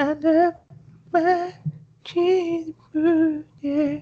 under 0.00 0.56
my 1.12 1.52
cheesy 2.04 2.74
boo, 2.92 3.44
yeah, 3.60 4.00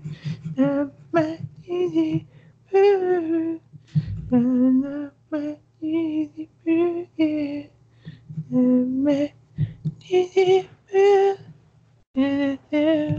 under 0.57 0.93
my 1.11 1.39
cheesy 1.65 2.27
boo, 2.71 3.61
under 4.33 5.13
my 5.31 5.57
cheesy 5.81 6.49
yeah, 6.65 7.63
under 8.53 8.87
my 8.87 9.33
cheesy 10.01 10.69
boo, 10.93 11.37
yeah, 12.15 12.57
yeah. 12.71 13.19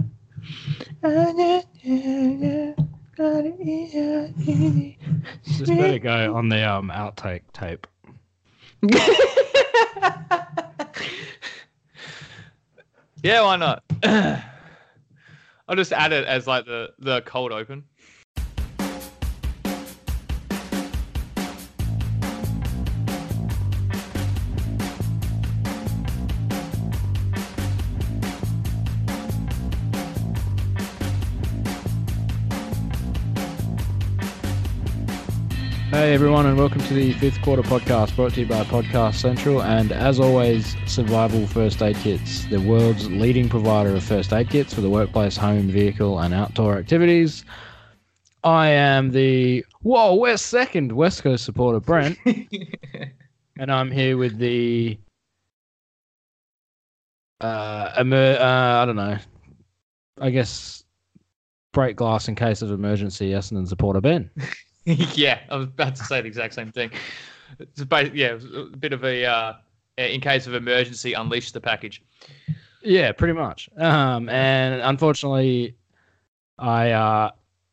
Under, 1.03 1.61
yeah, 1.83 2.73
got 3.17 3.45
it, 3.45 3.55
yeah, 3.59 4.27
easy. 4.39 4.97
This 5.45 5.67
better 5.67 5.99
go 5.99 6.35
on 6.35 6.47
the 6.47 6.63
um 6.63 6.89
outtake 6.95 7.41
tape. 7.51 7.87
yeah, 13.23 13.41
why 13.41 13.55
not? 13.57 13.83
I'll 15.67 15.75
just 15.75 15.91
add 15.91 16.13
it 16.13 16.25
as 16.25 16.47
like 16.47 16.65
the 16.65 16.93
the 16.99 17.21
cold 17.21 17.51
open. 17.51 17.83
Hey 35.99 36.13
everyone, 36.13 36.45
and 36.45 36.57
welcome 36.57 36.79
to 36.79 36.93
the 36.93 37.11
fifth 37.11 37.41
quarter 37.41 37.61
podcast 37.61 38.15
brought 38.15 38.33
to 38.35 38.39
you 38.39 38.45
by 38.45 38.63
Podcast 38.63 39.15
Central. 39.15 39.61
And 39.61 39.91
as 39.91 40.17
always, 40.17 40.77
Survival 40.87 41.45
First 41.45 41.81
Aid 41.81 41.97
Kits, 41.97 42.45
the 42.45 42.61
world's 42.61 43.11
leading 43.11 43.49
provider 43.49 43.93
of 43.93 44.01
first 44.01 44.31
aid 44.31 44.49
kits 44.49 44.73
for 44.73 44.79
the 44.79 44.89
workplace, 44.89 45.35
home, 45.35 45.67
vehicle, 45.67 46.17
and 46.21 46.33
outdoor 46.33 46.77
activities. 46.77 47.43
I 48.45 48.67
am 48.69 49.11
the 49.11 49.65
whoa, 49.81 50.15
we're 50.15 50.37
second 50.37 50.93
West 50.93 51.21
Coast 51.21 51.43
supporter, 51.43 51.81
Brent, 51.81 52.17
and 53.59 53.69
I'm 53.69 53.91
here 53.91 54.15
with 54.15 54.37
the 54.37 54.97
uh, 57.41 57.91
emer- 57.99 58.37
uh, 58.39 58.83
I 58.83 58.85
don't 58.85 58.95
know, 58.95 59.17
I 60.21 60.29
guess 60.29 60.85
break 61.73 61.97
glass 61.97 62.29
in 62.29 62.35
case 62.35 62.61
of 62.61 62.71
emergency 62.71 63.31
Essendon 63.31 63.67
supporter 63.67 63.99
Ben. 63.99 64.31
yeah, 65.13 65.39
I 65.49 65.55
was 65.55 65.65
about 65.65 65.95
to 65.97 66.03
say 66.03 66.21
the 66.21 66.27
exact 66.27 66.53
same 66.53 66.71
thing. 66.71 66.91
It's 67.59 67.81
about, 67.81 68.15
yeah, 68.15 68.37
a 68.55 68.65
bit 68.77 68.93
of 68.93 69.03
a 69.03 69.25
uh, 69.25 69.53
in 69.97 70.21
case 70.21 70.47
of 70.47 70.55
emergency, 70.55 71.13
unleash 71.13 71.51
the 71.51 71.61
package. 71.61 72.01
Yeah, 72.81 73.11
pretty 73.11 73.33
much. 73.33 73.69
Um, 73.77 74.29
and 74.29 74.81
unfortunately, 74.81 75.75
I 76.57 76.91
uh, 76.91 77.31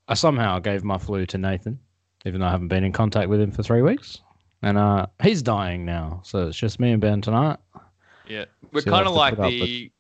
I 0.09 0.15
somehow 0.15 0.59
gave 0.59 0.85
my 0.85 0.99
flu 0.99 1.25
to 1.27 1.39
Nathan, 1.39 1.79
even 2.25 2.41
though 2.41 2.49
I 2.49 2.51
haven't 2.51 2.69
been 2.69 2.85
in 2.85 2.93
contact 2.93 3.29
with 3.29 3.41
him 3.41 3.51
for 3.51 3.63
three 3.63 3.83
weeks, 3.83 4.21
and 4.63 4.77
uh, 4.77 5.07
he's 5.23 5.43
dying 5.43 5.85
now. 5.85 6.21
So 6.25 6.49
it's 6.49 6.59
just 6.59 6.81
me 6.81 6.93
and 6.93 7.01
Ben 7.01 7.23
tonight. 7.23 7.59
Yeah, 8.29 8.47
we're 8.73 8.81
So 8.81 8.91
kind 8.91 9.07
of 9.07 9.15
like 9.15 9.37
the 9.37 9.91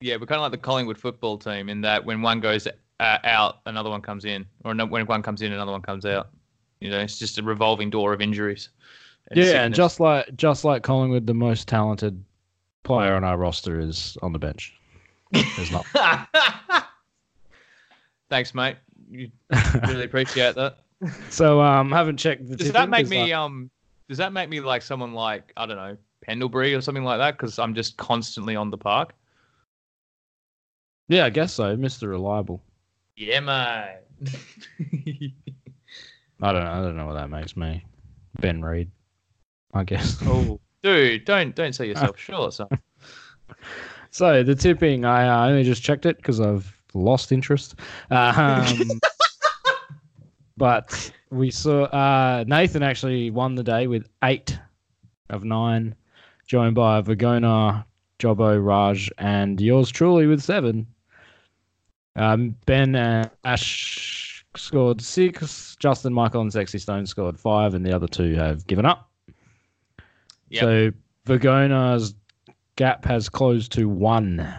yeah, 0.00 0.16
we're 0.16 0.26
kind 0.26 0.38
of 0.38 0.42
like 0.42 0.52
the 0.52 0.58
Collingwood 0.58 0.98
football 0.98 1.38
team 1.38 1.68
in 1.68 1.80
that 1.80 2.04
when 2.04 2.20
one 2.22 2.40
goes 2.40 2.68
uh, 3.00 3.18
out, 3.24 3.56
another 3.66 3.90
one 3.90 4.00
comes 4.00 4.24
in, 4.24 4.46
or 4.64 4.74
no, 4.74 4.86
when 4.86 5.06
one 5.06 5.22
comes 5.22 5.42
in, 5.42 5.52
another 5.52 5.72
one 5.72 5.82
comes 5.82 6.04
out. 6.04 6.28
You 6.80 6.90
know, 6.90 7.00
it's 7.00 7.18
just 7.18 7.38
a 7.38 7.42
revolving 7.42 7.90
door 7.90 8.12
of 8.12 8.20
injuries. 8.20 8.68
and 9.28 9.38
yeah, 9.38 9.64
and 9.64 9.74
just 9.74 10.00
like 10.00 10.34
just 10.36 10.64
like 10.64 10.82
Collingwood, 10.82 11.26
the 11.26 11.34
most 11.34 11.66
talented 11.68 12.22
player 12.82 13.14
on 13.14 13.24
our 13.24 13.36
roster 13.36 13.80
is 13.80 14.16
on 14.22 14.32
the 14.32 14.38
bench. 14.38 14.74
There's 15.32 15.72
not. 15.72 15.86
Thanks, 18.30 18.54
mate. 18.54 18.76
You 19.10 19.30
really 19.86 20.04
appreciate 20.04 20.54
that. 20.54 20.78
so 21.30 21.60
um, 21.60 21.90
haven't 21.90 22.18
checked 22.18 22.48
the. 22.48 22.56
Does 22.56 22.72
that 22.72 22.88
make 22.88 23.08
me 23.08 23.32
um? 23.32 23.70
Does 24.08 24.18
that 24.18 24.32
make 24.32 24.48
me 24.48 24.60
like 24.60 24.82
someone 24.82 25.14
like 25.14 25.52
I 25.56 25.66
don't 25.66 25.76
know 25.76 25.96
Pendlebury 26.22 26.74
or 26.74 26.80
something 26.80 27.04
like 27.04 27.18
that? 27.18 27.32
Because 27.32 27.58
I'm 27.58 27.74
just 27.74 27.96
constantly 27.96 28.56
on 28.56 28.70
the 28.70 28.78
park. 28.78 29.14
Yeah, 31.08 31.26
I 31.26 31.30
guess 31.30 31.52
so, 31.54 31.76
Mister 31.76 32.08
Reliable. 32.08 32.62
Yeah, 33.16 33.40
mate. 33.40 34.00
I 36.42 36.52
don't 36.52 36.64
know. 36.64 36.70
I 36.70 36.82
don't 36.82 36.96
know 36.96 37.06
what 37.06 37.14
that 37.14 37.30
makes 37.30 37.56
me. 37.56 37.84
Ben 38.40 38.62
Reid, 38.62 38.90
I 39.72 39.84
guess. 39.84 40.18
oh, 40.26 40.60
dude, 40.82 41.24
don't 41.24 41.54
don't 41.54 41.74
sell 41.74 41.86
yourself 41.86 42.18
short. 42.18 42.54
So 42.54 42.68
So 44.10 44.44
the 44.44 44.54
tipping, 44.54 45.04
I 45.04 45.26
uh, 45.26 45.48
only 45.48 45.64
just 45.64 45.82
checked 45.82 46.06
it 46.06 46.16
because 46.18 46.40
I've 46.40 46.72
lost 46.94 47.32
interest. 47.32 47.74
Um, 48.10 49.00
but 50.56 51.10
we 51.30 51.50
saw 51.50 51.84
uh, 51.86 52.44
Nathan 52.46 52.84
actually 52.84 53.30
won 53.30 53.56
the 53.56 53.64
day 53.64 53.88
with 53.88 54.08
eight 54.22 54.56
of 55.30 55.42
nine, 55.42 55.96
joined 56.46 56.76
by 56.76 57.02
Vagona, 57.02 57.84
Jobo, 58.20 58.64
Raj, 58.64 59.10
and 59.18 59.60
yours 59.60 59.90
truly 59.90 60.28
with 60.28 60.40
seven. 60.40 60.86
Um, 62.16 62.56
ben 62.66 62.94
and 62.94 63.30
Ash 63.44 64.44
scored 64.56 65.00
six. 65.00 65.76
Justin, 65.80 66.12
Michael, 66.12 66.42
and 66.42 66.52
Sexy 66.52 66.78
Stone 66.78 67.06
scored 67.06 67.38
five, 67.38 67.74
and 67.74 67.84
the 67.84 67.92
other 67.92 68.06
two 68.06 68.34
have 68.34 68.66
given 68.66 68.86
up. 68.86 69.10
Yep. 70.50 70.60
So 70.60 70.92
Vagona's 71.26 72.14
gap 72.76 73.04
has 73.04 73.28
closed 73.28 73.72
to 73.72 73.88
one, 73.88 74.54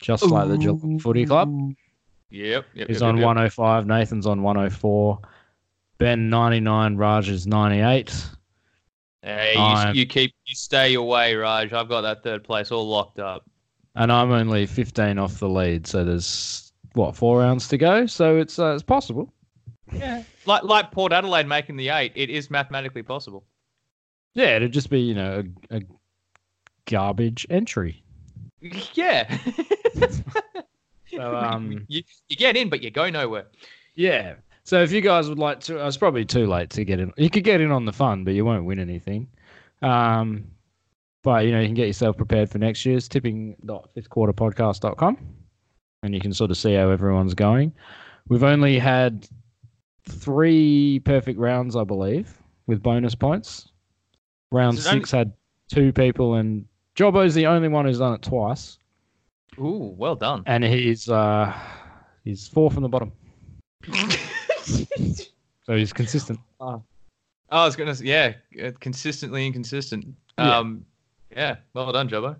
just 0.00 0.24
like 0.26 0.48
the 0.48 0.58
Geelong 0.58 0.98
Footy 0.98 1.24
Club. 1.24 1.74
yep, 2.30 2.66
yep. 2.74 2.88
He's 2.88 3.00
yep, 3.00 3.08
on 3.08 3.16
yep, 3.16 3.22
yep. 3.22 3.26
105. 3.26 3.86
Nathan's 3.86 4.26
on 4.26 4.42
104. 4.42 5.18
Ben 5.98 6.28
99. 6.28 6.96
Raj 6.96 7.28
is 7.28 7.46
98. 7.46 8.26
Hey, 9.22 9.54
you, 9.56 10.00
you 10.00 10.06
keep 10.06 10.34
you 10.46 10.54
stay 10.56 10.94
away, 10.94 11.36
Raj. 11.36 11.72
I've 11.72 11.88
got 11.88 12.00
that 12.00 12.24
third 12.24 12.42
place 12.42 12.72
all 12.72 12.88
locked 12.88 13.20
up. 13.20 13.48
And 13.94 14.10
I'm 14.10 14.32
only 14.32 14.66
15 14.66 15.18
off 15.18 15.38
the 15.38 15.48
lead. 15.48 15.86
So 15.86 16.04
there's, 16.04 16.61
what, 16.94 17.16
four 17.16 17.40
rounds 17.40 17.68
to 17.68 17.78
go? 17.78 18.06
So 18.06 18.36
it's 18.36 18.58
uh, 18.58 18.74
it's 18.74 18.82
possible. 18.82 19.32
Yeah, 19.92 20.22
like 20.46 20.62
like 20.62 20.90
Port 20.90 21.12
Adelaide 21.12 21.46
making 21.46 21.76
the 21.76 21.90
eight, 21.90 22.12
it 22.14 22.30
is 22.30 22.50
mathematically 22.50 23.02
possible. 23.02 23.44
Yeah, 24.34 24.56
it'd 24.56 24.72
just 24.72 24.88
be, 24.88 25.00
you 25.00 25.14
know, 25.14 25.42
a, 25.70 25.76
a 25.76 25.80
garbage 26.86 27.46
entry. 27.50 28.02
Yeah. 28.94 29.38
So, 31.14 31.36
um, 31.36 31.84
you, 31.88 32.02
you 32.28 32.36
get 32.36 32.56
in, 32.56 32.70
but 32.70 32.82
you 32.82 32.90
go 32.90 33.08
nowhere. 33.10 33.46
Yeah. 33.94 34.34
So 34.64 34.82
if 34.82 34.90
you 34.92 35.00
guys 35.00 35.28
would 35.28 35.38
like 35.38 35.60
to, 35.60 35.86
it's 35.86 35.96
probably 35.96 36.24
too 36.24 36.46
late 36.46 36.70
to 36.70 36.84
get 36.84 36.98
in. 37.00 37.12
You 37.16 37.30
could 37.30 37.44
get 37.44 37.60
in 37.60 37.70
on 37.70 37.84
the 37.84 37.92
fun, 37.92 38.24
but 38.24 38.34
you 38.34 38.44
won't 38.44 38.64
win 38.64 38.78
anything. 38.78 39.28
Um, 39.82 40.44
but 41.22 41.44
you 41.44 41.52
know 41.52 41.60
you 41.60 41.66
can 41.66 41.74
get 41.74 41.86
yourself 41.86 42.16
prepared 42.16 42.50
for 42.50 42.58
next 42.58 42.84
year's 42.86 43.08
tipping.fifthquarterpodcast.com, 43.08 45.18
and 46.02 46.14
you 46.14 46.20
can 46.20 46.32
sort 46.32 46.50
of 46.50 46.56
see 46.56 46.74
how 46.74 46.90
everyone's 46.90 47.34
going. 47.34 47.72
We've 48.28 48.42
only 48.42 48.78
had 48.78 49.28
three 50.08 51.00
perfect 51.04 51.38
rounds, 51.38 51.76
I 51.76 51.84
believe, 51.84 52.36
with 52.66 52.82
bonus 52.82 53.14
points. 53.14 53.68
Round 54.50 54.76
Is 54.78 54.86
it 54.86 54.88
only- 54.90 55.00
six 55.00 55.10
had 55.10 55.32
two 55.70 55.92
people, 55.92 56.34
and 56.34 56.66
Jobbo's 56.96 57.34
the 57.34 57.46
only 57.46 57.68
one 57.68 57.86
who's 57.86 57.98
done 58.00 58.14
it 58.14 58.22
twice, 58.22 58.78
Ooh, 59.58 59.94
well 59.96 60.14
done. 60.14 60.42
and 60.46 60.62
he's 60.64 61.08
uh, 61.08 61.52
he's 62.24 62.48
four 62.48 62.70
from 62.70 62.82
the 62.82 62.88
bottom, 62.88 63.12
so 64.62 65.76
he's 65.76 65.92
consistent. 65.92 66.38
I 66.60 67.64
was 67.66 67.76
gonna, 67.76 67.94
say, 67.94 68.04
yeah, 68.04 68.32
uh, 68.66 68.72
consistently 68.80 69.46
inconsistent. 69.46 70.06
Yeah. 70.38 70.58
Um, 70.58 70.84
yeah, 71.34 71.56
well 71.74 71.90
done, 71.92 72.08
Jobbo. 72.08 72.36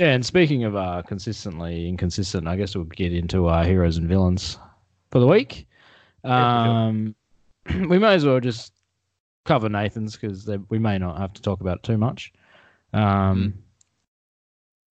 Yeah, 0.00 0.12
and 0.12 0.24
speaking 0.24 0.64
of 0.64 0.76
uh, 0.76 1.02
consistently 1.06 1.86
inconsistent, 1.86 2.48
I 2.48 2.56
guess 2.56 2.74
we'll 2.74 2.86
get 2.86 3.12
into 3.12 3.48
our 3.48 3.64
heroes 3.64 3.98
and 3.98 4.08
villains 4.08 4.56
for 5.10 5.20
the 5.20 5.26
week. 5.26 5.68
Yeah, 6.24 6.64
sure. 6.64 6.72
Um, 6.72 7.14
we 7.90 7.98
may 7.98 8.14
as 8.14 8.24
well 8.24 8.40
just 8.40 8.72
cover 9.44 9.68
Nathan's 9.68 10.16
because 10.16 10.48
we 10.70 10.78
may 10.78 10.96
not 10.96 11.18
have 11.18 11.34
to 11.34 11.42
talk 11.42 11.60
about 11.60 11.76
it 11.76 11.82
too 11.82 11.98
much. 11.98 12.32
Um, 12.94 13.52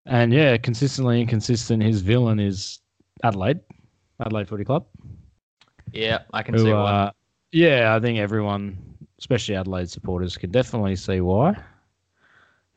And 0.06 0.32
yeah, 0.32 0.56
consistently 0.56 1.20
inconsistent. 1.20 1.82
His 1.82 2.00
villain 2.00 2.40
is 2.40 2.80
Adelaide, 3.22 3.60
Adelaide 4.24 4.48
Footy 4.48 4.64
Club. 4.64 4.86
Yeah, 5.92 6.20
I 6.32 6.42
can 6.42 6.54
Who, 6.54 6.64
see 6.64 6.72
why. 6.72 6.78
uh, 6.78 7.10
yeah, 7.52 7.94
I 7.94 8.00
think 8.00 8.18
everyone, 8.18 8.78
especially 9.18 9.54
Adelaide 9.54 9.90
supporters, 9.90 10.38
can 10.38 10.50
definitely 10.50 10.96
see 10.96 11.20
why. 11.20 11.62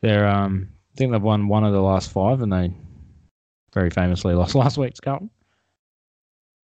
They're, 0.01 0.27
um, 0.27 0.68
think 0.97 1.11
they've 1.11 1.21
won 1.21 1.47
one 1.47 1.63
of 1.63 1.73
the 1.73 1.81
last 1.81 2.11
five, 2.11 2.41
and 2.41 2.51
they 2.51 2.71
very 3.73 3.89
famously 3.89 4.33
lost 4.35 4.55
last 4.55 4.77
week's 4.77 4.99
Carlton. 4.99 5.29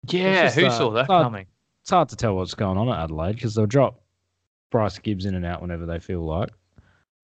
Yeah, 0.09 0.43
just, 0.45 0.55
who 0.57 0.65
uh, 0.67 0.69
saw 0.69 0.89
that 0.91 1.07
hard- 1.07 1.23
coming? 1.23 1.45
It's 1.81 1.89
hard 1.91 2.09
to 2.09 2.15
tell 2.17 2.35
what's 2.35 2.53
going 2.53 2.77
on 2.77 2.89
at 2.89 2.99
Adelaide 2.99 3.33
because 3.33 3.55
they'll 3.55 3.65
drop 3.65 4.01
Bryce 4.71 4.99
Gibbs 4.99 5.25
in 5.25 5.35
and 5.35 5.45
out 5.45 5.61
whenever 5.61 5.85
they 5.85 5.99
feel 5.99 6.21
like. 6.25 6.49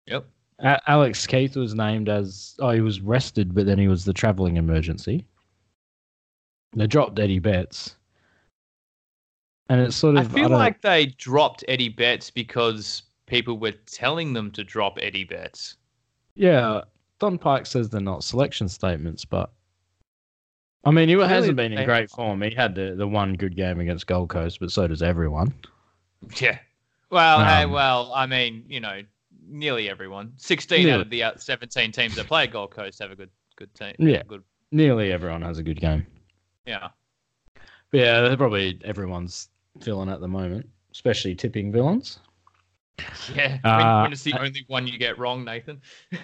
Yep. 0.07 0.25
A- 0.59 0.81
Alex 0.89 1.27
Keath 1.27 1.55
was 1.57 1.75
named 1.75 2.07
as 2.07 2.55
oh 2.59 2.69
he 2.71 2.79
was 2.81 3.01
rested, 3.01 3.53
but 3.53 3.65
then 3.65 3.77
he 3.77 3.87
was 3.89 4.05
the 4.05 4.13
travelling 4.13 4.55
emergency. 4.57 5.25
They 6.75 6.87
dropped 6.87 7.19
Eddie 7.19 7.39
Betts, 7.39 7.95
and 9.69 9.81
it's 9.81 9.95
sort 9.95 10.15
of. 10.17 10.31
I 10.31 10.33
feel 10.33 10.49
don't- 10.49 10.57
like 10.59 10.81
they 10.81 11.07
dropped 11.07 11.63
Eddie 11.67 11.89
Betts 11.89 12.29
because 12.29 13.03
people 13.25 13.57
were 13.57 13.73
telling 13.85 14.31
them 14.33 14.49
to 14.51 14.63
drop 14.63 14.97
Eddie 15.01 15.23
Betts. 15.25 15.75
yeah. 16.35 16.81
Don 17.19 17.37
Pyke 17.37 17.65
says 17.65 17.89
they're 17.89 18.01
not 18.01 18.23
selection 18.23 18.67
statements, 18.67 19.23
but 19.25 19.51
I 20.83 20.91
mean 20.91 21.07
he 21.07 21.15
hasn't 21.15 21.55
been 21.55 21.73
in 21.73 21.85
great 21.85 22.09
form. 22.09 22.41
He 22.41 22.53
had 22.53 22.75
the, 22.75 22.95
the 22.97 23.07
one 23.07 23.33
good 23.35 23.55
game 23.55 23.79
against 23.79 24.07
Gold 24.07 24.29
Coast, 24.29 24.59
but 24.59 24.71
so 24.71 24.87
does 24.87 25.01
everyone. 25.01 25.53
Yeah. 26.41 26.57
Well, 27.09 27.43
hey, 27.45 27.63
Um, 27.63 27.71
well, 27.71 28.11
I 28.13 28.25
mean, 28.25 28.65
you 28.67 28.79
know, 28.79 29.01
nearly 29.47 29.89
everyone. 29.89 30.33
Sixteen 30.37 30.87
Yeah. 30.87 30.95
out 30.95 31.01
of 31.01 31.09
the 31.09 31.23
uh, 31.23 31.37
seventeen 31.37 31.91
teams 31.91 32.15
that 32.15 32.27
play 32.27 32.47
Gold 32.47 32.71
Coast 32.71 32.99
have 33.01 33.11
a 33.11 33.15
good, 33.15 33.29
good 33.55 33.73
team. 33.75 33.93
Yeah. 33.99 34.23
Good. 34.27 34.43
Nearly 34.71 35.11
everyone 35.11 35.41
has 35.43 35.59
a 35.59 35.63
good 35.63 35.79
game. 35.79 36.05
Yeah. 36.65 36.89
But 37.91 37.99
yeah, 37.99 38.21
they're 38.21 38.37
probably 38.37 38.79
everyone's 38.83 39.49
villain 39.79 40.09
at 40.09 40.19
the 40.19 40.27
moment, 40.27 40.67
especially 40.91 41.35
tipping 41.35 41.71
villains. 41.71 42.19
Yeah. 43.33 43.59
Uh, 43.63 43.77
when, 43.77 44.01
when 44.03 44.11
it's 44.13 44.23
the 44.23 44.33
only 44.39 44.63
one 44.67 44.87
you 44.87 44.97
get 44.97 45.17
wrong, 45.19 45.43
Nathan. 45.45 45.81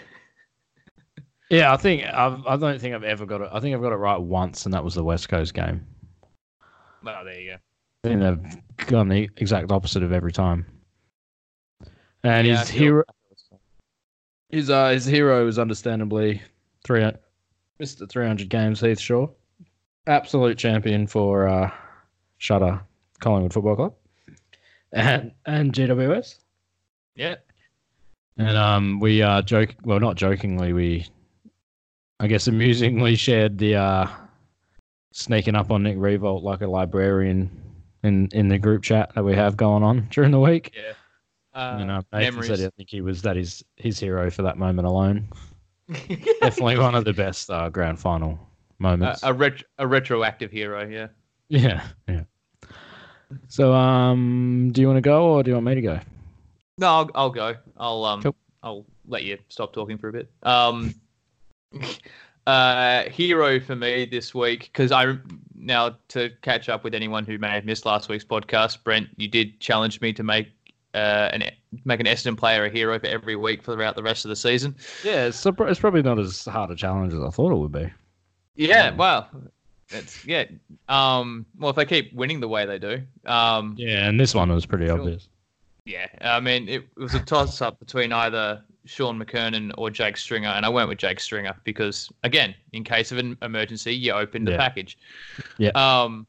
Yeah, 1.50 1.74
I 1.74 1.78
think 1.78 2.04
I've, 2.06 2.46
I 2.46 2.58
don't 2.58 2.80
think 2.80 2.94
I've 2.94 3.04
ever 3.04 3.26
got 3.26 3.42
it. 3.42 3.50
I 3.52 3.60
think 3.60 3.76
I've 3.76 3.82
got 3.82 3.92
it 3.92 3.98
right 3.98 4.20
once, 4.20 4.66
and 4.66 4.74
that 4.74 4.84
was 4.84 4.94
the 4.94 5.04
West 5.04 5.30
Coast 5.30 5.54
game. 5.54 5.86
Well, 7.04 7.24
there 7.26 7.40
you 7.40 7.52
go. 7.52 7.58
I 8.04 8.08
think 8.08 8.22
they've 8.22 8.88
gone 8.88 9.10
the 9.10 9.30
exact 9.38 9.72
opposite 9.72 10.04
of 10.04 10.14
every 10.14 10.32
time. 10.32 10.66
And 12.24 12.48
Yeah, 12.48 12.60
his 12.60 12.70
hero, 12.70 13.04
his 14.50 14.70
uh, 14.70 14.90
his 14.90 15.06
hero 15.06 15.48
is 15.48 15.58
understandably 15.58 16.42
three, 16.84 17.10
Mister 17.80 18.06
three 18.06 18.28
hundred 18.28 18.50
games. 18.50 18.82
Heath 18.82 19.00
Shaw, 19.00 19.28
absolute 20.08 20.58
champion 20.58 21.08
for 21.08 21.48
uh, 21.48 21.72
Shutter 22.38 22.82
Collingwood 23.20 23.54
Football 23.54 23.76
Club, 23.76 23.94
and 24.92 25.32
and 25.46 25.74
GWS. 25.74 26.36
Yeah. 27.16 27.36
And 28.38 28.56
um, 28.56 29.00
we 29.02 29.22
uh, 29.22 29.42
joke, 29.42 29.76
well, 29.84 30.00
not 30.00 30.16
jokingly, 30.16 30.72
we, 30.72 31.06
I 32.20 32.28
guess, 32.28 32.48
amusingly 32.48 33.16
shared 33.16 33.58
the 33.58 33.76
uh, 33.76 34.08
sneaking 35.12 35.56
up 35.56 35.72
on 35.72 35.84
Nick 35.84 35.98
Riewoldt 35.98 36.44
like 36.44 36.62
a 36.62 36.68
librarian 36.68 37.50
in 38.04 38.28
in 38.34 38.48
the 38.48 38.58
group 38.58 38.84
chat 38.84 39.14
that 39.16 39.24
we 39.24 39.34
have 39.36 39.58
going 39.58 39.84
on 39.84 40.08
during 40.12 40.32
the 40.32 40.40
week. 40.40 40.74
Yeah. 40.76 40.94
Uh, 41.54 41.78
and 41.80 41.92
uh, 41.92 42.02
Nathan 42.14 42.44
said 42.44 42.60
I 42.60 42.70
think 42.78 42.90
he 42.90 43.02
was 43.02 43.22
that 43.24 43.38
is 43.38 43.64
his 43.76 44.00
hero 44.00 44.30
for 44.30 44.44
that 44.44 44.58
moment 44.58 44.88
alone. 44.88 45.28
Definitely 46.42 46.78
one 46.78 46.94
of 46.94 47.06
the 47.06 47.14
best 47.14 47.50
uh, 47.50 47.70
grand 47.70 48.00
final 48.00 48.40
moments. 48.78 49.22
a, 49.24 49.34
ret- 49.34 49.64
a 49.80 49.88
retroactive 49.88 50.52
hero. 50.52 50.88
Yeah. 50.88 51.08
yeah, 51.50 51.84
yeah. 52.08 52.22
So, 53.48 53.74
um, 53.74 54.70
do 54.72 54.82
you 54.82 54.88
want 54.88 54.98
to 54.98 55.02
go 55.02 55.32
or 55.32 55.44
do 55.44 55.50
you 55.50 55.56
want 55.56 55.66
me 55.66 55.76
to 55.76 55.82
go? 55.82 56.00
No, 56.78 56.88
I'll, 56.88 57.12
I'll 57.16 57.30
go. 57.30 57.56
I'll 57.78 58.06
um, 58.06 58.22
Cool. 58.22 58.36
I'll 58.62 58.86
let 59.08 59.24
you 59.24 59.38
stop 59.50 59.74
talking 59.74 59.98
for 59.98 60.10
a 60.10 60.14
bit. 60.14 60.30
Um, 60.44 60.94
uh, 62.48 63.04
hero 63.10 63.60
for 63.60 63.76
me 63.76 64.06
this 64.06 64.34
week 64.34 64.70
because 64.72 64.92
I 64.92 65.16
now 65.56 65.98
to 66.10 66.30
catch 66.42 66.70
up 66.70 66.84
with 66.84 66.94
anyone 66.94 67.26
who 67.26 67.38
may 67.38 67.50
have 67.50 67.66
missed 67.66 67.86
last 67.86 68.10
week's 68.10 68.24
podcast. 68.26 68.84
Brent, 68.84 69.10
you 69.18 69.28
did 69.28 69.60
challenge 69.60 70.02
me 70.02 70.14
to 70.14 70.24
make 70.24 70.48
uh 70.96 71.30
an 71.34 71.44
make 71.86 72.00
an 72.00 72.08
Essendon 72.08 72.36
player 72.36 72.66
a 72.66 72.70
hero 72.70 72.98
for 73.00 73.06
every 73.06 73.36
week 73.36 73.64
throughout 73.64 73.96
the 73.96 74.02
rest 74.04 74.26
of 74.26 74.30
the 74.30 74.36
season. 74.36 74.76
Yeah, 75.04 75.26
it's, 75.26 75.46
it's 75.46 75.80
probably 75.80 76.02
not 76.02 76.18
as 76.18 76.46
hard 76.46 76.72
a 76.72 76.76
challenge 76.76 77.14
as 77.14 77.22
I 77.22 77.30
thought 77.30 77.52
it 77.52 77.58
would 77.58 77.72
be. 77.72 77.92
Yeah, 78.56 78.96
well, 78.96 79.30
it's 79.92 80.26
yeah. 80.26 80.46
Um, 80.88 81.46
well, 81.60 81.70
if 81.70 81.76
they 81.76 81.86
keep 81.86 82.12
winning 82.14 82.40
the 82.40 82.48
way 82.48 82.66
they 82.66 82.80
do, 82.80 83.02
um, 83.26 83.76
Yeah, 83.78 84.08
and 84.08 84.20
this 84.20 84.34
one 84.34 84.52
was 84.52 84.66
pretty 84.66 84.88
Sure. 84.88 85.00
obvious. 85.00 85.28
Yeah, 85.86 86.08
I 86.22 86.40
mean, 86.40 86.68
it 86.68 86.86
was 86.98 87.14
a 87.16 87.20
toss 87.20 87.62
up 87.62 87.80
between 87.80 88.12
either 88.12 88.62
Shaun 88.90 89.24
McKernan 89.24 89.72
or 89.78 89.90
Jake 89.92 90.18
Stringer, 90.18 90.50
and 90.50 90.66
I 90.66 90.70
went 90.70 90.90
with 90.90 90.98
Jake 90.98 91.20
Stringer 91.20 91.56
because, 91.64 92.10
again, 92.24 92.56
in 92.74 92.84
case 92.84 93.12
of 93.12 93.20
an 93.20 93.38
emergency, 93.44 93.94
you 93.96 94.12
open 94.14 94.44
the 94.46 94.52
Yeah. 94.52 94.58
package. 94.58 94.98
Yeah. 95.60 95.70
Um, 95.76 96.26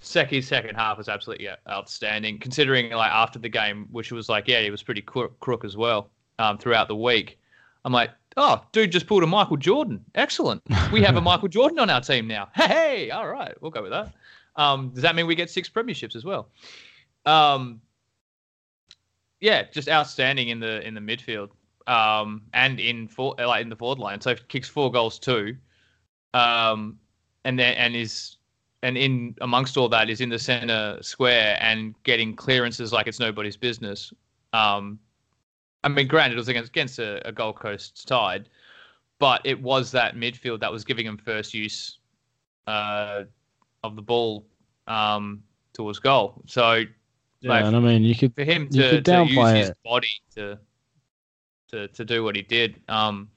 Seki's 0.00 0.46
second 0.48 0.76
half 0.76 0.96
was 0.96 1.08
absolutely 1.08 1.48
outstanding, 1.68 2.38
considering 2.38 2.90
like 2.92 3.10
after 3.12 3.38
the 3.38 3.48
game, 3.48 3.88
which 3.90 4.10
was 4.10 4.28
like, 4.28 4.48
yeah, 4.48 4.60
he 4.62 4.70
was 4.70 4.82
pretty 4.82 5.02
crook, 5.02 5.38
crook 5.40 5.64
as 5.64 5.76
well 5.76 6.10
um, 6.38 6.56
throughout 6.56 6.88
the 6.88 6.96
week. 6.96 7.38
I'm 7.84 7.92
like, 7.92 8.10
oh, 8.36 8.62
dude 8.72 8.90
just 8.92 9.06
pulled 9.06 9.22
a 9.22 9.26
Michael 9.26 9.56
Jordan. 9.56 10.02
Excellent. 10.14 10.62
We 10.92 11.02
have 11.02 11.16
a 11.16 11.20
Michael 11.30 11.48
Jordan 11.48 11.78
on 11.78 11.90
our 11.90 12.00
team 12.00 12.26
now. 12.26 12.48
Hey, 12.54 12.66
hey, 12.68 13.10
all 13.10 13.28
right, 13.28 13.54
we'll 13.60 13.70
go 13.70 13.82
with 13.82 13.90
that. 13.90 14.12
Um, 14.56 14.90
does 14.90 15.02
that 15.02 15.14
mean 15.14 15.26
we 15.26 15.34
get 15.34 15.50
six 15.50 15.68
premierships 15.68 16.16
as 16.16 16.24
well? 16.24 16.48
Um, 17.26 17.80
yeah, 19.40 19.64
just 19.70 19.88
outstanding 19.88 20.48
in 20.48 20.58
the 20.60 20.84
in 20.86 20.94
the 20.94 21.00
midfield 21.00 21.50
um, 21.88 22.42
and 22.52 22.78
in 22.78 23.08
for, 23.08 23.34
like 23.38 23.62
in 23.62 23.68
the 23.68 23.76
forward 23.76 23.98
line. 23.98 24.20
So 24.20 24.36
kicks 24.46 24.68
four 24.68 24.92
goals 24.92 25.18
too, 25.18 25.56
um, 26.34 26.98
and 27.44 27.58
then 27.58 27.74
and 27.74 27.96
is 27.96 28.36
and 28.82 28.96
in 28.96 29.34
amongst 29.40 29.76
all 29.76 29.88
that 29.88 30.08
is 30.08 30.20
in 30.20 30.28
the 30.28 30.38
center 30.38 30.98
square 31.02 31.56
and 31.60 31.94
getting 32.04 32.36
clearances 32.36 32.92
like 32.92 33.08
it's 33.08 33.18
nobody's 33.18 33.56
business. 33.56 34.12
Um, 34.52 35.00
I 35.82 35.88
mean, 35.88 36.06
granted, 36.06 36.34
it 36.34 36.38
was 36.38 36.48
against 36.48 36.68
against 36.68 36.98
a, 36.98 37.26
a 37.26 37.32
Gold 37.32 37.56
Coast 37.56 38.06
side, 38.06 38.48
but 39.18 39.40
it 39.44 39.60
was 39.60 39.90
that 39.92 40.14
midfield 40.14 40.60
that 40.60 40.70
was 40.70 40.84
giving 40.84 41.06
him 41.06 41.16
first 41.16 41.54
use 41.54 41.98
uh, 42.66 43.24
of 43.82 43.96
the 43.96 44.02
ball 44.02 44.46
um, 44.86 45.42
towards 45.72 45.98
goal. 45.98 46.42
So 46.46 46.84
Yeah, 47.40 47.50
Like, 47.50 47.64
and 47.64 47.76
I 47.76 47.80
mean, 47.80 48.02
you 48.02 48.14
could 48.14 48.34
for 48.34 48.44
him 48.44 48.68
to, 48.70 48.72
to 48.72 48.96
use 48.96 49.04
downplay 49.04 49.56
his 49.56 49.72
body 49.84 50.12
to 50.34 50.58
to 51.68 51.88
to 51.88 52.04
do 52.04 52.24
what 52.24 52.36
he 52.36 52.42
did, 52.42 52.80
um, 52.88 53.28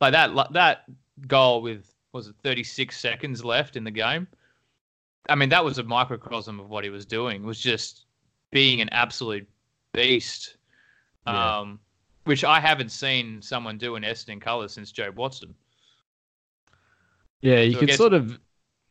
like 0.00 0.12
that 0.12 0.52
that 0.52 0.84
goal 1.26 1.62
with 1.62 1.94
was 2.12 2.26
it 2.28 2.34
36 2.42 2.98
seconds 2.98 3.44
left 3.44 3.76
in 3.76 3.84
the 3.84 3.90
game. 3.90 4.26
I 5.28 5.34
mean, 5.36 5.48
that 5.50 5.64
was 5.64 5.78
a 5.78 5.84
microcosm 5.84 6.58
of 6.58 6.70
what 6.70 6.82
he 6.82 6.90
was 6.90 7.06
doing. 7.06 7.44
Was 7.44 7.60
just 7.60 8.06
being 8.50 8.80
an 8.80 8.88
absolute 8.88 9.48
beast, 9.92 10.56
Yeah. 11.26 11.58
um, 11.60 11.78
which 12.24 12.42
I 12.42 12.58
haven't 12.58 12.88
seen 12.90 13.40
someone 13.40 13.78
do 13.78 13.94
in 13.96 14.02
Essendon 14.02 14.40
colours 14.40 14.72
since 14.72 14.90
Jobe 14.92 15.14
Watson. 15.14 15.54
yeah, 17.42 17.60
you 17.60 17.74
So 17.74 17.80
could 17.80 17.92
sort 17.92 18.12
of 18.14 18.38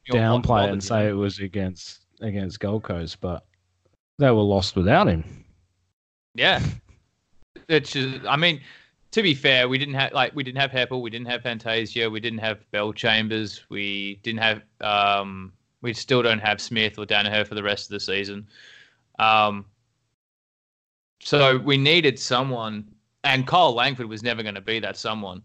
downplay 0.10 0.68
it 0.68 0.72
and 0.72 0.84
say 0.84 1.08
it 1.10 1.14
was 1.14 1.40
against 1.40 2.02
against 2.22 2.60
Gold 2.60 2.84
Coast, 2.84 3.20
but 3.22 3.46
they 4.18 4.30
were 4.32 4.42
lost 4.42 4.76
without 4.76 5.08
him. 5.08 5.46
Yeah. 6.36 6.62
It's 7.68 7.92
just, 7.92 8.26
I 8.26 8.36
mean, 8.36 8.62
to 9.12 9.22
be 9.22 9.34
fair, 9.34 9.68
we 9.68 9.78
didn't 9.78 9.96
have 9.96 10.14
like 10.14 10.36
we 10.36 10.44
didn't 10.44 10.60
have 10.60 10.72
Heppell, 10.72 11.02
we 11.02 11.10
didn't 11.10 11.28
have 11.28 11.42
Fantasia, 11.42 12.10
we 12.10 12.20
didn't 12.20 12.40
have 12.40 12.60
Bellchambers, 12.72 13.62
we 13.70 14.20
didn't 14.24 14.42
have 14.42 14.62
um 14.82 15.54
we 15.82 15.94
still 15.94 16.22
don't 16.22 16.40
have 16.40 16.62
Smith 16.62 17.00
or 17.00 17.06
Daniher 17.06 17.48
for 17.48 17.56
the 17.56 17.64
rest 17.64 17.86
of 17.86 17.92
the 17.92 18.00
season. 18.00 18.48
Um 19.18 19.66
so 21.22 21.58
we 21.58 21.78
needed 21.78 22.18
someone 22.20 22.88
and 23.24 23.46
Kyle 23.46 23.74
Langford 23.74 24.08
was 24.08 24.24
never 24.24 24.42
going 24.44 24.56
to 24.56 24.62
be 24.62 24.80
that 24.80 24.96
someone 24.96 25.42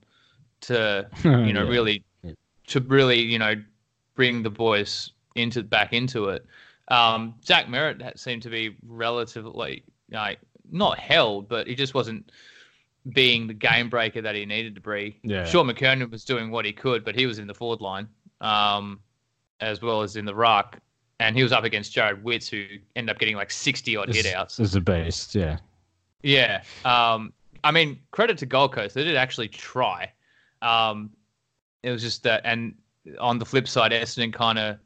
to 0.62 1.08
you 1.24 1.52
know 1.52 1.64
Yeah. 1.64 1.70
really 1.70 2.04
to 2.68 2.80
really 2.80 3.20
you 3.20 3.38
know 3.38 3.54
bring 4.14 4.42
the 4.42 4.50
boys 4.50 5.10
into 5.34 5.62
back 5.62 5.92
into 5.92 6.28
it 6.28 6.46
um 6.88 7.34
zach 7.44 7.66
merrett 7.66 8.16
seemed 8.18 8.42
to 8.42 8.50
be 8.50 8.76
relatively 8.86 9.82
like 10.10 10.38
not 10.70 10.98
held 10.98 11.48
but 11.48 11.66
he 11.66 11.74
just 11.74 11.94
wasn't 11.94 12.30
being 13.12 13.46
the 13.46 13.54
game 13.54 13.90
breaker 13.90 14.22
that 14.22 14.34
he 14.34 14.46
needed 14.46 14.74
to 14.74 14.80
be 14.80 15.18
Yeah. 15.22 15.44
Shaun 15.44 15.66
McKernan 15.68 16.10
was 16.10 16.24
doing 16.24 16.50
what 16.50 16.64
he 16.64 16.72
could 16.72 17.04
but 17.04 17.14
he 17.14 17.26
was 17.26 17.38
in 17.38 17.46
the 17.46 17.54
forward 17.54 17.80
line 17.80 18.08
um 18.40 19.00
as 19.60 19.80
well 19.82 20.02
as 20.02 20.16
in 20.16 20.24
the 20.24 20.34
ruck 20.34 20.78
and 21.20 21.36
he 21.36 21.42
was 21.42 21.52
up 21.52 21.64
against 21.64 21.94
Jarrod 21.94 22.22
Witts 22.22 22.48
who 22.48 22.64
ended 22.96 23.14
up 23.14 23.18
getting 23.18 23.36
like 23.36 23.50
60 23.50 23.96
odd 23.96 24.14
hit 24.14 24.26
outs 24.34 24.58
Is 24.58 24.74
a 24.74 24.80
beast, 24.80 25.34
yeah. 25.34 25.58
yeah. 26.22 26.62
Um, 26.84 27.32
I 27.62 27.70
mean, 27.70 28.00
credit 28.10 28.36
to 28.38 28.46
Gold 28.46 28.72
Coast. 28.72 28.94
They 28.94 29.04
did 29.04 29.16
actually 29.16 29.48
try. 29.48 30.12
Um, 30.60 31.10
it 31.82 31.90
was 31.90 32.02
just 32.02 32.22
that, 32.24 32.42
and 32.44 32.74
on 33.18 33.38
the 33.38 33.44
flip 33.46 33.66
side, 33.68 33.92
Essendon 33.92 34.32
kind 34.34 34.58
of, 34.58 34.78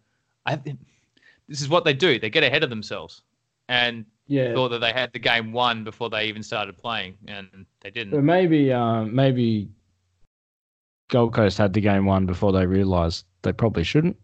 I 0.46 0.56
this 0.56 1.60
is 1.60 1.68
what 1.68 1.84
they 1.84 1.94
do. 1.94 2.18
They 2.18 2.30
get 2.30 2.44
ahead 2.44 2.62
of 2.62 2.70
themselves, 2.70 3.22
and 3.68 4.04
Yeah. 4.28 4.52
thought 4.54 4.68
that 4.68 4.80
they 4.80 4.92
had 4.92 5.12
the 5.12 5.18
game 5.18 5.52
won 5.52 5.84
before 5.84 6.10
they 6.10 6.26
even 6.28 6.42
started 6.42 6.76
playing, 6.78 7.16
and 7.26 7.48
they 7.80 7.90
didn't. 7.90 8.24
maybe, 8.24 8.72
um, 8.72 9.14
maybe 9.14 9.68
Gold 11.10 11.32
Coast 11.34 11.56
had 11.58 11.72
the 11.72 11.80
game 11.80 12.04
won 12.04 12.26
before 12.26 12.52
they 12.52 12.66
realised 12.66 13.24
they 13.42 13.52
probably 13.52 13.84
shouldn't, 13.84 14.16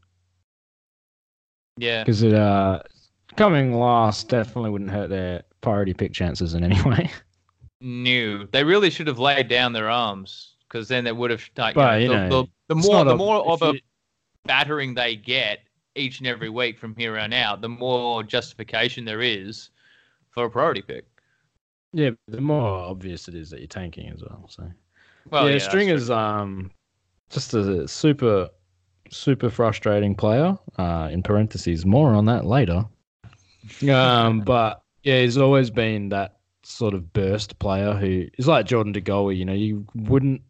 Yeah. 1.78 2.02
because 2.04 2.22
it 2.22 2.34
uh, 2.34 2.82
coming 3.36 3.78
last 3.78 4.28
definitely 4.28 4.70
wouldn't 4.70 4.90
hurt 4.90 5.08
their 5.08 5.42
priority 5.60 5.94
pick 5.94 6.12
chances 6.12 6.54
in 6.54 6.62
any 6.64 6.80
way. 6.88 7.10
new. 7.80 8.46
They 8.52 8.64
really 8.64 8.90
should 8.90 9.06
have 9.06 9.18
laid 9.18 9.48
down 9.48 9.72
their 9.72 9.88
arms 9.88 10.56
because 10.68 10.88
then 10.88 11.04
they 11.04 11.12
would 11.12 11.30
have. 11.30 11.48
Like, 11.56 11.74
But, 11.74 12.02
you 12.02 12.08
know, 12.08 12.28
know, 12.28 12.42
the, 12.42 12.74
the, 12.74 12.74
the 12.74 12.88
more 12.88 13.04
the 13.04 13.16
more 13.16 13.46
of 13.46 13.62
a 13.62 13.72
you- 13.74 13.80
battering 14.44 14.94
they 14.94 15.16
get 15.16 15.60
each 15.96 16.18
and 16.18 16.26
every 16.26 16.48
week 16.50 16.78
from 16.78 16.94
here 16.96 17.16
on 17.18 17.32
out, 17.32 17.60
the 17.62 17.68
more 17.68 18.22
justification 18.22 19.04
there 19.04 19.22
is 19.22 19.70
for 20.34 20.44
a 20.44 20.50
priority 20.50 20.82
pick. 20.82 21.06
yeah, 21.92 22.10
the 22.26 22.40
more 22.40 22.68
obvious 22.68 23.28
it 23.28 23.34
is 23.34 23.50
that 23.50 23.60
you're 23.60 23.68
tanking 23.68 24.10
as 24.10 24.20
well. 24.20 24.46
So 24.48 24.68
Well, 25.30 25.46
yeah, 25.46 25.52
that's 25.52 25.64
Stringer's 25.64 26.10
um 26.10 26.70
just 27.30 27.54
a 27.54 27.86
super 27.88 28.50
super 29.10 29.48
frustrating 29.48 30.14
player. 30.14 30.58
Uh, 30.76 31.08
in 31.10 31.22
parentheses, 31.22 31.86
more 31.86 32.14
on 32.14 32.24
that 32.26 32.44
later. 32.44 32.84
Um, 33.88 34.40
but 34.44 34.82
yeah, 35.04 35.20
he's 35.20 35.38
always 35.38 35.70
been 35.70 36.08
that 36.10 36.36
sort 36.64 36.94
of 36.94 37.12
burst 37.12 37.58
player 37.58 37.92
who 37.94 38.26
is 38.38 38.48
like 38.48 38.66
Jordan 38.66 38.92
De 38.92 39.00
Goey. 39.00 39.36
You 39.36 39.44
know, 39.44 39.52
you 39.52 39.86
wouldn't 39.94 40.42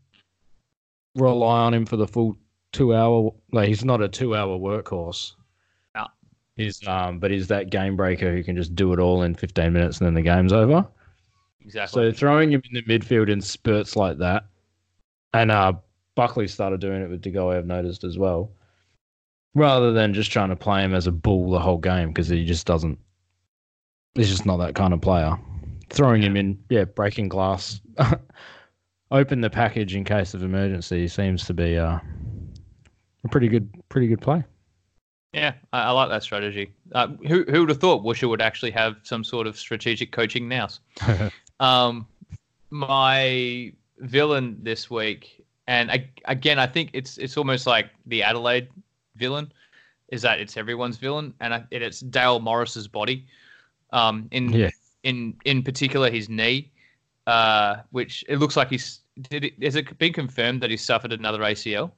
rely 1.15 1.61
on 1.61 1.75
him 1.75 1.87
for 1.87 1.97
the 1.97 2.09
full 2.09 2.37
two 2.73 2.95
hour. 2.95 3.33
Like 3.53 3.69
he's 3.69 3.85
not 3.85 4.01
a 4.01 4.09
two 4.09 4.35
hour 4.35 4.59
workhorse. 4.59 5.33
He's 6.57 6.87
um, 6.87 7.19
but 7.19 7.31
he's 7.31 7.49
that 7.49 7.71
game 7.71 7.97
breaker 7.97 8.33
who 8.33 8.45
can 8.45 8.57
just 8.57 8.75
do 8.75 8.93
it 8.93 9.01
all 9.01 9.23
in 9.23 9.35
15 9.35 9.73
minutes 9.73 9.99
and 9.99 10.07
then 10.07 10.15
the 10.15 10.23
game's 10.23 10.53
over. 10.53 10.87
exactly. 11.61 12.13
So 12.13 12.17
throwing 12.17 12.53
him 12.53 12.63
in 12.71 12.75
the 12.75 12.83
midfield 12.83 13.29
in 13.29 13.41
spurts 13.41 13.97
like 13.97 14.19
that, 14.19 14.45
and 15.33 15.51
uh, 15.51 15.73
Buckley 16.15 16.47
started 16.47 16.81
doing 16.81 17.03
it 17.03 17.11
with 17.11 17.23
De 17.23 17.31
Goey, 17.31 17.57
I've 17.57 17.67
noticed 17.67 18.05
as 18.05 18.19
well. 18.19 18.53
Rather 19.55 19.93
than 19.93 20.15
just 20.15 20.31
trying 20.31 20.49
to 20.51 20.57
play 20.57 20.83
him 20.83 20.95
as 20.95 21.07
a 21.07 21.13
bull 21.13 21.51
the 21.51 21.61
whole 21.61 21.79
game 21.79 22.09
because 22.09 22.29
he 22.29 22.45
just 22.45 22.67
doesn't. 22.67 22.99
He's 24.15 24.29
just 24.29 24.47
not 24.47 24.59
that 24.59 24.75
kind 24.75 24.95
of 24.95 25.01
player. 25.01 25.37
Throwing 25.91 26.23
him 26.23 26.37
in, 26.37 26.59
yeah, 26.71 26.85
breaking 26.85 27.29
glass, 27.29 27.81
open 29.11 29.41
the 29.41 29.51
package 29.51 29.95
in 29.95 30.05
case 30.05 30.35
of 30.35 30.43
emergency 30.43 31.09
seems 31.09 31.45
to 31.47 31.55
be 31.55 31.77
uh, 31.77 31.99
a 33.25 33.29
pretty 33.31 33.49
good, 33.49 33.69
pretty 33.89 34.07
good 34.07 34.21
play. 34.21 34.45
Yeah, 35.35 35.55
I, 35.73 35.83
I 35.83 35.91
like 35.91 36.09
that 36.11 36.23
strategy. 36.23 36.73
Uh, 36.93 37.09
who 37.27 37.45
who 37.45 37.61
would 37.61 37.69
have 37.69 37.81
thought 37.81 38.05
Woosha 38.05 38.29
would 38.29 38.41
actually 38.41 38.71
have 38.71 38.97
some 39.03 39.25
sort 39.25 39.47
of 39.47 39.59
strategic 39.59 40.13
coaching 40.13 40.49
now? 40.49 40.69
Um, 41.61 42.09
my 42.71 43.73
villain 43.99 44.59
this 44.63 44.91
week, 44.91 45.45
and 45.69 45.89
I, 45.91 46.11
again, 46.25 46.59
I 46.59 46.67
think 46.67 46.91
it's 46.93 47.17
it's 47.17 47.37
almost 47.37 47.67
like 47.67 47.91
the 48.07 48.25
Adelaide 48.25 48.69
villain, 49.17 49.53
is 50.09 50.23
that 50.23 50.41
it's 50.41 50.57
everyone's 50.57 50.97
villain, 50.97 51.33
and 51.41 51.55
I, 51.55 51.65
it, 51.71 51.81
it's 51.81 52.01
Dale 52.01 52.41
Morris's 52.41 52.89
body. 52.89 53.27
Um, 53.93 54.29
in 54.33 54.53
Yeah. 54.53 54.71
in 55.05 55.35
in 55.45 55.63
particular 55.63 56.11
his 56.11 56.29
knee, 56.29 56.73
uh, 57.29 57.77
which 57.93 58.25
it 58.29 58.39
looks 58.39 58.57
like 58.57 58.69
he's. 58.71 59.01
Did 59.31 59.45
it, 59.45 59.63
has 59.63 59.77
it 59.77 59.97
been 59.99 60.13
confirmed 60.13 60.61
that 60.61 60.71
he 60.71 60.77
suffered 60.77 61.13
another 61.13 61.39
ACL? 61.39 61.93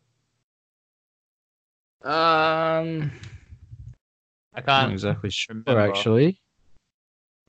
Um, 2.02 3.10
I 4.54 4.60
not 4.60 4.66
can't. 4.66 4.92
exactly 4.92 5.30
sure 5.30 5.56
remember. 5.56 5.80
actually. 5.92 6.40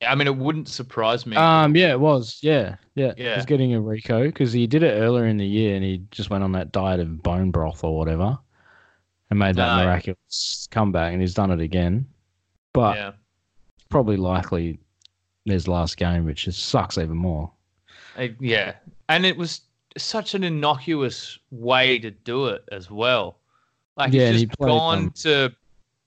Yeah, 0.01 0.11
I 0.11 0.15
mean, 0.15 0.27
it 0.27 0.35
wouldn't 0.35 0.67
surprise 0.67 1.25
me. 1.25 1.35
Um, 1.37 1.75
yeah, 1.75 1.91
it 1.91 1.99
was. 1.99 2.39
Yeah, 2.41 2.75
yeah. 2.95 3.13
Yeah. 3.17 3.35
He's 3.35 3.45
getting 3.45 3.73
a 3.73 3.81
Rico 3.81 4.23
because 4.25 4.53
he 4.53 4.67
did 4.67 4.83
it 4.83 4.91
earlier 4.91 5.25
in 5.25 5.37
the 5.37 5.45
year 5.45 5.75
and 5.75 5.83
he 5.83 6.03
just 6.11 6.29
went 6.29 6.43
on 6.43 6.51
that 6.53 6.71
diet 6.71 6.99
of 6.99 7.23
bone 7.23 7.49
broth 7.51 7.83
or 7.83 7.97
whatever 7.97 8.37
and 9.29 9.39
made 9.39 9.55
that 9.55 9.75
No. 9.77 9.83
miraculous 9.85 10.67
comeback 10.71 11.13
and 11.13 11.21
he's 11.21 11.33
done 11.33 11.49
it 11.51 11.59
again. 11.59 12.05
But 12.73 12.95
yeah. 12.95 13.11
probably 13.89 14.17
likely 14.17 14.77
his 15.45 15.67
last 15.67 15.97
game, 15.97 16.25
which 16.25 16.47
is, 16.47 16.55
sucks 16.57 16.97
even 16.99 17.17
more. 17.17 17.51
I- 18.17 18.35
yeah, 18.39 18.73
and 19.09 19.25
it 19.25 19.35
was 19.35 19.61
such 19.97 20.35
an 20.35 20.43
innocuous 20.43 21.39
way 21.49 21.97
to 21.99 22.11
do 22.11 22.47
it 22.47 22.63
as 22.71 22.91
well. 22.91 23.39
Like 23.97 24.13
Yeah, 24.13 24.31
he's 24.31 24.43
just 24.45 24.57
gone 24.59 24.97
um, 25.05 25.11
to, 25.17 25.51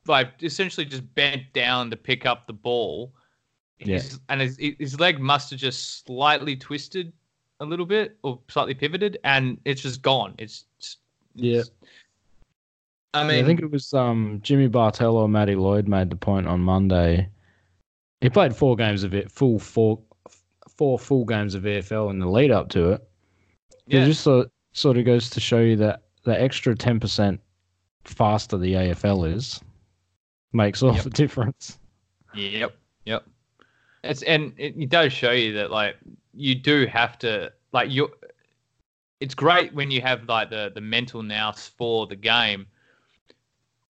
like, 0.06 0.42
essentially 0.42 0.86
just 0.86 1.12
bent 1.14 1.42
down 1.52 1.90
to 1.90 1.96
pick 1.96 2.24
up 2.24 2.46
the 2.46 2.52
ball. 2.52 3.12
Yeah. 3.78 3.96
His- 3.96 4.20
and 4.28 4.40
his, 4.40 4.56
his 4.78 4.98
leg 5.00 5.20
must 5.20 5.50
have 5.50 5.58
just 5.58 6.04
slightly 6.06 6.56
twisted 6.56 7.12
a 7.58 7.64
little 7.64 7.86
bit 7.86 8.16
or 8.22 8.38
slightly 8.48 8.74
pivoted, 8.74 9.18
and 9.24 9.58
it's 9.64 9.82
just 9.82 10.02
gone. 10.02 10.34
It's, 10.38 10.64
it's 10.78 10.96
Yeah. 11.34 11.62
I 13.12 13.22
Yeah, 13.22 13.28
mean, 13.28 13.44
I 13.44 13.46
think 13.46 13.60
it 13.60 13.70
was 13.70 13.92
um, 13.92 14.38
Jimmy 14.42 14.68
Bartel 14.68 15.16
or 15.16 15.28
Matty 15.28 15.56
Lloyd 15.56 15.88
made 15.88 16.10
the 16.10 16.16
point 16.16 16.46
on 16.46 16.60
Monday. 16.60 17.28
He 18.20 18.30
played 18.30 18.54
four 18.54 18.76
games 18.76 19.02
of 19.02 19.14
it, 19.14 19.32
full 19.32 19.58
four, 19.58 19.98
four 20.68 20.96
full 20.98 21.24
games 21.24 21.54
of 21.56 21.64
VFL 21.64 22.10
in 22.10 22.18
the 22.20 22.28
lead 22.28 22.50
up 22.52 22.68
to 22.70 22.92
it. 22.92 23.08
yeah, 23.86 24.04
It 24.04 24.06
just 24.06 24.22
sort 24.22 24.48
sort 24.72 24.96
of 24.96 25.04
goes 25.04 25.28
to 25.30 25.40
show 25.40 25.58
you 25.58 25.74
that 25.76 26.02
the 26.22 26.40
extra 26.40 26.76
ten 26.76 27.00
percent 27.00 27.40
faster 28.10 28.56
the 28.58 28.74
AFL 28.74 29.32
is 29.34 29.60
makes 30.52 30.82
all 30.82 30.94
Yep. 30.94 31.04
the 31.04 31.10
difference. 31.22 31.78
Yep, 32.34 32.74
yep. 33.04 33.24
It's 34.04 34.22
and 34.22 34.52
it, 34.56 34.74
it 34.76 34.88
does 34.88 35.12
show 35.12 35.32
you 35.32 35.52
that 35.54 35.70
like 35.70 35.96
you 36.34 36.54
do 36.54 36.86
have 36.86 37.18
to 37.20 37.52
like 37.72 37.90
you. 37.90 38.10
It's 39.20 39.34
great 39.34 39.74
when 39.74 39.90
you 39.90 40.00
have 40.00 40.28
like 40.28 40.50
the 40.50 40.72
the 40.74 40.80
mental 40.80 41.22
nous 41.22 41.68
for 41.68 42.06
the 42.06 42.16
game, 42.16 42.66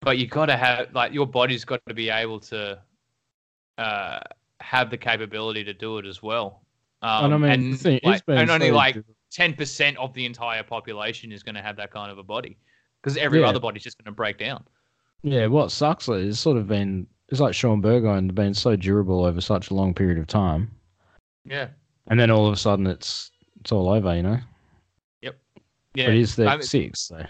but 0.01 0.19
you 0.19 0.27
got 0.27 0.47
to 0.47 0.57
have 0.57 0.93
like 0.95 1.13
your 1.13 1.27
body's 1.27 1.65
got 1.65 1.81
to 1.87 1.95
be 1.95 2.11
able 2.11 2.41
to 2.41 2.79
uh 3.79 4.21
have 4.61 4.91
the 4.91 4.99
capability 4.99 5.65
to 5.65 5.73
do 5.73 5.99
it 5.99 6.07
as 6.07 6.23
well. 6.23 6.63
Um, 7.03 7.33
and 7.33 7.35
I 7.35 7.57
mean, 7.57 7.71
the 7.71 7.77
thing, 7.77 8.01
like, 8.03 8.23
and 8.27 8.51
only 8.51 8.69
so 8.69 8.75
like 8.75 8.97
ten 9.31 9.55
percent 9.55 9.97
of 9.99 10.13
the 10.15 10.27
entire 10.27 10.63
population 10.63 11.31
is 11.33 11.43
going 11.43 11.55
to 11.55 11.63
have 11.63 11.77
that 11.77 11.91
kind 11.91 12.11
of 12.11 12.19
a 12.19 12.23
body 12.23 12.59
because 13.03 13.17
every 13.17 13.41
Yeah. 13.41 13.49
other 13.49 13.61
body's 13.61 13.83
just 13.83 13.99
going 13.99 14.07
to 14.13 14.17
break 14.17 14.39
down. 14.39 14.65
yeah. 15.23 15.47
What 15.47 15.71
sucks 15.71 16.09
is 16.09 16.29
it's 16.29 16.41
sort 16.41 16.57
of 16.57 16.67
been 16.67 17.07
it's 17.29 17.41
like 17.41 17.55
Shaun 17.55 17.81
Burgoyne 17.81 18.29
been 18.29 18.55
so 18.55 18.75
durable 18.77 19.25
over 19.25 19.41
such 19.41 19.71
a 19.71 19.75
long 19.75 19.95
period 19.95 20.19
of 20.19 20.27
time, 20.27 20.71
Yeah, 21.45 21.69
and 22.09 22.19
then 22.19 22.31
all 22.31 22.47
of 22.47 22.53
a 22.53 22.57
sudden 22.57 22.87
it's 22.87 23.31
it's 23.61 23.71
all 23.73 23.89
over, 23.91 24.15
you 24.17 24.23
know. 24.23 24.39
Yep. 25.23 25.39
Yeah. 25.95 26.07
But 26.07 26.15
he's 26.15 26.35
the 26.37 26.47
I 26.47 26.57
mean- 26.57 26.63
six, 26.63 27.01
so 27.01 27.25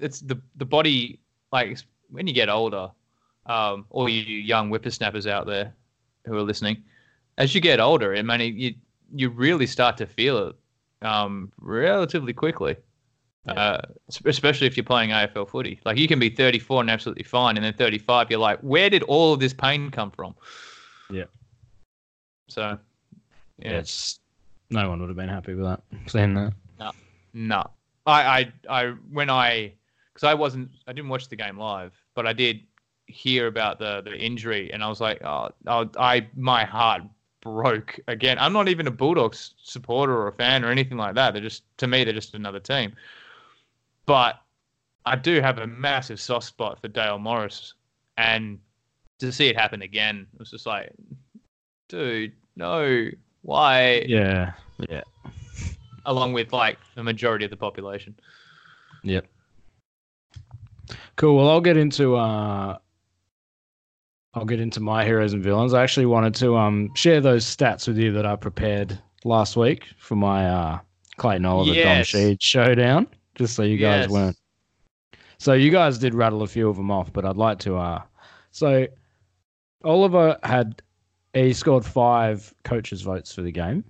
it's 0.00 0.20
the 0.20 0.40
the 0.56 0.64
body 0.64 1.20
like 1.52 1.78
when 2.10 2.26
you 2.26 2.32
get 2.34 2.48
older, 2.48 2.90
um, 3.46 3.86
or 3.90 4.08
you 4.08 4.22
young 4.22 4.68
whippersnappers 4.68 5.26
out 5.26 5.46
there 5.46 5.74
who 6.26 6.36
are 6.36 6.42
listening, 6.42 6.82
as 7.38 7.54
you 7.54 7.60
get 7.60 7.80
older, 7.80 8.14
I 8.14 8.22
mean, 8.22 8.56
you 8.56 8.74
you 9.14 9.28
really 9.30 9.66
start 9.66 9.96
to 9.98 10.06
feel 10.06 10.48
it 10.48 10.56
um, 11.06 11.52
relatively 11.60 12.32
quickly. 12.32 12.76
Uh, 13.46 13.80
especially 14.26 14.68
if 14.68 14.76
you're 14.76 14.84
playing 14.84 15.10
AFL 15.10 15.48
footy, 15.48 15.80
like 15.84 15.96
you 15.96 16.06
can 16.06 16.20
be 16.20 16.30
34 16.30 16.82
and 16.82 16.90
absolutely 16.90 17.24
fine, 17.24 17.56
and 17.56 17.64
then 17.64 17.74
35, 17.74 18.30
you're 18.30 18.38
like, 18.38 18.60
where 18.60 18.88
did 18.88 19.02
all 19.04 19.32
of 19.32 19.40
this 19.40 19.52
pain 19.52 19.90
come 19.90 20.12
from? 20.12 20.34
Yeah. 21.10 21.24
So, 22.48 22.78
yeah, 23.58 23.70
yeah, 23.72 23.78
it's 23.78 24.20
no 24.70 24.88
one 24.88 25.00
would 25.00 25.08
have 25.08 25.16
been 25.16 25.28
happy 25.28 25.54
with 25.54 25.64
that. 25.64 25.82
Saying 26.06 26.34
that. 26.34 26.52
No, 27.34 27.68
I, 28.06 28.22
I, 28.22 28.52
I, 28.68 28.86
when 29.10 29.30
I, 29.30 29.72
because 30.12 30.24
I 30.24 30.34
wasn't, 30.34 30.70
I 30.86 30.92
didn't 30.92 31.08
watch 31.08 31.28
the 31.28 31.36
game 31.36 31.58
live, 31.58 31.92
but 32.14 32.26
I 32.26 32.34
did 32.34 32.60
hear 33.06 33.46
about 33.46 33.78
the 33.78 34.02
the 34.04 34.16
injury, 34.16 34.72
and 34.72 34.84
I 34.84 34.88
was 34.88 35.00
like, 35.00 35.22
oh, 35.24 35.50
I, 35.66 35.88
I 35.98 36.26
my 36.36 36.64
heart 36.64 37.02
broke 37.42 37.98
again. 38.08 38.38
I'm 38.38 38.52
not 38.52 38.68
even 38.68 38.86
a 38.86 38.90
Bulldogs 38.90 39.54
supporter 39.62 40.16
or 40.16 40.28
a 40.28 40.32
fan 40.32 40.64
or 40.64 40.70
anything 40.70 40.96
like 40.96 41.14
that. 41.16 41.32
They're 41.32 41.42
just, 41.42 41.64
to 41.78 41.86
me, 41.86 42.04
they're 42.04 42.14
just 42.14 42.34
another 42.34 42.60
team. 42.60 42.92
But 44.06 44.40
I 45.04 45.16
do 45.16 45.40
have 45.40 45.58
a 45.58 45.66
massive 45.66 46.20
soft 46.20 46.46
spot 46.46 46.80
for 46.80 46.88
Dale 46.88 47.18
Morris, 47.18 47.74
and 48.16 48.58
to 49.18 49.32
see 49.32 49.48
it 49.48 49.56
happen 49.56 49.82
again, 49.82 50.26
it 50.32 50.38
was 50.38 50.50
just 50.50 50.66
like, 50.66 50.92
dude, 51.88 52.32
no, 52.56 53.08
why? 53.42 54.04
Yeah, 54.06 54.52
yeah. 54.88 55.02
Along 56.04 56.32
with 56.32 56.52
like 56.52 56.78
the 56.94 57.02
majority 57.02 57.44
of 57.44 57.50
the 57.50 57.56
population. 57.56 58.14
Yep. 59.04 59.26
Cool. 61.16 61.36
Well, 61.36 61.48
I'll 61.50 61.60
get 61.60 61.76
into 61.76 62.16
uh, 62.16 62.78
I'll 64.34 64.44
get 64.44 64.60
into 64.60 64.80
my 64.80 65.04
heroes 65.04 65.32
and 65.32 65.42
villains. 65.42 65.74
I 65.74 65.82
actually 65.82 66.06
wanted 66.06 66.34
to 66.36 66.56
um 66.56 66.92
share 66.94 67.20
those 67.20 67.44
stats 67.44 67.86
with 67.86 67.98
you 67.98 68.12
that 68.12 68.26
I 68.26 68.36
prepared 68.36 68.98
last 69.24 69.56
week 69.56 69.84
for 69.98 70.16
my 70.16 70.48
uh 70.48 70.78
Clayton 71.18 71.44
Oliver 71.44 71.74
Yes. 71.74 72.10
Dom 72.10 72.20
Sheed 72.20 72.38
showdown, 72.40 73.06
just 73.42 73.56
so 73.56 73.62
you 73.62 73.76
guys 73.76 74.02
Yes. 74.02 74.10
weren't. 74.10 74.36
So 75.38 75.54
you 75.54 75.70
guys 75.70 75.98
did 75.98 76.14
rattle 76.14 76.42
a 76.42 76.46
few 76.46 76.68
of 76.68 76.76
them 76.76 76.90
off, 76.90 77.12
but 77.12 77.24
I'd 77.24 77.36
like 77.36 77.58
to 77.60 77.76
uh. 77.76 78.02
So 78.52 78.86
Oliver 79.84 80.38
had 80.44 80.80
he 81.34 81.52
scored 81.52 81.84
five 81.84 82.54
coaches' 82.64 83.02
votes 83.02 83.34
for 83.34 83.42
the 83.42 83.50
game. 83.50 83.84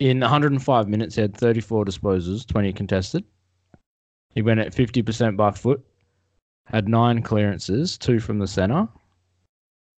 In 0.00 0.18
105 0.20 0.88
minutes, 0.88 1.14
he 1.14 1.20
had 1.20 1.36
34 1.36 1.84
disposals, 1.84 2.46
20 2.46 2.72
contested. 2.72 3.22
He 4.34 4.42
went 4.42 4.60
at 4.60 4.74
50% 4.74 5.36
by 5.36 5.50
foot, 5.52 5.84
had 6.66 6.88
nine 6.88 7.22
clearances, 7.22 7.96
two 7.98 8.18
from 8.18 8.38
the 8.38 8.46
centre, 8.48 8.88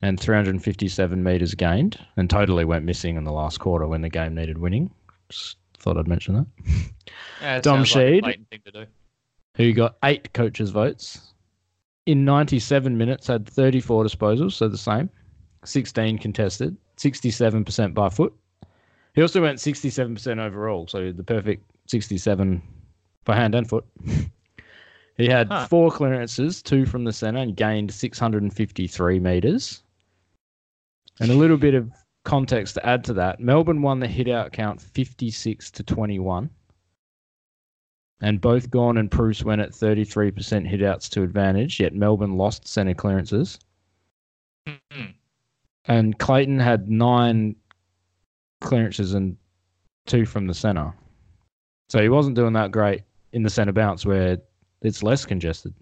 and 0.02 0.20
357 0.20 1.24
meters 1.24 1.54
gained, 1.54 1.98
and 2.18 2.30
totally 2.30 2.66
went 2.66 2.84
missing 2.84 3.16
in 3.16 3.24
the 3.24 3.32
last 3.32 3.60
quarter 3.60 3.88
when 3.88 4.02
the 4.02 4.10
game 4.10 4.36
needed 4.36 4.58
winning. 4.58 4.90
Just 5.30 5.58
thought 5.80 5.98
I'd 5.98 6.08
mention 6.08 6.36
that. 6.36 6.46
Yeah, 7.42 7.60
Dom 7.62 7.86
sounds 7.86 7.96
like 7.96 8.06
Sheed. 8.06 8.22
blatant 8.22 8.50
thing 8.50 8.60
to 8.66 8.72
do. 8.72 8.86
Who 9.56 9.74
got 9.74 9.98
eight 10.04 10.34
coaches' 10.34 10.70
votes 10.72 11.34
in 12.06 12.26
97 12.26 12.98
minutes, 12.98 13.28
had 13.28 13.48
34 13.48 14.04
disposals, 14.04 14.52
so 14.54 14.68
the 14.68 14.78
same, 14.78 15.10
16 15.64 16.18
contested, 16.18 16.76
67% 16.98 17.94
by 17.94 18.10
foot. 18.10 18.34
He 19.16 19.22
also 19.22 19.42
went 19.42 19.58
67% 19.60 20.38
overall, 20.40 20.86
so 20.88 21.12
the 21.14 21.24
perfect 21.24 21.64
67 21.88 22.62
by 23.26 23.36
hand 23.36 23.56
and 23.56 23.68
foot. 23.68 23.86
he 25.18 25.28
had 25.28 25.48
Huh. 25.48 25.66
four 25.68 25.92
clearances, 25.92 26.62
two 26.62 26.86
from 26.86 27.06
the 27.06 27.14
centre, 27.14 27.40
and 27.40 27.56
gained 27.56 27.94
653 27.94 29.20
metres. 29.20 29.82
And 31.22 31.32
a 31.32 31.36
little 31.36 31.58
bit 31.58 31.74
of 31.74 31.90
context 32.26 32.76
to 32.76 32.86
add 32.86 33.04
to 33.06 33.14
that 33.14 33.40
Melbourne 33.40 33.82
won 33.82 34.00
the 34.00 34.08
hit 34.08 34.28
out 34.28 34.52
count 34.52 34.82
56 34.82 35.72
to 35.72 35.84
21. 35.84 36.50
And 38.22 38.42
both 38.42 38.70
Gawn 38.70 38.98
and 38.98 39.10
Bruce 39.10 39.44
went 39.44 39.62
at 39.62 39.72
33% 39.72 40.68
hit 40.68 40.84
outs 40.84 41.08
to 41.10 41.24
advantage, 41.24 41.80
yet 41.80 41.96
Melbourne 41.96 42.36
lost 42.38 42.68
centre 42.68 42.94
clearances. 42.94 43.60
Mhm. 44.68 45.14
And 45.86 46.20
Clayton 46.20 46.60
had 46.60 46.90
nine 46.90 47.56
clearances 48.60 49.14
and 49.14 49.38
two 50.06 50.26
from 50.26 50.48
the 50.48 50.54
centre. 50.54 50.94
So 51.90 52.02
he 52.02 52.10
wasn't 52.10 52.36
doing 52.36 52.54
that 52.54 52.72
great 52.72 53.04
in 53.32 53.44
the 53.44 53.50
centre 53.50 53.72
bounce 53.72 54.06
where 54.06 54.38
it's 54.82 55.02
less 55.02 55.26
congested. 55.26 55.74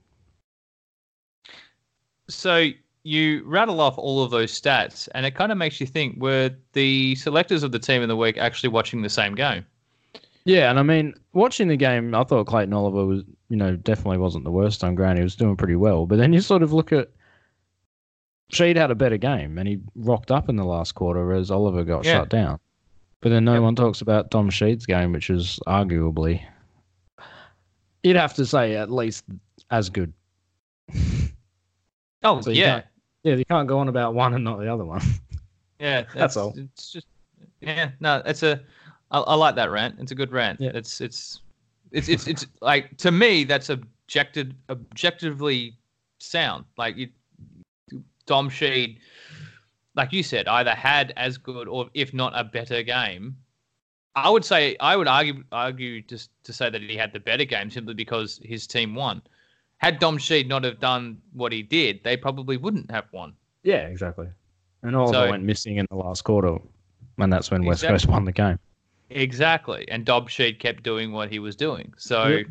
So 2.29 2.70
you 3.07 3.41
rattle 3.45 3.79
off 3.79 3.97
all 3.97 4.21
of 4.21 4.31
those 4.31 4.51
stats, 4.59 5.07
and 5.15 5.25
it 5.25 5.31
kind 5.35 5.51
of 5.51 5.57
makes 5.57 5.79
you 5.79 5.87
think: 5.87 6.21
were 6.21 6.51
the 6.73 7.15
selectors 7.15 7.63
of 7.63 7.71
the 7.71 7.79
team 7.79 8.01
in 8.01 8.09
the 8.09 8.17
week 8.17 8.37
actually 8.37 8.69
watching 8.69 9.01
the 9.01 9.09
same 9.09 9.33
game? 9.33 9.65
Yeah, 10.45 10.69
and 10.69 10.79
I 10.79 10.83
mean, 10.83 11.13
watching 11.33 11.67
the 11.67 11.75
game, 11.75 12.13
I 12.15 12.23
thought 12.23 12.47
Clayton 12.47 12.73
Oliver 12.73 13.05
was, 13.05 13.23
you 13.49 13.57
know, 13.57 13.75
definitely 13.75 14.17
wasn't 14.17 14.43
the 14.45 14.51
worst 14.51 14.83
on 14.83 14.95
ground. 14.95 15.17
He 15.17 15.23
was 15.23 15.35
doing 15.35 15.57
pretty 15.57 15.75
well. 15.75 16.05
But 16.05 16.17
then 16.17 16.31
you 16.31 16.39
sort 16.39 16.63
of 16.63 16.71
look 16.71 16.93
at 16.93 17.09
Sheed 18.53 18.77
had 18.77 18.89
a 18.89 18.95
better 18.95 19.17
game 19.17 19.57
and 19.57 19.67
he 19.67 19.79
rocked 19.95 20.31
up 20.31 20.47
in 20.47 20.55
the 20.55 20.63
last 20.63 20.93
quarter, 20.95 21.33
as 21.33 21.51
Oliver 21.51 21.83
got 21.83 22.05
Yeah. 22.05 22.19
shut 22.19 22.29
down. 22.29 22.59
But 23.19 23.29
then 23.29 23.43
no 23.43 23.61
one 23.61 23.75
talks 23.75 23.99
about 23.99 24.29
Dom 24.29 24.49
Sheed's 24.49 24.85
game, 24.85 25.11
which 25.11 25.29
is 25.29 25.59
arguably, 25.67 26.41
you'd 28.03 28.15
have 28.15 28.33
to 28.35 28.45
say, 28.45 28.75
at 28.77 28.89
least 28.89 29.25
as 29.69 29.89
good. 29.89 30.13
Oh 32.23 32.39
So 32.39 32.51
yeah, 32.51 32.83
Yeah, 33.27 33.36
you 33.36 33.43
can't 33.43 33.67
go 33.67 33.77
on 33.79 33.89
about 33.89 34.13
one 34.13 34.34
and 34.34 34.43
not 34.46 34.57
the 34.57 34.72
other 34.72 34.86
one. 34.86 35.01
yeah. 35.79 36.05
That's 36.15 36.38
all. 36.38 36.53
It's 36.55 36.93
just 36.93 37.07
yeah. 37.60 37.91
No, 38.00 38.22
it's 38.25 38.41
a. 38.41 38.62
I, 39.12 39.19
I 39.19 39.36
like 39.36 39.55
that 39.55 39.69
rant. 39.69 39.98
It's 40.00 40.13
a 40.13 40.15
good 40.15 40.31
rant. 40.31 40.62
Yeah. 40.62 40.72
It's 40.74 41.01
it's 41.01 41.41
it's 41.91 42.07
it's 42.07 42.25
it's 42.27 42.48
like 42.62 42.96
to 43.00 43.12
me 43.12 43.43
that's 43.43 43.69
objected 43.69 44.55
objectively 44.69 45.75
sound. 46.19 46.63
Like 46.77 46.96
you, 46.96 47.10
Dom 48.27 48.50
Sheed, 48.50 49.00
like 49.96 50.13
you 50.13 50.24
said, 50.24 50.48
either 50.48 50.74
had 50.74 51.12
as 51.17 51.38
good 51.38 51.67
or 51.67 51.89
if 51.93 52.13
not 52.13 52.31
a 52.34 52.46
better 52.46 52.81
game. 52.81 53.36
I 54.15 54.29
would 54.29 54.46
say 54.46 54.77
I 54.79 54.96
would 54.96 55.10
argue 55.10 55.43
argue 55.51 56.01
just 56.01 56.29
to 56.46 56.53
say 56.53 56.69
that 56.69 56.81
he 56.81 56.96
had 56.96 57.12
the 57.12 57.19
better 57.19 57.43
game 57.43 57.69
simply 57.72 57.93
because 57.93 58.39
his 58.41 58.67
team 58.67 58.96
won. 58.96 59.22
Had 59.77 60.00
Dom 60.00 60.17
Sheed 60.17 60.48
not 60.48 60.63
have 60.63 60.79
done 60.79 61.22
what 61.34 61.51
he 61.51 61.62
did, 61.62 62.03
they 62.03 62.17
probably 62.17 62.57
wouldn't 62.57 62.89
have 62.91 63.05
won. 63.12 63.34
Yeah, 63.63 63.88
exactly. 63.88 64.27
And 64.84 64.96
Oliver 64.96 65.13
So- 65.13 65.29
went 65.29 65.43
missing 65.43 65.77
in 65.77 65.86
the 65.89 65.96
last 65.98 66.24
quarter, 66.24 66.57
and 67.17 67.31
that's 67.31 67.51
when 67.51 67.63
West 67.65 67.84
Exactly. 67.84 67.93
Coast 67.93 68.07
won 68.07 68.25
the 68.25 68.31
game. 68.31 68.60
Exactly. 69.10 69.88
And 69.89 70.03
Dom 70.05 70.25
Sheed 70.25 70.60
kept 70.60 70.84
doing 70.84 71.12
what 71.12 71.29
he 71.31 71.39
was 71.39 71.55
doing. 71.55 71.93
So 71.98 72.27
Yep. 72.27 72.48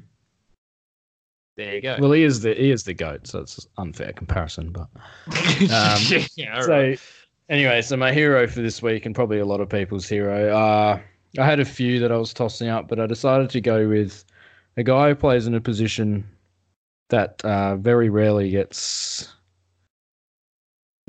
there 1.57 1.75
you 1.75 1.81
go. 1.83 1.97
Well, 2.01 2.13
he 2.13 2.23
is 2.23 2.41
the 2.41 2.55
he 2.55 2.71
is 2.71 2.85
the 2.85 2.95
goat, 2.95 3.27
so 3.27 3.41
it's 3.41 3.59
an 3.59 3.65
unfair 3.79 4.13
comparison. 4.13 4.71
But 4.71 4.89
um, 5.27 6.01
yeah, 6.37 6.61
so 6.61 6.69
right. 6.69 7.01
anyway, 7.49 7.83
so 7.83 7.97
my 7.97 8.13
hero 8.13 8.47
for 8.47 8.61
this 8.63 8.83
week, 8.83 9.05
and 9.07 9.15
probably 9.15 9.39
a 9.39 9.45
lot 9.45 9.61
of 9.61 9.69
people's 9.69 10.09
hero, 10.09 10.55
uh, 10.57 11.01
I 11.39 11.45
had 11.45 11.61
a 11.61 11.65
few 11.65 11.99
that 12.01 12.11
I 12.13 12.17
was 12.17 12.33
tossing 12.33 12.69
up, 12.69 12.89
but 12.89 12.99
I 13.01 13.07
decided 13.07 13.51
to 13.51 13.61
go 13.61 13.89
with 13.89 14.25
a 14.77 14.83
guy 14.83 15.09
who 15.11 15.15
plays 15.15 15.47
in 15.47 15.55
a 15.55 15.61
position 15.61 16.25
that 17.09 17.45
uh, 17.45 17.77
very 17.77 18.09
rarely 18.09 18.51
gets 18.51 19.33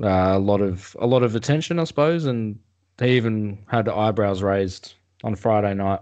uh, 0.02 0.32
a 0.34 0.38
lot 0.38 0.60
of 0.60 0.96
a 1.00 1.06
lot 1.06 1.22
of 1.22 1.34
attention, 1.34 1.78
I 1.78 1.84
suppose, 1.84 2.26
and 2.26 2.58
he 3.00 3.16
even 3.16 3.58
had 3.68 3.88
eyebrows 3.88 4.42
raised 4.42 4.94
on 5.24 5.34
Friday 5.34 5.74
night. 5.74 6.00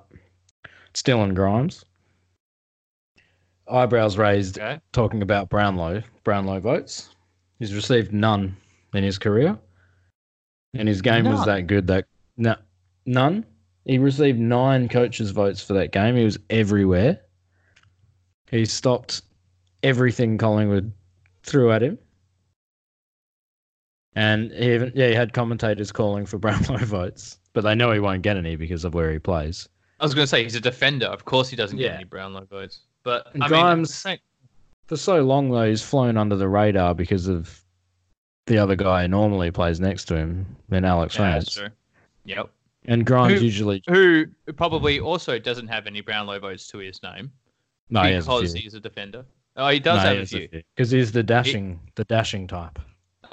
It's 0.90 1.02
Dylan 1.02 1.34
Grimes. 1.34 1.84
Eyebrows 3.68 4.16
raised 4.16 4.58
Okay. 4.58 4.80
talking 4.92 5.22
about 5.22 5.48
Brownlow, 5.48 6.02
Brownlow 6.24 6.60
votes. 6.60 7.10
He's 7.58 7.74
received 7.74 8.12
none 8.12 8.56
in 8.94 9.02
his 9.02 9.18
career. 9.18 9.58
And 10.74 10.86
his 10.86 11.00
game 11.02 11.24
was 11.24 11.44
that 11.46 11.66
good 11.66 11.86
that 11.86 12.06
no, 12.36 12.54
none. 13.06 13.44
He 13.86 13.98
received 13.98 14.38
nine 14.38 14.88
coaches' 14.88 15.30
votes 15.30 15.62
for 15.62 15.72
that 15.74 15.92
game. 15.92 16.16
He 16.16 16.24
was 16.24 16.38
everywhere. 16.50 17.20
He 18.50 18.64
stopped 18.66 19.22
everything 19.86 20.36
Collingwood 20.36 20.92
threw 21.44 21.70
at 21.72 21.82
him. 21.82 21.98
And 24.14 24.50
he 24.52 24.72
even 24.74 24.92
yeah, 24.94 25.08
he 25.08 25.14
had 25.14 25.32
commentators 25.32 25.92
calling 25.92 26.26
for 26.26 26.38
Brownlow 26.44 26.78
votes. 26.84 27.38
But 27.52 27.62
they 27.62 27.74
know 27.74 27.92
he 27.92 28.00
won't 28.00 28.22
get 28.22 28.36
any 28.36 28.56
because 28.56 28.84
of 28.84 28.92
where 28.94 29.10
he 29.12 29.18
plays. 29.18 29.68
I 30.00 30.04
was 30.04 30.12
going 30.14 30.24
to 30.24 30.28
say 30.28 30.42
he's 30.42 30.54
a 30.54 30.60
defender. 30.60 31.06
Of 31.06 31.24
course, 31.24 31.48
he 31.48 31.56
doesn't 31.56 31.78
Yeah. 31.78 31.88
get 31.88 31.94
any 31.96 32.04
Brownlow 32.04 32.44
votes. 32.50 32.80
But 33.02 33.28
And 33.34 33.42
I 33.44 33.48
Grimes- 33.48 33.94
same- 33.94 34.18
For 34.88 34.96
so 34.96 35.22
long 35.22 35.50
though, 35.50 35.68
he's 35.68 35.82
flown 35.82 36.16
under 36.16 36.36
the 36.36 36.48
radar 36.48 36.94
because 36.94 37.28
of 37.28 37.62
the 38.46 38.58
other 38.58 38.76
guy 38.76 39.02
who 39.02 39.08
normally 39.08 39.50
plays 39.50 39.80
next 39.80 40.04
to 40.06 40.16
him, 40.16 40.44
then 40.68 40.84
Alex 40.84 41.16
yeah, 41.16 41.22
Rance. 41.22 41.44
that's 41.46 41.54
true. 41.56 41.68
Yep. 42.26 42.50
And 42.88 43.04
Grimes 43.06 43.40
Who- 43.40 43.44
usually 43.46 43.82
Who 43.88 44.26
probably 44.56 45.00
also 45.00 45.38
doesn't 45.38 45.68
have 45.68 45.86
any 45.86 46.00
Brownlow 46.02 46.38
votes 46.40 46.68
to 46.68 46.78
his 46.78 47.02
name 47.02 47.32
no, 47.90 48.02
he 48.02 48.16
because 48.18 48.52
few. 48.52 48.62
he's 48.62 48.74
a 48.74 48.80
defender. 48.80 49.24
Oh, 49.56 49.68
he 49.68 49.78
does 49.80 50.02
No, 50.02 50.10
he 50.10 50.16
have 50.18 50.24
a 50.24 50.26
few. 50.26 50.48
because 50.74 50.90
he's 50.90 51.12
the 51.12 51.22
dashing, 51.22 51.80
the 51.94 52.04
dashing 52.04 52.46
type. 52.46 52.78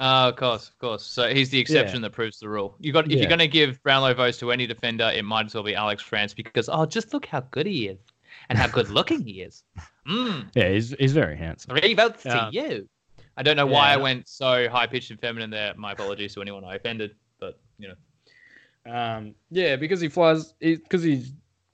Oh, 0.00 0.28
of 0.28 0.36
course, 0.36 0.68
of 0.68 0.78
course. 0.78 1.04
So 1.04 1.28
he's 1.32 1.50
the 1.50 1.58
exception 1.58 2.00
that 2.02 2.10
proves 2.10 2.40
the 2.40 2.48
rule. 2.48 2.76
You 2.80 2.92
got 2.92 3.04
if 3.06 3.12
Yeah. 3.12 3.18
you're 3.18 3.28
going 3.28 3.38
to 3.38 3.46
give 3.48 3.80
Brownlow 3.82 4.14
votes 4.14 4.38
to 4.38 4.50
any 4.50 4.66
defender, 4.66 5.10
it 5.14 5.24
might 5.24 5.46
as 5.46 5.54
well 5.54 5.62
be 5.62 5.74
Alex 5.74 6.10
Rance 6.10 6.34
because 6.34 6.68
oh, 6.72 6.86
just 6.86 7.12
look 7.14 7.26
how 7.26 7.40
good 7.50 7.66
he 7.66 7.88
is 7.88 7.98
and 8.48 8.58
how 8.58 8.66
good 8.66 8.88
looking 8.90 9.20
he 9.22 9.42
is. 9.42 9.62
Mm, 10.06 10.50
Yeah, 10.54 10.68
he's 10.68 10.94
he's 10.98 11.12
very 11.14 11.34
handsome. 11.36 11.76
three 11.78 11.94
votes 11.94 12.26
Um, 12.26 12.50
to 12.52 12.58
you. 12.58 12.88
I 13.38 13.42
don't 13.42 13.56
know 13.56 13.64
why 13.66 13.90
I 13.90 13.96
went 13.96 14.28
so 14.28 14.68
high 14.68 14.86
pitched 14.86 15.10
and 15.10 15.18
feminine 15.18 15.48
there. 15.48 15.72
My 15.76 15.92
apologies 15.92 16.34
to 16.34 16.42
anyone 16.42 16.62
I 16.62 16.74
offended, 16.74 17.14
but 17.40 17.58
you 17.78 17.88
know. 17.88 17.94
Um, 18.92 19.34
yeah, 19.50 19.76
because 19.76 20.00
he 20.02 20.08
flies, 20.08 20.52
because 20.60 21.02
he, 21.02 21.24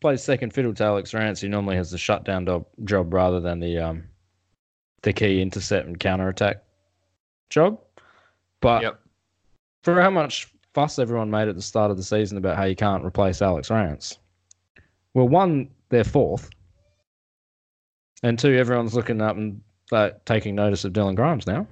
plays 0.01 0.23
second 0.23 0.55
fiddle 0.55 0.73
to 0.75 0.85
Alex 0.85 1.13
Rance. 1.13 1.41
He 1.41 1.49
normally 1.49 1.75
has 1.77 1.91
the 1.91 1.99
shutdown 1.99 2.47
job, 2.47 2.67
job 2.85 3.13
rather 3.13 3.41
than 3.41 3.59
the 3.59 3.79
um, 3.79 4.05
the 5.03 5.13
key 5.13 5.41
intercept 5.41 5.87
and 5.87 5.99
counter 5.99 6.29
attack 6.29 6.63
job. 7.49 7.79
But 8.61 8.83
Yep. 8.83 9.01
for 9.85 10.01
how 10.01 10.11
much 10.11 10.49
fuss 10.75 10.99
everyone 10.99 11.31
made 11.31 11.49
at 11.49 11.57
the 11.57 11.63
start 11.63 11.91
of 11.91 11.97
the 11.97 12.03
season 12.03 12.37
about 12.39 12.57
how 12.57 12.65
you 12.65 12.77
can't 12.77 13.05
replace 13.05 13.41
Alex 13.43 13.71
Rance, 13.71 14.19
well, 15.15 15.29
one, 15.29 15.69
they're 15.89 16.05
fourth, 16.05 16.51
and 18.23 18.39
two, 18.39 18.57
everyone's 18.57 18.95
looking 18.95 19.21
up 19.23 19.37
and 19.37 19.61
like, 19.91 20.25
taking 20.25 20.55
notice 20.55 20.85
of 20.85 20.93
Dylan 20.93 21.17
Grimes 21.17 21.47
now. 21.47 21.67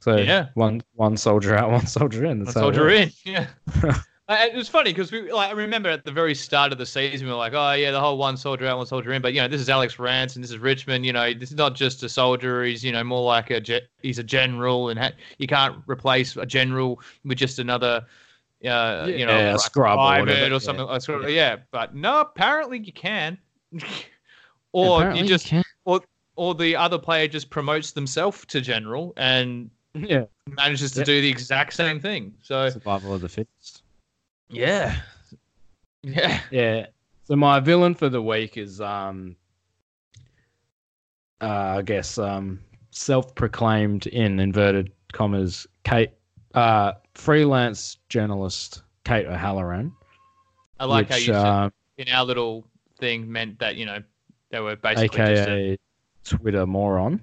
So 0.00 0.16
Yeah. 0.18 0.48
one 0.54 0.82
one 0.94 1.16
soldier 1.16 1.56
out, 1.56 1.70
one 1.72 1.86
soldier 1.86 2.26
in. 2.26 2.40
That's 2.44 2.54
One 2.54 2.62
soldier 2.64 2.90
in. 2.90 3.10
Yeah. 3.24 3.48
Uh, 4.26 4.38
it 4.40 4.54
was 4.54 4.70
funny 4.70 4.90
because 4.90 5.12
we 5.12 5.30
like 5.30 5.50
I 5.50 5.52
remember 5.52 5.90
at 5.90 6.02
the 6.04 6.10
very 6.12 6.34
start 6.34 6.72
of 6.72 6.78
the 6.78 6.86
season 6.86 7.26
we 7.26 7.32
were 7.32 7.38
like, 7.38 7.52
oh 7.52 7.72
yeah, 7.72 7.90
the 7.90 8.00
whole 8.00 8.16
one 8.16 8.38
soldier 8.38 8.66
out, 8.66 8.78
one 8.78 8.86
soldier 8.86 9.12
in. 9.12 9.20
But 9.20 9.34
you 9.34 9.42
know, 9.42 9.48
this 9.48 9.60
is 9.60 9.68
Alex 9.68 9.98
Rance 9.98 10.34
and 10.34 10.42
this 10.42 10.50
is 10.50 10.56
Richmond. 10.58 11.04
You 11.04 11.12
know, 11.12 11.34
this 11.34 11.50
is 11.50 11.56
not 11.56 11.74
just 11.74 12.02
a 12.02 12.08
soldier. 12.08 12.64
He's 12.64 12.82
you 12.82 12.90
know 12.90 13.04
more 13.04 13.22
like 13.22 13.50
a 13.50 13.60
ge- 13.60 13.82
he's 14.00 14.18
a 14.18 14.22
general, 14.22 14.88
and 14.88 14.98
ha- 14.98 15.12
you 15.36 15.46
can't 15.46 15.76
replace 15.86 16.36
a 16.36 16.46
general 16.46 17.00
with 17.24 17.36
just 17.36 17.58
another. 17.58 18.06
Uh, 18.64 19.04
you 19.10 19.26
know, 19.26 19.36
Yeah, 19.36 19.54
a 19.56 19.58
scrub 19.58 19.98
or 19.98 20.20
whatever, 20.20 20.54
or 20.54 20.58
something. 20.58 20.86
yeah. 20.86 20.92
like 20.92 21.02
sort 21.02 21.22
of- 21.22 21.28
yeah, 21.30 21.56
but 21.70 21.94
no, 21.94 22.22
apparently 22.22 22.78
you 22.78 22.94
can. 22.94 23.36
or 24.72 25.00
Apparently 25.00 25.22
you 25.22 25.28
just 25.28 25.46
can't. 25.46 25.66
or 26.36 26.54
the 26.54 26.74
other 26.74 26.98
player 26.98 27.28
just 27.28 27.50
promotes 27.50 27.92
themselves 27.92 28.44
to 28.46 28.60
general 28.60 29.12
and 29.18 29.70
yeah 29.94 30.24
manages 30.48 30.92
to 30.92 31.00
Yeah. 31.00 31.04
do 31.04 31.20
the 31.20 31.28
exact 31.28 31.74
same 31.74 32.00
thing. 32.00 32.34
So 32.42 32.70
survival 32.70 33.12
of 33.14 33.20
the 33.20 33.28
fittest. 33.28 33.82
Yeah, 34.48 34.96
yeah. 36.02 36.40
Yeah. 36.50 36.86
So 37.24 37.36
my 37.36 37.60
villain 37.60 37.94
for 37.94 38.08
the 38.08 38.22
week 38.22 38.56
is 38.56 38.80
um 38.80 39.36
uh 41.40 41.78
I 41.78 41.82
guess 41.82 42.18
um 42.18 42.60
self-proclaimed 42.90 44.06
in 44.06 44.38
inverted 44.38 44.92
commas 45.12 45.66
Kate 45.84 46.10
uh, 46.54 46.92
freelance 47.14 47.98
journalist 48.08 48.82
Kate 49.04 49.26
O'Halloran. 49.26 49.92
I 50.78 50.84
like 50.86 51.08
how 51.08 51.16
which, 51.16 51.26
you 51.26 51.34
said 51.34 51.44
um, 51.44 51.72
in 51.98 52.08
our 52.08 52.24
little 52.24 52.64
thing 52.98 53.30
meant 53.30 53.58
that 53.58 53.76
you 53.76 53.86
know 53.86 54.02
they 54.50 54.60
were 54.60 54.76
basically 54.76 55.18
just 55.18 55.48
a, 55.48 55.78
Twitter 56.24 56.66
moron. 56.66 57.20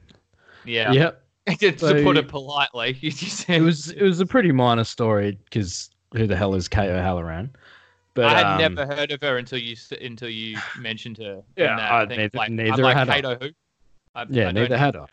yeah. 0.66 0.92
Yep. 0.92 1.24
to 1.60 1.78
So- 1.78 2.04
put 2.04 2.18
it 2.18 2.28
politely, 2.28 2.98
you 3.02 3.12
just 3.12 3.38
said 3.46 3.62
It 3.62 3.62
was 3.64 3.90
it 3.92 4.04
was 4.04 4.20
a 4.20 4.26
pretty 4.26 4.52
minor 4.52 4.84
story 4.84 5.38
because 5.46 5.90
who 6.14 6.28
the 6.28 6.36
hell 6.36 6.56
is 6.56 6.68
Kate 6.68 6.90
O'Halloran? 6.90 7.56
But 8.14 8.26
I 8.26 8.34
had 8.38 8.46
um, 8.66 8.76
never 8.76 8.94
heard 8.94 9.12
of 9.12 9.22
her 9.22 9.38
until 9.38 9.60
you 9.60 9.76
until 10.02 10.30
you 10.30 10.58
mentioned 10.80 11.18
her. 11.20 11.42
Yeah, 11.56 11.78
I- 11.78 12.06
neither- 12.06 12.30
like, 12.38 12.52
neither 12.52 12.84
like, 12.84 12.98
had 12.98 13.10
I. 13.10 13.16
Kato 13.16 13.38
who? 13.40 13.50
I, 14.16 14.26
Yeah, 14.30 14.48
I 14.50 14.52
neither 14.52 14.78
had 14.78 14.96
I. 14.98 15.08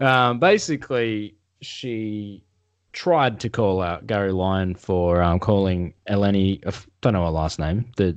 Um, 0.00 0.38
basically, 0.38 1.34
she 1.60 2.42
tried 2.92 3.38
to 3.40 3.48
call 3.50 3.82
out 3.82 4.06
Gary 4.06 4.32
Lyon 4.32 4.74
for 4.74 5.22
um, 5.22 5.38
calling 5.38 5.92
Eleni. 6.08 6.66
I 6.66 6.72
don't 7.02 7.12
know 7.12 7.24
her 7.24 7.30
last 7.30 7.58
name. 7.58 7.90
The 7.96 8.16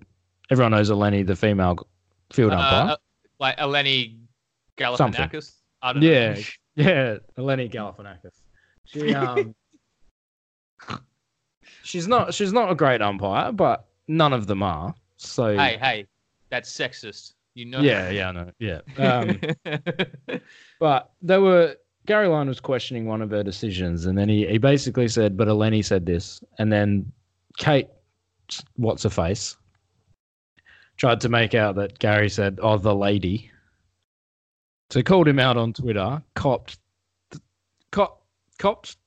everyone 0.50 0.72
knows 0.72 0.90
Eleni, 0.90 1.26
the 1.28 1.36
female 1.36 1.86
field 2.32 2.54
umpire. 2.54 2.92
Uh, 2.92 2.98
like 3.40 3.58
Eleni 3.58 4.16
Something. 4.96 5.28
Galifianakis. 5.30 5.56
I 5.82 5.94
don't 5.94 6.02
Yeah. 6.04 6.34
know. 6.36 6.42
Yeah, 6.76 7.18
Eleni 7.38 7.70
Galifianakis. 7.70 8.32
She 8.86 9.14
um, 9.14 9.54
she's 11.84 12.08
not 12.08 12.34
she's 12.34 12.54
not 12.54 12.72
a 12.72 12.76
great 12.76 13.02
umpire, 13.02 13.52
but 13.52 13.86
none 14.08 14.34
of 14.34 14.48
them 14.48 14.64
are. 14.64 14.94
So 15.18 15.56
hey, 15.56 15.78
hey, 15.78 16.08
that's 16.50 16.72
sexist. 16.72 17.34
You 17.54 17.66
know. 17.66 17.82
yeah, 17.82 18.10
yeah, 18.10 18.30
I 18.30 18.32
know, 18.32 18.52
yeah. 18.60 18.82
Um, 18.98 20.40
But 20.80 21.12
they 21.22 21.38
were 21.38 21.76
Gary 22.06 22.28
Lyon 22.28 22.48
was 22.48 22.60
questioning 22.60 23.06
one 23.06 23.22
of 23.22 23.30
her 23.30 23.44
decisions, 23.44 24.06
and 24.06 24.18
then 24.18 24.30
he, 24.30 24.48
he 24.48 24.58
basically 24.58 25.08
said, 25.08 25.38
"But 25.38 25.48
Eleni 25.48 25.84
said 25.84 26.06
this," 26.06 26.44
and 26.58 26.72
then 26.72 27.12
Kate, 27.58 27.88
what's 28.76 29.04
her 29.04 29.10
face, 29.10 29.56
tried 30.98 31.22
to 31.22 31.30
make 31.30 31.54
out 31.54 31.76
that 31.76 32.00
Gary 32.00 32.30
said, 32.30 32.60
"Oh, 32.62 32.78
the 32.78 32.96
lady." 32.96 33.52
So 34.90 35.02
called 35.02 35.28
him 35.28 35.40
out 35.40 35.56
on 35.56 35.72
Twitter, 35.74 36.22
copped, 36.36 36.80
cop, 37.92 38.24
copped 38.58 38.98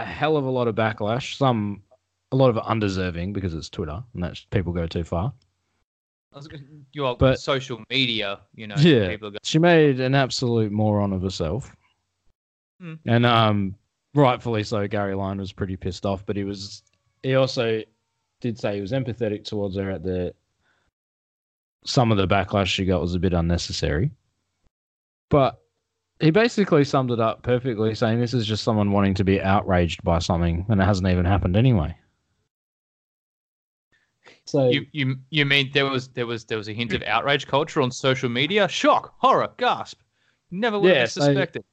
a 0.00 0.04
hell 0.04 0.36
of 0.36 0.44
a 0.44 0.50
lot 0.50 0.68
of 0.68 0.74
backlash. 0.74 1.36
Some, 1.36 1.82
a 2.32 2.36
lot 2.36 2.50
of 2.50 2.58
undeserving 2.58 3.32
because 3.32 3.54
it's 3.54 3.68
Twitter, 3.68 4.02
and 4.14 4.22
that's 4.22 4.44
people 4.50 4.72
go 4.72 4.86
too 4.86 5.04
far. 5.04 5.32
I 6.32 6.36
was 6.36 6.48
gonna- 6.48 6.64
Your 6.92 7.16
But- 7.16 7.38
social 7.40 7.82
media, 7.90 8.40
you 8.54 8.66
know, 8.66 8.74
Yeah. 8.78 9.08
people 9.08 9.30
go, 9.30 9.38
she 9.44 9.58
made 9.58 10.00
an 10.00 10.14
absolute 10.14 10.72
moron 10.72 11.12
of 11.12 11.22
herself. 11.22 11.74
Hmm. 12.80 12.94
And 13.06 13.24
um 13.24 13.76
rightfully 14.14 14.64
so 14.64 14.86
Gary 14.88 15.14
Lyon 15.14 15.38
was 15.38 15.52
pretty 15.52 15.76
pissed 15.76 16.04
off, 16.04 16.26
but 16.26 16.36
he 16.36 16.42
was 16.44 16.82
he 17.22 17.36
also 17.36 17.82
did 18.40 18.58
say 18.58 18.74
he 18.74 18.80
was 18.80 18.92
empathetic 18.92 19.44
towards 19.44 19.76
her 19.76 19.90
at 19.90 20.02
the 20.02 20.34
some 21.84 22.10
of 22.10 22.18
the 22.18 22.26
backlash 22.26 22.66
she 22.66 22.84
got 22.84 23.00
was 23.00 23.14
a 23.14 23.18
bit 23.20 23.32
unnecessary. 23.32 24.10
But 25.30 25.60
he 26.20 26.30
basically 26.30 26.84
summed 26.84 27.10
it 27.10 27.20
up 27.20 27.42
perfectly 27.42 27.94
saying 27.94 28.20
this 28.20 28.34
is 28.34 28.46
just 28.46 28.62
someone 28.64 28.92
wanting 28.92 29.14
to 29.14 29.24
be 29.24 29.40
outraged 29.42 30.02
by 30.04 30.18
something 30.18 30.64
and 30.68 30.80
it 30.80 30.84
hasn't 30.84 31.08
even 31.08 31.24
happened 31.24 31.56
anyway. 31.56 31.94
So 34.46 34.68
you 34.70 34.86
you 34.92 35.16
you 35.30 35.44
mean 35.44 35.70
there 35.72 35.86
was 35.86 36.08
there 36.08 36.26
was 36.26 36.44
there 36.44 36.58
was 36.58 36.68
a 36.68 36.72
hint 36.72 36.92
of 36.92 37.02
outrage 37.02 37.46
culture 37.46 37.80
on 37.80 37.90
social 37.90 38.28
media? 38.28 38.68
Shock, 38.68 39.14
horror, 39.18 39.48
gasp. 39.58 40.00
Never 40.50 40.78
would 40.78 40.92
Yeah, 40.92 41.00
have 41.00 41.10
so- 41.12 41.22
suspected. 41.22 41.64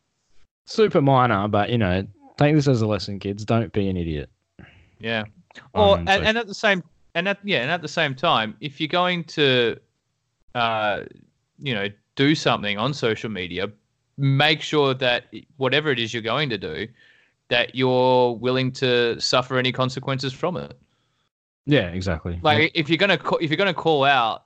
super 0.66 1.02
minor, 1.02 1.48
but 1.48 1.70
you 1.70 1.78
know, 1.78 2.06
take 2.38 2.56
this 2.56 2.68
as 2.68 2.82
a 2.82 2.88
lesson, 2.88 3.20
kids. 3.20 3.46
Don't 3.46 3.72
be 3.74 3.88
an 3.90 3.98
idiot. 3.98 4.30
Yeah. 5.00 5.26
Or 5.74 5.98
Um, 5.98 6.08
and, 6.08 6.24
so- 6.24 6.28
and 6.30 6.38
at 6.38 6.48
the 6.48 6.54
same 6.54 6.84
and 7.14 7.28
at 7.28 7.40
yeah, 7.44 7.62
and 7.62 7.70
at 7.72 7.82
the 7.82 7.88
same 7.90 8.16
time, 8.16 8.56
if 8.62 8.80
you're 8.80 8.88
going 8.88 9.24
to 9.26 9.78
uh 10.56 11.04
you 11.64 11.74
know, 11.76 11.88
do 12.16 12.34
something 12.36 12.78
on 12.80 12.94
social 12.94 13.30
media, 13.30 13.70
make 14.22 14.62
sure 14.62 14.94
that 14.94 15.26
whatever 15.58 15.90
it 15.92 16.00
is 16.00 16.14
you're 16.14 16.22
going 16.22 16.50
to 16.52 16.58
do, 16.58 16.88
that 17.50 17.76
you're 17.76 18.34
willing 18.34 18.72
to 18.72 19.20
suffer 19.20 19.58
any 19.58 19.72
consequences 19.72 20.32
from 20.32 20.56
it. 20.56 20.80
Yeah, 21.66 21.88
exactly. 21.88 22.40
Like 22.44 22.72
if 22.76 22.88
you're 22.88 22.98
gonna 22.98 23.20
if 23.42 23.50
you're 23.50 23.58
gonna 23.58 23.74
call 23.74 24.04
out 24.04 24.46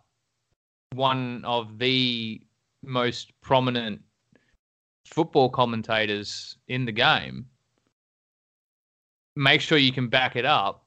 one 0.93 1.43
of 1.45 1.77
the 1.77 2.41
most 2.83 3.31
prominent 3.41 4.01
football 5.05 5.49
commentators 5.49 6.57
in 6.67 6.85
the 6.85 6.91
game, 6.91 7.45
make 9.35 9.61
sure 9.61 9.77
you 9.77 9.91
can 9.91 10.07
back 10.07 10.35
it 10.35 10.45
up, 10.45 10.85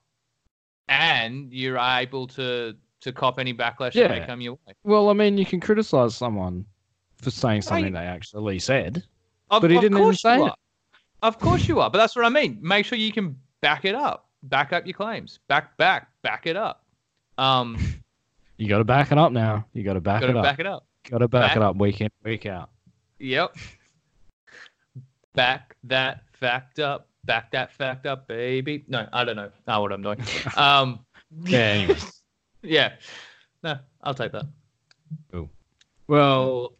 and 0.88 1.52
you're 1.52 1.78
able 1.78 2.26
to 2.28 2.74
to 3.00 3.12
cop 3.12 3.38
any 3.38 3.54
backlash 3.54 3.92
that 3.92 4.10
may 4.10 4.26
come 4.26 4.40
your 4.40 4.58
way. 4.66 4.74
Well, 4.82 5.08
I 5.08 5.12
mean, 5.12 5.38
you 5.38 5.46
can 5.46 5.60
criticize 5.60 6.16
someone 6.16 6.64
for 7.22 7.30
saying 7.30 7.62
something 7.62 7.92
Right. 7.92 8.00
they 8.02 8.06
actually 8.06 8.58
said. 8.58 9.02
Of, 9.50 9.62
But 9.62 9.70
he 9.70 9.76
of 9.76 9.82
didn't 9.82 9.96
even 9.98 10.04
course 10.04 10.22
say 10.22 10.36
you 10.36 10.46
it. 10.46 10.50
are. 10.50 10.56
Of 11.22 11.38
course 11.38 11.66
you 11.66 11.80
are, 11.80 11.90
but 11.90 11.98
that's 11.98 12.14
what 12.14 12.24
I 12.24 12.28
mean. 12.28 12.58
Make 12.62 12.86
sure 12.86 12.96
you 12.98 13.12
can 13.12 13.36
back 13.60 13.84
it 13.84 13.94
up, 13.94 14.28
back 14.44 14.72
up 14.72 14.86
your 14.86 14.94
claims, 14.94 15.40
back 15.48 15.76
back 15.76 16.08
back 16.22 16.46
it 16.46 16.56
up. 16.56 16.84
Um, 17.38 17.76
You 18.58 18.68
got 18.68 18.78
to 18.78 18.84
back 18.84 19.12
it 19.12 19.18
up 19.18 19.30
now. 19.30 19.64
You 19.72 19.84
got 19.84 19.92
to 19.92 20.00
back 20.00 20.20
gotta 20.22 20.32
it 20.32 20.36
up. 20.36 20.42
back 20.44 20.58
it 20.58 20.66
up. 20.66 20.84
got 21.08 21.18
to 21.18 21.28
back, 21.28 21.42
back- 21.50 21.56
it 21.56 21.62
up 21.62 21.76
week 21.76 22.00
in, 22.00 22.08
week 22.24 22.44
out. 22.46 22.70
Yep. 23.20 23.56
Back 25.34 25.76
that 25.84 26.22
fact 26.32 26.80
up. 26.80 27.08
Back 27.24 27.52
that 27.52 27.72
fact 27.72 28.06
up, 28.06 28.26
baby. 28.26 28.84
No, 28.88 29.06
I 29.12 29.24
don't 29.24 29.36
know. 29.36 29.50
Not 29.66 29.80
what 29.82 29.92
I'm 29.92 30.02
doing. 30.02 30.20
Um, 30.56 31.04
Yeah. 31.44 31.94
Yeah. 32.62 32.94
No, 33.62 33.78
I'll 34.02 34.14
take 34.14 34.32
that. 34.32 34.46
well, 36.08 36.72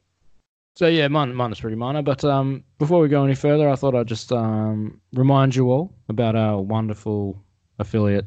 so 0.79 0.87
yeah, 0.87 1.09
mine, 1.09 1.35
mine 1.35 1.51
is 1.51 1.59
pretty 1.59 1.75
minor. 1.75 2.03
But 2.03 2.25
um, 2.25 2.63
before 2.79 3.01
we 3.01 3.09
go 3.09 3.25
any 3.25 3.35
further, 3.35 3.69
I 3.69 3.75
thought 3.75 3.97
I'd 3.97 4.07
just 4.07 4.31
um 4.31 5.01
remind 5.13 5.57
you 5.57 5.73
all 5.73 5.93
about 6.09 6.37
our 6.37 6.61
wonderful 6.61 7.43
affiliate, 7.81 8.27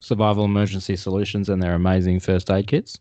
Survival 0.00 0.46
Emergency 0.46 0.96
Solutions, 0.96 1.48
and 1.48 1.62
their 1.62 1.74
amazing 1.74 2.18
first 2.18 2.50
aid 2.50 2.66
kits. 2.66 2.98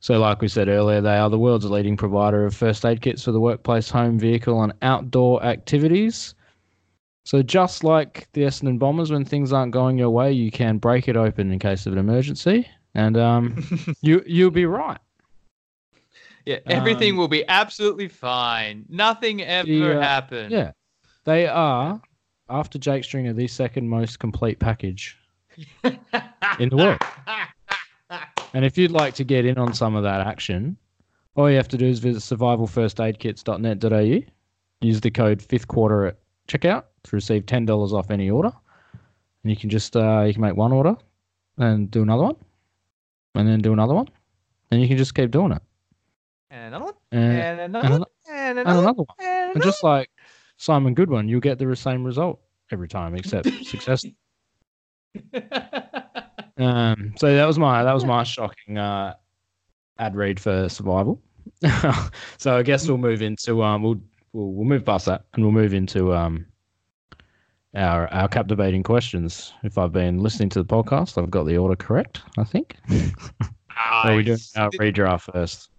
So, 0.00 0.18
like 0.18 0.40
we 0.40 0.48
said 0.48 0.68
earlier, 0.68 1.02
they 1.02 1.18
are 1.18 1.28
the 1.28 1.38
world's 1.38 1.66
leading 1.66 1.98
provider 1.98 2.46
of 2.46 2.56
first 2.56 2.86
aid 2.86 3.02
kits 3.02 3.22
for 3.22 3.32
the 3.32 3.40
workplace, 3.40 3.90
home, 3.90 4.18
vehicle, 4.18 4.62
and 4.62 4.72
outdoor 4.80 5.44
activities. 5.44 6.34
So, 7.24 7.42
just 7.42 7.84
like 7.84 8.28
the 8.32 8.44
Essendon 8.44 8.78
Bombers, 8.78 9.10
when 9.10 9.26
things 9.26 9.52
aren't 9.52 9.72
going 9.72 9.98
your 9.98 10.08
way, 10.08 10.32
you 10.32 10.50
can 10.50 10.78
break 10.78 11.06
it 11.06 11.18
open 11.18 11.52
in 11.52 11.58
case 11.58 11.84
of 11.84 11.92
an 11.92 11.98
emergency, 11.98 12.66
and 12.94 13.18
um, 13.18 13.62
you 14.00 14.22
you'll 14.26 14.50
be 14.50 14.64
right. 14.64 14.96
Yeah, 16.48 16.58
everything 16.66 17.12
Um, 17.12 17.18
will 17.18 17.28
be 17.28 17.46
absolutely 17.46 18.08
fine. 18.08 18.86
Nothing 18.88 19.42
ever 19.42 19.68
Yeah, 19.68 20.00
happened. 20.00 20.50
Yeah, 20.50 20.70
they 21.24 21.46
are 21.46 22.00
after 22.48 22.78
Jake 22.78 23.04
Stringer 23.04 23.34
the 23.34 23.46
second 23.48 23.86
most 23.86 24.18
complete 24.18 24.58
package 24.58 25.18
in 25.84 26.70
the 26.70 26.76
world. 26.76 26.98
And 28.54 28.64
if 28.64 28.78
you'd 28.78 28.92
like 28.92 29.12
to 29.16 29.24
get 29.24 29.44
in 29.44 29.58
on 29.58 29.74
some 29.74 29.94
of 29.94 30.04
that 30.04 30.26
action, 30.26 30.78
all 31.36 31.50
you 31.50 31.56
have 31.56 31.68
to 31.68 31.76
do 31.76 31.84
is 31.84 31.98
visit 31.98 32.22
survivalfirstaidkits.net.au. 32.22 34.26
Use 34.80 35.00
the 35.02 35.10
code 35.10 35.42
fifth 35.42 35.68
quarter 35.68 36.06
at 36.06 36.16
checkout 36.48 36.84
to 37.02 37.14
receive 37.14 37.44
ten 37.44 37.66
dollars 37.66 37.92
off 37.92 38.10
any 38.10 38.30
order. 38.30 38.52
And 39.44 39.50
you 39.50 39.56
can 39.56 39.68
just 39.68 39.94
uh, 39.96 40.22
you 40.26 40.32
can 40.32 40.40
make 40.40 40.56
one 40.56 40.72
order 40.72 40.96
and 41.58 41.90
do 41.90 42.00
another 42.00 42.22
one, 42.22 42.36
and 43.34 43.46
then 43.46 43.60
do 43.60 43.74
another 43.74 43.92
one, 43.92 44.08
and 44.70 44.80
you 44.80 44.88
can 44.88 44.96
just 44.96 45.14
keep 45.14 45.30
doing 45.30 45.52
it. 45.52 45.60
And 46.50 46.74
another 46.74 46.84
one. 46.86 46.94
And, 47.12 47.32
And 47.32 47.60
another 47.60 47.86
and 47.86 47.98
one. 47.98 48.08
And 48.30 48.58
another 48.58 48.76
one. 48.76 48.84
another 48.84 49.02
one. 49.02 49.50
And 49.54 49.62
just 49.62 49.82
like 49.82 50.10
Simon 50.56 50.94
Goodwin, 50.94 51.28
you'll 51.28 51.40
get 51.40 51.58
the 51.58 51.76
same 51.76 52.04
result 52.04 52.40
every 52.72 52.88
time, 52.88 53.14
except 53.14 53.48
success. 53.64 54.04
Um, 56.58 57.14
so 57.16 57.32
that 57.32 57.46
was 57.46 57.58
my 57.58 57.84
that 57.84 57.92
was 57.92 58.04
my 58.04 58.24
shocking 58.24 58.78
uh, 58.78 59.14
ad 59.98 60.16
read 60.16 60.40
for 60.40 60.68
survival. 60.68 61.22
so 62.36 62.56
I 62.56 62.62
guess 62.62 62.88
we'll 62.88 62.98
move 62.98 63.22
into 63.22 63.62
um 63.62 63.82
we'll, 63.82 64.00
we'll 64.32 64.52
we'll 64.52 64.64
move 64.66 64.84
past 64.84 65.06
that 65.06 65.24
and 65.32 65.44
we'll 65.44 65.52
move 65.52 65.72
into 65.72 66.12
um 66.14 66.46
our 67.74 68.12
our 68.12 68.28
captivating 68.28 68.82
questions. 68.82 69.52
If 69.62 69.78
I've 69.78 69.92
been 69.92 70.18
listening 70.18 70.48
to 70.50 70.62
the 70.62 70.66
podcast, 70.66 71.16
I've 71.22 71.30
got 71.30 71.44
the 71.44 71.56
order 71.56 71.76
correct. 71.76 72.22
I 72.36 72.44
think. 72.44 72.76
Or 74.04 74.10
are 74.10 74.16
we 74.16 74.24
doing 74.24 74.38
our 74.56 74.70
redraft 74.72 75.32
first? 75.32 75.70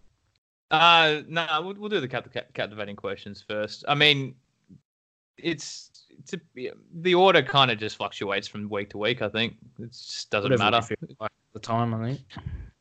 Uh, 0.72 1.22
no, 1.28 1.46
we'll, 1.64 1.74
we'll 1.76 1.90
do 1.90 2.00
the 2.00 2.08
cap- 2.08 2.32
cap- 2.32 2.54
captivating 2.54 2.96
questions 2.96 3.44
first. 3.48 3.84
I 3.88 3.96
mean, 3.96 4.36
it's 5.38 5.92
it's 6.20 6.34
a, 6.34 6.72
the 7.02 7.16
order 7.16 7.42
kind 7.42 7.72
of 7.72 7.78
just 7.80 7.98
fluctuates 7.98 8.48
from 8.48 8.70
week 8.70 8.90
to 8.92 8.98
week. 8.98 9.22
I 9.22 9.30
think 9.30 9.56
it 9.80 9.92
just 9.92 10.30
doesn't 10.30 10.52
Whatever 10.52 10.72
matter. 10.72 10.96
like 11.20 11.32
the 11.54 11.60
time, 11.60 11.94
I 11.94 12.06
think. 12.10 12.20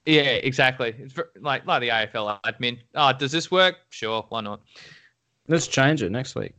Yeah, 0.07 0.23
exactly. 0.23 0.95
It's 0.99 1.13
ver- 1.13 1.31
like 1.41 1.67
like 1.67 1.81
the 1.81 1.89
AFL 1.89 2.41
admin. 2.43 2.79
Oh, 2.95 3.13
does 3.13 3.33
this 3.33 3.51
work? 3.51 3.77
Sure, 3.91 4.25
why 4.29 4.41
not? 4.41 4.61
Let's 5.47 5.67
change 5.67 6.03
it 6.03 6.11
next 6.11 6.35
week. 6.35 6.53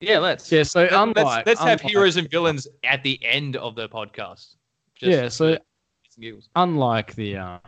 Yeah, 0.00 0.18
let's. 0.18 0.50
Yeah, 0.50 0.62
so 0.62 0.88
Let- 0.90 1.16
let's, 1.16 1.46
let's 1.46 1.60
have 1.60 1.80
heroes 1.80 2.16
and 2.16 2.28
villains 2.30 2.66
at 2.84 3.02
the 3.02 3.18
end 3.24 3.56
of 3.56 3.74
the 3.76 3.88
podcast. 3.88 4.54
Just 4.96 5.02
Yeah, 5.02 5.28
so 5.28 5.52
for 5.54 5.58
shits 5.58 6.16
and 6.16 6.22
giggles. 6.22 6.48
unlike 6.56 7.14
the 7.14 7.36
um, 7.36 7.60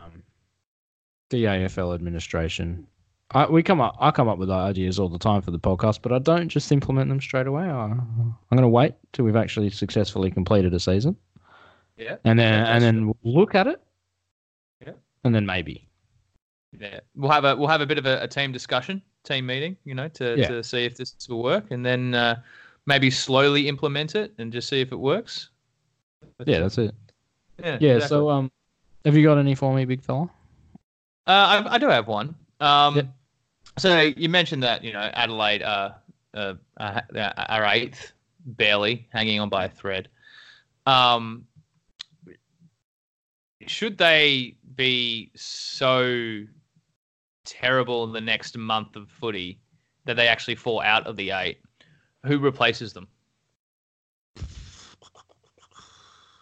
the 1.33 1.45
AFL 1.45 1.93
administration, 1.95 2.85
I, 3.31 3.47
we 3.49 3.63
come 3.63 3.81
up. 3.81 3.97
I 3.99 4.11
come 4.11 4.27
up 4.29 4.37
with 4.37 4.51
ideas 4.51 4.99
all 4.99 5.09
the 5.09 5.17
time 5.17 5.41
for 5.41 5.49
the 5.51 5.59
podcast, 5.59 5.99
but 6.03 6.11
I 6.13 6.19
don't 6.19 6.47
just 6.47 6.71
implement 6.71 7.09
them 7.09 7.19
straight 7.19 7.47
away. 7.47 7.63
I, 7.63 7.85
I'm 7.85 8.35
going 8.51 8.61
to 8.61 8.67
wait 8.69 8.93
till 9.11 9.25
we've 9.25 9.35
actually 9.35 9.71
successfully 9.71 10.29
completed 10.29 10.73
a 10.73 10.79
season, 10.79 11.15
Yeah. 11.97 12.17
and 12.23 12.37
then 12.37 12.65
and 12.65 12.83
then 12.83 13.13
look 13.23 13.55
at 13.55 13.65
it. 13.67 13.81
Yeah. 14.85 14.93
and 15.23 15.33
then 15.33 15.45
maybe. 15.45 15.87
Yeah, 16.79 16.99
we'll 17.15 17.31
have 17.31 17.45
a 17.45 17.55
we'll 17.55 17.67
have 17.69 17.81
a 17.81 17.85
bit 17.87 17.97
of 17.97 18.05
a, 18.05 18.21
a 18.21 18.27
team 18.27 18.51
discussion, 18.51 19.01
team 19.23 19.45
meeting, 19.47 19.77
you 19.85 19.95
know, 19.95 20.07
to, 20.09 20.35
Yeah. 20.37 20.47
to 20.49 20.63
see 20.63 20.85
if 20.85 20.95
this 20.97 21.15
will 21.27 21.41
work, 21.41 21.71
and 21.71 21.83
then 21.85 22.13
uh, 22.13 22.39
maybe 22.85 23.09
slowly 23.09 23.67
implement 23.67 24.13
it 24.15 24.33
and 24.37 24.53
just 24.53 24.69
see 24.69 24.81
if 24.81 24.91
it 24.91 24.99
works. 24.99 25.49
But, 26.37 26.47
Yeah, 26.47 26.57
uh, 26.57 26.59
that's 26.61 26.77
it. 26.77 26.93
yeah. 27.59 27.77
Yeah. 27.79 27.95
exactly. 27.95 28.07
So 28.09 28.29
um, 28.29 28.51
have 29.05 29.15
you 29.17 29.23
got 29.23 29.37
any 29.39 29.55
for 29.55 29.73
me, 29.73 29.85
big 29.85 30.01
fella? 30.03 30.29
Uh, 31.25 31.63
I, 31.65 31.75
I 31.75 31.77
do 31.77 31.87
have 31.87 32.07
one. 32.07 32.35
Um, 32.59 32.95
Yep. 32.95 33.07
So 33.79 34.01
you 34.01 34.29
mentioned 34.29 34.61
that 34.61 34.83
you 34.83 34.93
know 34.93 35.09
Adelaide 35.15 35.63
uh, 35.63 35.93
uh, 36.35 36.53
uh, 36.79 37.01
are 37.49 37.65
eighth, 37.65 38.11
barely 38.45 39.07
hanging 39.11 39.39
on 39.39 39.49
by 39.49 39.65
a 39.65 39.69
thread. 39.69 40.09
Um, 40.85 41.47
should 43.65 43.97
they 43.97 44.55
be 44.75 45.31
so 45.35 46.43
terrible 47.45 48.03
in 48.03 48.11
the 48.11 48.21
next 48.21 48.55
month 48.57 48.95
of 48.95 49.09
footy 49.09 49.57
that 50.05 50.17
they 50.17 50.27
actually 50.27 50.55
fall 50.55 50.81
out 50.81 51.07
of 51.07 51.15
the 51.15 51.31
eight? 51.31 51.59
Who 52.25 52.37
replaces 52.37 52.93
them? 52.93 53.07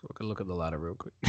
Look, 0.03 0.19
look 0.19 0.41
at 0.41 0.47
the 0.47 0.55
ladder 0.55 0.79
real 0.79 0.95
quick. 0.95 1.13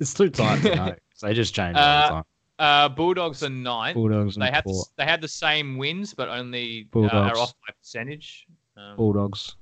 it's 0.00 0.12
too 0.12 0.28
tight 0.28 0.60
to 0.62 0.74
know. 0.76 0.94
They 1.22 1.32
just 1.32 1.54
change 1.54 1.76
all 1.76 1.82
Uh, 1.82 2.02
the 2.02 2.08
time. 2.14 2.24
Uh, 2.60 2.88
Bulldogs 2.90 3.42
are 3.42 3.48
ninth. 3.48 3.94
Bulldogs 3.94 4.36
They 4.36 4.50
had 4.50 4.64
four. 4.64 4.84
they 4.96 5.04
had 5.04 5.20
the 5.22 5.28
same 5.28 5.78
wins, 5.78 6.12
but 6.14 6.28
only 6.28 6.88
uh, 6.94 7.06
are 7.08 7.36
off 7.38 7.54
by 7.66 7.72
percentage. 7.78 8.46
Um, 8.76 8.96
Bulldogs. 8.96 9.56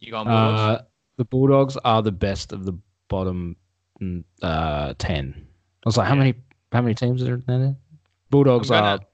You 0.00 0.10
going 0.10 0.26
Bulldogs? 0.26 0.60
Uh, 0.60 0.84
the 1.16 1.24
Bulldogs 1.24 1.76
are 1.84 2.02
the 2.02 2.10
best 2.12 2.52
of 2.52 2.64
the 2.64 2.72
bottom 3.08 3.56
uh, 4.42 4.94
ten. 4.98 5.46
I 5.84 5.88
was 5.88 5.96
like, 5.96 6.08
how 6.08 6.14
many 6.16 6.34
how 6.72 6.82
many 6.82 6.94
teams 6.94 7.22
are 7.22 7.36
there? 7.46 7.76
Bulldogs 8.30 8.70
I'm 8.70 8.82
are 8.84 8.96
gonna- 8.98 9.06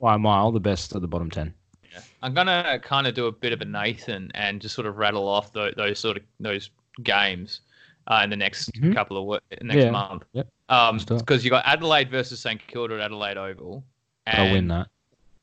by 0.00 0.14
a 0.16 0.18
mile 0.18 0.50
the 0.50 0.60
best 0.60 0.94
of 0.94 1.00
the 1.02 1.08
bottom 1.08 1.30
ten. 1.30 1.54
Yeah. 1.92 2.00
I'm 2.22 2.34
gonna 2.34 2.80
kind 2.82 3.06
of 3.06 3.14
do 3.14 3.26
a 3.26 3.32
bit 3.32 3.52
of 3.52 3.60
a 3.60 3.64
Nathan 3.64 4.30
and 4.34 4.60
just 4.60 4.74
sort 4.74 4.86
of 4.88 4.96
rattle 4.96 5.28
off 5.28 5.52
those, 5.52 5.72
those 5.76 5.98
sort 6.00 6.16
of 6.16 6.24
those 6.40 6.70
games 7.04 7.60
uh, 8.08 8.20
in 8.24 8.28
the 8.30 8.36
next 8.36 8.72
Mhm. 8.74 8.92
couple 8.94 9.32
of 9.34 9.40
next 9.62 9.84
Yeah. 9.84 9.90
month. 9.92 10.24
Yep. 10.32 10.48
Um, 10.68 10.94
Let's 10.96 11.04
do 11.04 11.14
it. 11.16 11.18
because 11.18 11.44
you 11.44 11.50
got 11.50 11.64
Adelaide 11.66 12.10
versus 12.10 12.40
St 12.40 12.60
Kilda 12.66 12.94
at 12.94 13.00
Adelaide 13.02 13.36
Oval, 13.36 13.84
and 14.26 14.38
I'll 14.48 14.52
win 14.52 14.68
that. 14.68 14.88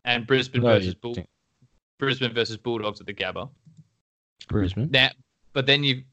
and 0.05 0.25
Brisbane 0.25 0.61
No, 0.63 0.69
versus 0.69 0.95
Bull, 0.95 1.15
Brisbane 1.99 2.33
versus 2.33 2.57
Bulldogs 2.57 2.99
at 2.99 3.05
the 3.07 3.13
Gabba. 3.13 3.49
Brisbane. 4.47 4.89
Now, 4.91 5.09
but 5.53 5.65
then 5.67 5.83
you, 5.83 6.03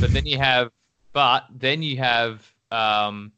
but 0.00 0.12
then 0.12 0.24
you 0.24 0.38
have, 0.38 0.70
but 1.12 1.44
then 1.54 1.82
you 1.82 1.98
have, 1.98 2.50
um, 2.70 3.32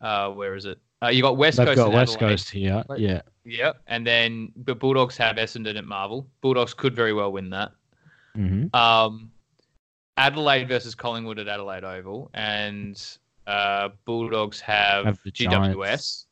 uh, 0.00 0.30
where 0.30 0.54
is 0.54 0.64
it? 0.66 0.78
Uh, 1.02 1.08
you 1.08 1.20
got 1.22 1.36
West 1.36 1.56
They've 1.58 1.66
Coast. 1.66 1.76
got 1.76 1.92
West 1.92 2.14
Adelaide. 2.14 2.30
Coast 2.30 2.50
here. 2.50 2.84
Yeah. 2.96 3.22
Yep, 3.44 3.82
and 3.88 4.06
then 4.06 4.52
the 4.64 4.74
Bulldogs 4.74 5.16
have 5.18 5.36
Essendon 5.36 5.76
at 5.76 5.84
Marvel. 5.84 6.26
Bulldogs 6.40 6.72
could 6.72 6.94
very 6.94 7.12
well 7.12 7.30
win 7.32 7.50
that. 7.50 7.72
hmm 8.36 8.66
Um, 8.72 9.30
Adelaide 10.16 10.68
versus 10.68 10.94
Collingwood 10.94 11.40
at 11.40 11.48
Adelaide 11.48 11.82
Oval, 11.84 12.30
and 12.34 12.96
uh, 13.46 13.90
Bulldogs 14.04 14.60
have, 14.60 15.04
Have 15.06 15.22
GWS. 15.22 16.24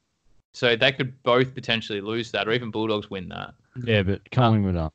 So 0.55 0.77
they 0.77 0.93
could 0.93 1.21
both 1.23 1.55
potentially 1.55 2.01
lose 2.01 2.31
that, 2.33 2.47
or 2.47 2.53
even 2.53 2.71
Bulldogs 2.71 3.09
win 3.11 3.29
that, 3.31 3.55
Yeah, 3.85 4.03
but 4.03 4.31
Collingwood 4.31 4.77
are. 4.77 4.93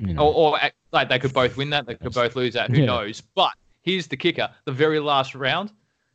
You 0.00 0.14
know, 0.14 0.28
or, 0.28 0.60
or 0.60 0.70
like 0.92 1.08
they 1.08 1.18
could 1.18 1.32
both 1.32 1.56
win 1.56 1.70
that. 1.70 1.86
They 1.86 1.94
could 1.94 2.12
both 2.12 2.36
lose 2.36 2.54
that. 2.54 2.70
Who 2.70 2.80
Yeah. 2.80 2.86
knows? 2.86 3.20
But 3.20 3.52
here's 3.82 4.06
the 4.06 4.16
kicker: 4.16 4.48
the 4.64 4.72
very 4.72 5.00
last 5.00 5.34
round 5.34 5.72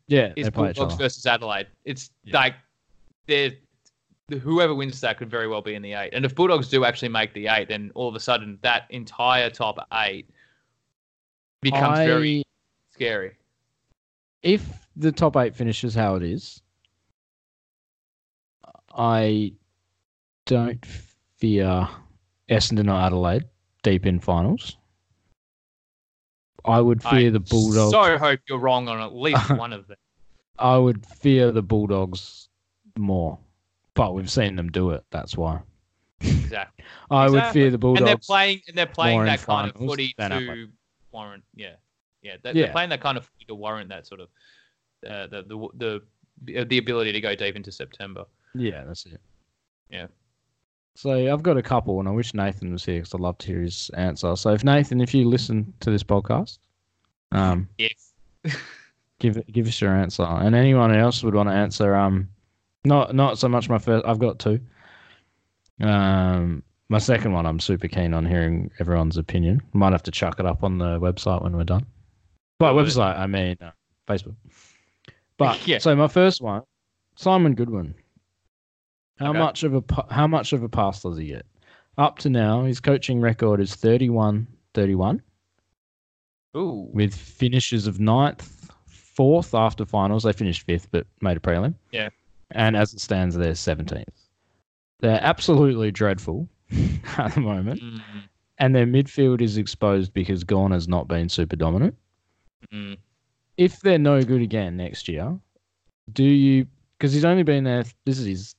yeah, 0.07 0.31
is 0.35 0.49
Bulldogs 0.49 0.95
versus 0.95 1.25
Adelaide. 1.25 1.67
It's 1.85 2.11
Yeah. 2.23 2.37
like 2.37 2.55
they're 3.27 3.51
whoever 4.41 4.73
wins 4.73 4.99
that 5.01 5.17
could 5.17 5.29
very 5.29 5.47
well 5.49 5.61
be 5.61 5.75
in 5.75 5.81
the 5.81 5.93
eight. 5.93 6.11
And 6.13 6.23
if 6.25 6.33
Bulldogs 6.33 6.69
do 6.69 6.85
actually 6.85 7.09
make 7.09 7.33
the 7.33 7.47
eight, 7.47 7.67
then 7.67 7.91
all 7.93 8.07
of 8.07 8.15
a 8.15 8.19
sudden 8.19 8.57
that 8.61 8.85
entire 8.89 9.49
top 9.49 9.85
eight 9.93 10.29
becomes 11.61 11.99
I- 11.99 12.05
very 12.05 12.43
scary. 12.93 13.33
If 14.43 14.87
the 14.95 15.11
top 15.11 15.35
eight 15.37 15.55
finishes 15.55 15.95
how 15.95 16.15
it 16.15 16.23
is, 16.23 16.61
I 18.95 19.53
don't 20.45 20.85
fear 21.37 21.87
Essendon 22.49 22.91
or 22.91 23.01
Adelaide 23.01 23.45
deep 23.81 24.05
in 24.05 24.19
finals. 24.19 24.77
I 26.65 26.79
would 26.79 27.01
fear 27.01 27.27
I 27.27 27.31
the 27.31 27.39
Bulldogs. 27.39 27.91
So 27.91 28.17
hope 28.17 28.39
you're 28.47 28.59
wrong 28.59 28.87
on 28.87 29.01
at 29.01 29.13
least 29.13 29.49
one 29.57 29.73
of 29.73 29.87
them. 29.87 29.97
I 30.59 30.77
would 30.77 31.05
fear 31.05 31.51
the 31.51 31.61
Bulldogs 31.61 32.47
more, 32.97 33.37
but 33.95 34.13
we've 34.13 34.31
seen 34.31 34.55
them 34.55 34.71
do 34.71 34.91
it. 34.91 35.03
That's 35.09 35.35
why. 35.35 35.61
Exactly. 36.21 36.85
I 37.09 37.29
would 37.29 37.45
fear 37.47 37.69
the 37.69 37.77
Bulldogs. 37.77 38.01
And 38.01 38.07
they're 38.07 38.17
playing 38.17 38.61
and 38.67 38.77
they're 38.77 38.85
playing 38.85 39.25
that 39.25 39.41
kind 39.41 39.71
of 39.71 39.75
footy 39.75 40.13
to 40.19 40.69
warrant 41.11 41.43
yeah. 41.55 41.75
Yeah. 42.23 42.37
They're, 42.41 42.55
Yeah. 42.55 42.63
they're 42.63 42.71
playing 42.73 42.89
that 42.89 43.01
kind 43.01 43.17
of 43.17 43.29
to 43.47 43.53
warrant 43.55 43.89
that 43.89 44.07
sort 44.07 44.21
of 44.21 44.29
uh, 45.07 45.27
the, 45.27 45.43
the 45.43 46.01
the 46.47 46.63
the 46.65 46.77
ability 46.79 47.11
to 47.11 47.21
go 47.21 47.35
deep 47.35 47.55
into 47.55 47.71
September. 47.71 48.25
Yeah, 48.55 48.83
that's 48.85 49.05
it. 49.05 49.21
Yeah. 49.89 50.07
So 50.95 51.11
I've 51.31 51.43
got 51.43 51.57
a 51.57 51.61
couple, 51.63 51.99
and 51.99 52.07
I 52.07 52.11
wish 52.11 52.33
Nathan 52.33 52.71
was 52.71 52.85
here 52.85 52.99
because 52.99 53.13
I'd 53.13 53.19
love 53.19 53.37
to 53.39 53.47
hear 53.47 53.61
his 53.61 53.89
answer. 53.95 54.35
So 54.35 54.51
if 54.53 54.63
Nathan, 54.63 55.01
if 55.01 55.13
you 55.13 55.27
listen 55.27 55.73
to 55.81 55.89
this 55.91 56.03
podcast, 56.03 56.59
um, 57.31 57.67
If 57.77 57.97
give 59.19 59.45
give 59.51 59.67
us 59.67 59.81
your 59.81 59.91
answer, 59.95 60.23
and 60.23 60.55
anyone 60.55 60.95
else 60.95 61.23
would 61.23 61.33
want 61.35 61.49
to 61.49 61.53
answer. 61.53 61.95
Um, 61.95 62.29
not 62.85 63.15
not 63.15 63.39
so 63.39 63.47
much 63.49 63.69
my 63.69 63.77
first. 63.79 64.05
I've 64.05 64.19
got 64.19 64.39
two. 64.39 64.59
Um, 65.81 66.63
my 66.89 66.99
second 66.99 67.31
one, 67.33 67.45
I'm 67.45 67.59
super 67.59 67.87
keen 67.87 68.13
on 68.13 68.25
hearing 68.25 68.69
everyone's 68.79 69.17
opinion. 69.17 69.61
Might 69.73 69.93
have 69.93 70.03
to 70.03 70.11
chuck 70.11 70.39
it 70.39 70.45
up 70.45 70.63
on 70.63 70.77
the 70.77 70.99
website 70.99 71.41
when 71.41 71.55
we're 71.55 71.63
done. 71.63 71.85
By 72.59 72.71
website, 72.71 73.17
I 73.17 73.27
mean 73.27 73.57
uh, 73.61 73.71
Facebook. 74.07 74.35
But 75.37 75.65
Yeah. 75.67 75.79
so 75.79 75.95
my 75.95 76.07
first 76.07 76.41
one, 76.41 76.61
Simon 77.15 77.55
Goodwin. 77.55 77.95
How 79.19 79.29
Okay. 79.29 79.39
much 79.39 79.63
of 79.63 79.75
a 79.75 79.83
how 80.13 80.27
much 80.27 80.53
of 80.53 80.63
a 80.63 80.69
pass 80.69 81.01
does 81.01 81.17
he 81.17 81.27
get? 81.27 81.45
Up 81.97 82.17
to 82.19 82.29
now, 82.29 82.63
his 82.63 82.79
coaching 82.79 83.21
record 83.21 83.59
is 83.59 83.75
31-31 83.75 85.21
ooh 86.57 86.89
with 86.93 87.13
finishes 87.15 87.85
of 87.87 87.99
ninth, 87.99 88.71
fourth 88.87 89.53
after 89.53 89.85
finals. 89.85 90.23
They 90.23 90.33
finished 90.33 90.63
fifth, 90.63 90.89
but 90.91 91.05
made 91.21 91.37
a 91.37 91.39
prelim. 91.39 91.75
Yeah. 91.91 92.09
And 92.51 92.75
as 92.75 92.93
it 92.93 92.99
stands, 93.01 93.35
they're 93.35 93.55
seventeenth. 93.55 94.27
They're 94.99 95.19
absolutely 95.21 95.91
dreadful 95.91 96.47
at 97.17 97.33
the 97.33 97.41
moment, 97.41 97.81
Mm, 97.81 98.01
and 98.59 98.75
their 98.75 98.85
midfield 98.87 99.41
is 99.41 99.57
exposed 99.57 100.13
because 100.13 100.43
Gorner's 100.43 100.87
not 100.87 101.07
been 101.07 101.29
super 101.29 101.55
dominant. 101.55 101.95
Mm. 102.71 102.97
If 103.57 103.79
they're 103.81 103.99
no 103.99 104.21
good 104.21 104.41
again 104.41 104.77
next 104.77 105.07
year, 105.07 105.37
do 106.11 106.23
you? 106.23 106.65
Because 106.97 107.13
he's 107.13 107.25
only 107.25 107.43
been 107.43 107.63
there. 107.63 107.83
This 108.05 108.19
is 108.19 108.25
his 108.25 108.55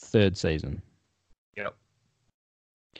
third 0.00 0.36
season. 0.36 0.82
Yep. 1.56 1.74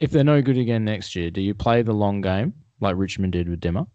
If 0.00 0.10
they're 0.10 0.24
no 0.24 0.42
good 0.42 0.58
again 0.58 0.84
next 0.84 1.14
year, 1.14 1.30
do 1.30 1.40
you 1.40 1.54
play 1.54 1.82
the 1.82 1.92
long 1.92 2.20
game 2.20 2.52
like 2.80 2.96
Richmond 2.96 3.32
did 3.32 3.48
with 3.48 3.60
Dimma? 3.60 3.86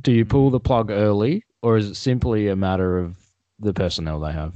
Do 0.00 0.12
you 0.12 0.24
pull 0.24 0.50
the 0.50 0.60
plug 0.60 0.90
early, 0.90 1.44
or 1.62 1.76
is 1.76 1.90
it 1.90 1.94
simply 1.94 2.48
a 2.48 2.56
matter 2.56 2.98
of 2.98 3.16
the 3.58 3.72
personnel 3.72 4.20
they 4.20 4.32
have? 4.32 4.54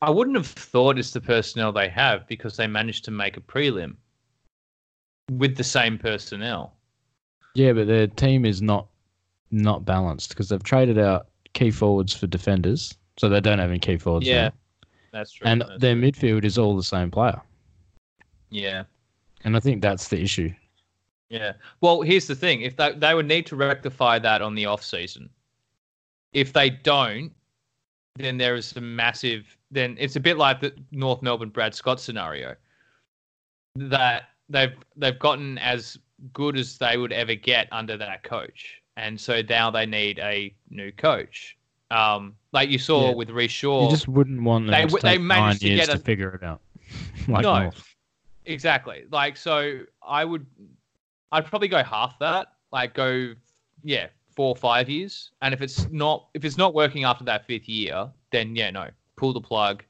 I 0.00 0.10
wouldn't 0.10 0.36
have 0.36 0.46
thought 0.46 0.98
it's 0.98 1.10
the 1.10 1.20
personnel 1.20 1.72
they 1.72 1.88
have 1.88 2.28
because 2.28 2.56
they 2.56 2.66
managed 2.66 3.04
to 3.06 3.10
make 3.10 3.36
a 3.36 3.40
prelim 3.40 3.96
with 5.30 5.56
the 5.56 5.64
same 5.64 5.98
personnel. 5.98 6.74
Yeah, 7.54 7.72
but 7.72 7.86
their 7.86 8.06
team 8.06 8.44
is 8.44 8.62
not 8.62 8.86
not 9.50 9.84
balanced 9.84 10.30
because 10.30 10.48
they've 10.48 10.62
traded 10.62 10.98
out 10.98 11.28
key 11.54 11.70
forwards 11.70 12.14
for 12.14 12.26
defenders, 12.26 12.94
so 13.16 13.28
they 13.28 13.40
don't 13.40 13.58
have 13.58 13.70
any 13.70 13.78
key 13.78 13.98
forwards. 13.98 14.26
Yeah, 14.26 14.44
now. 14.44 14.52
That's 15.12 15.32
true. 15.32 15.46
and 15.46 15.62
that's 15.62 15.80
their 15.80 15.94
true. 15.94 16.02
midfield 16.02 16.44
is 16.44 16.58
all 16.58 16.76
the 16.76 16.82
same 16.82 17.10
player, 17.10 17.40
yeah. 18.50 18.84
and 19.44 19.56
I 19.56 19.60
think 19.60 19.82
that's 19.82 20.08
the 20.08 20.20
issue. 20.20 20.52
Yeah. 21.30 21.54
Well, 21.80 22.02
here's 22.02 22.26
the 22.26 22.34
thing: 22.34 22.62
if 22.62 22.76
they 22.76 22.92
they 22.92 23.14
would 23.14 23.26
need 23.26 23.46
to 23.46 23.56
rectify 23.56 24.18
that 24.20 24.42
on 24.42 24.54
the 24.54 24.66
off 24.66 24.84
season. 24.84 25.28
If 26.34 26.52
they 26.52 26.68
don't, 26.68 27.32
then 28.16 28.36
there 28.36 28.54
is 28.54 28.66
some 28.66 28.94
massive. 28.94 29.56
Then 29.70 29.96
it's 29.98 30.16
a 30.16 30.20
bit 30.20 30.36
like 30.36 30.60
the 30.60 30.74
North 30.92 31.22
Melbourne 31.22 31.48
Brad 31.48 31.74
Scott 31.74 32.00
scenario. 32.00 32.54
that 33.76 34.30
they've 34.48 34.74
they've 34.96 35.18
gotten 35.18 35.58
as 35.58 35.98
good 36.32 36.56
as 36.56 36.78
they 36.78 36.96
would 36.96 37.12
ever 37.12 37.34
get 37.34 37.68
under 37.72 37.96
that 37.96 38.22
coach, 38.22 38.82
and 38.96 39.20
so 39.20 39.42
now 39.48 39.70
they 39.70 39.86
need 39.86 40.18
a 40.18 40.54
new 40.70 40.90
coach. 40.92 41.56
Um, 41.90 42.34
like 42.52 42.68
you 42.68 42.78
saw 42.78 43.08
Yeah. 43.08 43.14
with 43.14 43.28
Rhyce 43.30 43.48
Shaw, 43.50 43.84
You 43.84 43.90
just 43.90 44.08
wouldn't 44.08 44.42
want 44.42 44.66
them 44.66 44.72
They 44.72 44.84
to 44.84 44.90
take 44.92 45.00
they 45.02 45.18
managed 45.18 45.62
nine 45.62 45.70
to 45.70 45.76
years 45.76 45.86
get 45.86 45.92
to 45.94 45.98
a- 46.00 46.04
figure 46.04 46.34
it 46.34 46.42
out. 46.42 46.60
like 47.28 47.42
No. 47.42 47.62
North. 47.62 47.94
exactly. 48.44 49.04
Like 49.10 49.36
so, 49.38 49.80
I 50.06 50.24
would, 50.24 50.44
I'd 51.32 51.46
probably 51.46 51.68
go 51.68 51.82
half 51.82 52.18
that. 52.18 52.48
Like 52.72 52.92
go, 52.92 53.32
yeah, 53.84 54.08
four 54.36 54.48
or 54.50 54.56
five 54.56 54.90
years. 54.90 55.30
And 55.40 55.54
if 55.54 55.62
it's 55.62 55.88
not 55.90 56.26
if 56.34 56.44
it's 56.44 56.58
not 56.58 56.74
working 56.74 57.04
after 57.04 57.24
that 57.24 57.46
fifth 57.46 57.68
year, 57.70 58.10
then 58.32 58.54
yeah, 58.54 58.70
no, 58.70 58.88
pull 59.16 59.32
the 59.32 59.40
plug, 59.40 59.82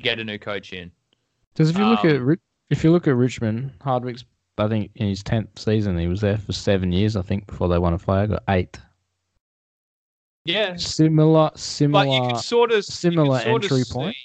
get 0.00 0.18
a 0.18 0.24
new 0.24 0.38
coach 0.38 0.72
in. 0.72 0.90
Because 1.52 1.68
if 1.70 1.76
you 1.76 1.84
look 1.84 2.04
Um, 2.04 2.10
at 2.10 2.20
Ri- 2.22 2.38
if 2.70 2.82
you 2.84 2.90
look 2.92 3.06
at 3.06 3.14
Richmond, 3.16 3.72
Hardwick's 3.80 4.24
I 4.58 4.68
think 4.68 4.90
in 4.96 5.08
his 5.08 5.22
tenth 5.22 5.58
season 5.58 5.98
he 5.98 6.06
was 6.06 6.20
there 6.22 6.38
for 6.38 6.52
seven 6.52 6.90
years 6.90 7.14
I 7.16 7.22
think 7.22 7.46
before 7.46 7.68
they 7.68 7.78
won 7.78 7.92
a 7.94 7.98
flag 7.98 8.30
or 8.32 8.40
eight. 8.48 8.78
Yeah, 10.44 10.76
Similar, 10.76 11.50
but 11.52 11.58
similar. 11.58 12.04
you 12.06 12.20
can 12.20 12.38
sort 12.38 12.70
of 12.72 12.84
similar 12.84 13.38
you 13.38 13.44
sort 13.44 13.64
of 13.64 13.70
entry 13.72 13.82
see- 13.82 13.92
point. 13.92 14.16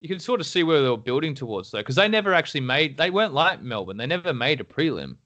You 0.00 0.08
can 0.08 0.18
sort 0.18 0.40
of 0.40 0.46
see 0.46 0.62
where 0.64 0.82
they 0.82 0.88
were 0.88 0.96
building 0.98 1.34
towards 1.34 1.70
though, 1.70 1.78
because 1.78 1.96
they 1.96 2.08
never 2.08 2.34
actually 2.34 2.60
made. 2.60 2.96
They 2.96 3.08
weren't 3.10 3.32
like 3.32 3.62
Melbourne. 3.62 3.96
They 3.96 4.06
never 4.06 4.34
made 4.34 4.60
a 4.60 4.64
prelim. 4.64 5.16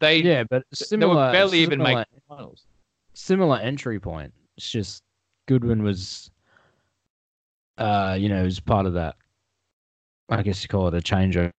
They 0.00 0.18
yeah, 0.22 0.44
but 0.48 0.62
similar, 0.72 0.76
they 0.76 0.84
similar. 0.86 1.26
were 1.26 1.32
barely 1.32 1.58
even 1.58 1.78
making 1.82 2.04
finals. 2.28 2.66
similar 3.14 3.58
entry 3.58 3.98
point. 3.98 4.32
It's 4.56 4.70
just 4.70 5.02
Goodwin 5.48 5.82
was, 5.82 6.30
uh, 7.78 8.16
you 8.18 8.28
know, 8.28 8.44
was 8.44 8.60
part 8.60 8.86
of 8.86 8.92
that. 8.94 9.16
I 10.30 10.42
guess 10.42 10.62
you 10.62 10.68
call 10.68 10.88
it 10.88 10.94
a 10.94 10.98
changeover. 10.98 11.50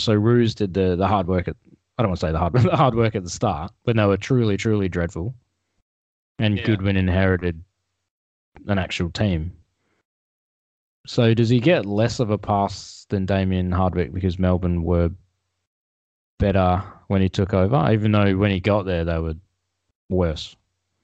So 0.00 0.14
Roos 0.14 0.54
did 0.54 0.74
the 0.74 0.96
the 0.96 1.06
hard 1.06 1.26
work 1.26 1.48
at. 1.48 1.56
I 1.98 2.02
don't 2.02 2.10
want 2.10 2.20
to 2.20 2.26
say 2.26 2.32
the 2.32 2.38
hard 2.38 2.52
the 2.54 2.76
hard 2.76 2.94
work 2.94 3.14
at 3.14 3.24
the 3.24 3.30
start, 3.30 3.72
but 3.84 3.96
they 3.96 4.04
were 4.04 4.16
truly 4.16 4.56
truly 4.56 4.88
dreadful. 4.88 5.34
And 6.38 6.56
Yeah. 6.56 6.64
Goodwin 6.64 6.96
inherited 6.96 7.62
an 8.66 8.78
actual 8.78 9.10
team. 9.10 9.52
So 11.06 11.34
does 11.34 11.48
he 11.48 11.60
get 11.60 11.86
less 11.86 12.20
of 12.20 12.30
a 12.30 12.38
pass 12.38 13.06
than 13.08 13.26
Damien 13.26 13.72
Hardwick 13.72 14.12
because 14.12 14.38
Melbourne 14.38 14.82
were 14.82 15.10
better 16.38 16.82
when 17.08 17.22
he 17.22 17.28
took 17.28 17.54
over, 17.54 17.90
even 17.92 18.12
though 18.12 18.36
when 18.36 18.50
he 18.50 18.60
got 18.60 18.86
there 18.86 19.04
they 19.04 19.18
were 19.18 19.34
worse. 20.08 20.56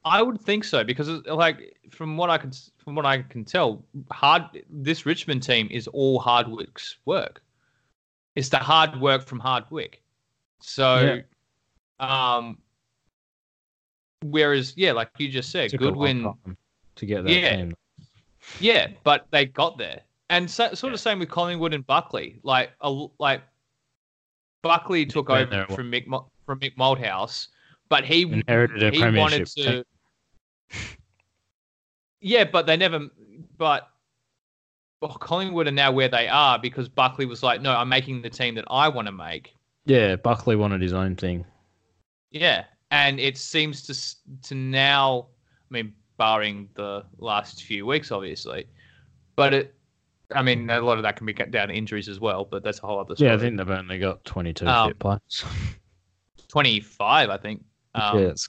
I 0.06 0.22
would 0.22 0.40
think 0.40 0.62
so 0.62 0.84
because, 0.84 1.08
like, 1.26 1.76
from 1.90 2.16
what 2.16 2.30
I 2.30 2.38
can 2.38 2.52
from 2.78 2.94
what 2.94 3.04
I 3.04 3.22
can 3.22 3.44
tell, 3.44 3.84
hard 4.12 4.44
this 4.70 5.04
Richmond 5.04 5.42
team 5.42 5.66
is 5.68 5.88
all 5.88 6.20
Hardwick's 6.20 6.96
work. 7.06 7.42
It's 8.36 8.48
the 8.48 8.58
hard 8.58 9.00
work 9.00 9.26
from 9.26 9.40
Hardwick. 9.40 10.02
So, 10.60 11.18
um, 11.98 12.58
whereas 14.22 14.74
yeah, 14.76 14.92
like 14.92 15.10
you 15.18 15.28
just 15.28 15.50
said, 15.50 15.76
Goodwin, 15.76 16.36
to 16.94 17.06
get 17.06 17.24
that 17.24 17.30
Yeah. 17.30 17.56
team. 17.56 17.74
yeah, 18.60 18.86
but 19.02 19.26
they 19.32 19.46
got 19.46 19.76
there, 19.76 20.02
and 20.30 20.48
so, 20.48 20.72
sort 20.74 20.92
of 20.92 21.00
same 21.00 21.18
with 21.18 21.30
Collingwood 21.30 21.74
and 21.74 21.84
Buckley. 21.84 22.38
Like, 22.44 22.70
a, 22.80 23.06
like 23.18 23.42
Buckley 24.62 25.04
took 25.04 25.30
over 25.30 25.66
from 25.74 25.90
Mick 25.90 26.04
from 26.44 26.60
Mick 26.60 26.76
Malthouse, 26.76 27.48
but 27.88 28.04
he 28.04 28.22
Inherited 28.22 28.84
a 28.84 28.90
he 28.92 29.00
wanted 29.00 29.12
premiership 29.12 29.48
to. 29.56 29.84
Yeah, 32.20 32.44
but 32.44 32.66
they 32.66 32.76
never. 32.76 33.08
But 33.56 33.88
well, 35.00 35.12
Collingwood 35.12 35.68
are 35.68 35.72
now 35.72 35.92
where 35.92 36.08
they 36.08 36.28
are 36.28 36.58
because 36.58 36.88
Buckley 36.88 37.26
was 37.26 37.42
like, 37.42 37.60
"No, 37.60 37.72
I'm 37.72 37.88
making 37.88 38.22
the 38.22 38.30
team 38.30 38.54
that 38.56 38.64
I 38.70 38.88
want 38.88 39.06
to 39.06 39.12
make." 39.12 39.54
Yeah, 39.84 40.16
Buckley 40.16 40.56
wanted 40.56 40.80
his 40.82 40.92
own 40.92 41.14
thing. 41.16 41.44
Yeah, 42.30 42.64
and 42.90 43.20
it 43.20 43.36
seems 43.36 43.82
to 43.82 44.42
to 44.48 44.54
now. 44.54 45.26
I 45.70 45.74
mean, 45.74 45.92
barring 46.16 46.68
the 46.74 47.04
last 47.18 47.62
few 47.62 47.86
weeks, 47.86 48.10
obviously, 48.10 48.66
but 49.36 49.54
it. 49.54 49.72
I 50.34 50.42
mean, 50.42 50.68
a 50.70 50.80
lot 50.80 50.96
of 50.96 51.04
that 51.04 51.14
can 51.14 51.24
be 51.24 51.32
cut 51.32 51.52
down 51.52 51.68
to 51.68 51.74
injuries 51.74 52.08
as 52.08 52.18
well, 52.18 52.44
but 52.44 52.64
that's 52.64 52.82
a 52.82 52.86
whole 52.86 52.98
other 52.98 53.14
story. 53.14 53.30
Yeah, 53.30 53.36
I 53.36 53.38
think 53.38 53.56
they've 53.58 53.70
only 53.70 54.00
got 54.00 54.24
22 54.24 54.66
Um, 54.66 54.88
fit 54.88 54.98
players. 54.98 55.44
25. 56.48 57.30
I 57.30 57.36
think. 57.36 57.64
Um, 57.94 58.18
yeah, 58.18 58.26
it's 58.26 58.48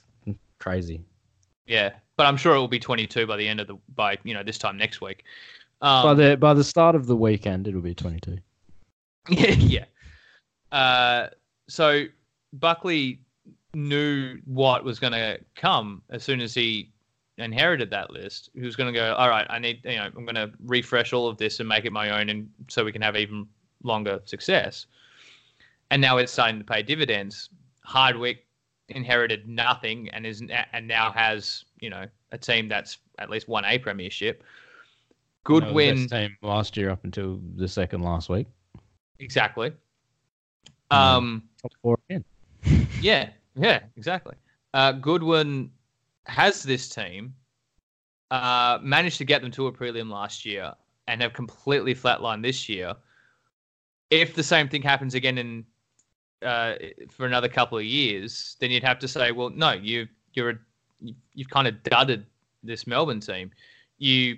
crazy. 0.58 1.04
yeah, 1.66 1.92
but 2.18 2.26
I'm 2.26 2.36
sure 2.36 2.54
it 2.54 2.58
will 2.58 2.68
be 2.68 2.80
22 2.80 3.26
by 3.26 3.36
the 3.38 3.48
end 3.48 3.60
of 3.60 3.68
the 3.68 3.78
by 3.94 4.18
you 4.24 4.34
know 4.34 4.42
this 4.42 4.58
time 4.58 4.76
next 4.76 5.00
week. 5.00 5.24
Um, 5.80 6.02
by 6.02 6.14
the 6.14 6.36
by 6.36 6.52
the 6.52 6.64
start 6.64 6.94
of 6.94 7.06
the 7.06 7.16
weekend, 7.16 7.66
it'll 7.66 7.80
be 7.80 7.94
22. 7.94 8.36
Yeah, 9.30 9.50
yeah. 9.50 9.84
Uh, 10.72 11.28
so 11.68 12.04
Buckley 12.54 13.20
knew 13.74 14.38
what 14.46 14.82
was 14.82 14.98
going 14.98 15.12
to 15.12 15.38
come 15.54 16.00
as 16.08 16.24
soon 16.24 16.40
as 16.40 16.54
he 16.54 16.90
inherited 17.36 17.90
that 17.90 18.10
list. 18.10 18.48
He 18.54 18.62
was 18.62 18.74
going 18.74 18.90
to 18.90 18.98
go, 18.98 19.12
all 19.16 19.28
right, 19.28 19.46
I 19.50 19.58
need, 19.58 19.80
you 19.84 19.96
know, 19.96 20.04
I'm 20.16 20.24
going 20.24 20.34
to 20.34 20.50
refresh 20.64 21.12
all 21.12 21.28
of 21.28 21.36
this 21.36 21.60
and 21.60 21.68
make 21.68 21.84
it 21.84 21.92
my 21.92 22.18
own, 22.18 22.30
and 22.30 22.48
so 22.68 22.86
we 22.86 22.90
can 22.90 23.02
have 23.02 23.16
even 23.16 23.46
longer 23.82 24.18
success. 24.24 24.86
And 25.90 26.00
now 26.00 26.16
it's 26.16 26.32
starting 26.32 26.58
to 26.58 26.64
pay 26.64 26.82
dividends. 26.82 27.50
Hardwick 27.84 28.46
inherited 28.88 29.48
nothing 29.48 30.08
and 30.10 30.26
is 30.26 30.42
and 30.72 30.88
now 30.88 31.10
has, 31.12 31.64
you 31.80 31.90
know, 31.90 32.06
a 32.32 32.38
team 32.38 32.68
that's 32.68 32.98
at 33.18 33.30
least 33.30 33.48
won 33.48 33.64
a 33.64 33.78
premiership. 33.78 34.42
Good 35.44 35.68
the 35.68 35.72
win. 35.72 36.08
team 36.08 36.36
last 36.42 36.76
year 36.76 36.90
up 36.90 37.04
until 37.04 37.40
the 37.56 37.68
second 37.68 38.02
last 38.02 38.28
week. 38.28 38.46
Exactly. 39.18 39.72
Um, 40.90 41.42
Top 41.62 41.72
four 41.82 41.98
again. 42.08 42.24
yeah, 43.00 43.30
yeah, 43.54 43.80
exactly. 43.96 44.34
Uh, 44.74 44.92
Goodwin 44.92 45.70
has 46.26 46.62
this 46.62 46.88
team, 46.88 47.34
uh, 48.30 48.78
managed 48.82 49.18
to 49.18 49.24
get 49.24 49.42
them 49.42 49.50
to 49.52 49.66
a 49.66 49.72
prelim 49.72 50.10
last 50.10 50.44
year, 50.44 50.72
and 51.06 51.22
have 51.22 51.32
completely 51.32 51.94
flatlined 51.94 52.42
this 52.42 52.68
year. 52.68 52.94
If 54.10 54.34
the 54.34 54.42
same 54.42 54.68
thing 54.68 54.82
happens 54.82 55.14
again 55.14 55.38
in 55.38 55.64
uh, 56.42 56.74
for 57.10 57.26
another 57.26 57.48
couple 57.48 57.78
of 57.78 57.84
years, 57.84 58.56
then 58.60 58.70
you'd 58.70 58.84
have 58.84 58.98
to 59.00 59.08
say, 59.08 59.32
well, 59.32 59.50
no, 59.50 59.72
you 59.72 60.06
you're 60.34 60.50
a, 60.50 60.58
you- 61.00 61.14
you've 61.34 61.50
kind 61.50 61.66
of 61.68 61.74
dudded 61.82 62.24
this 62.62 62.86
Melbourne 62.86 63.20
team. 63.20 63.50
You 63.98 64.36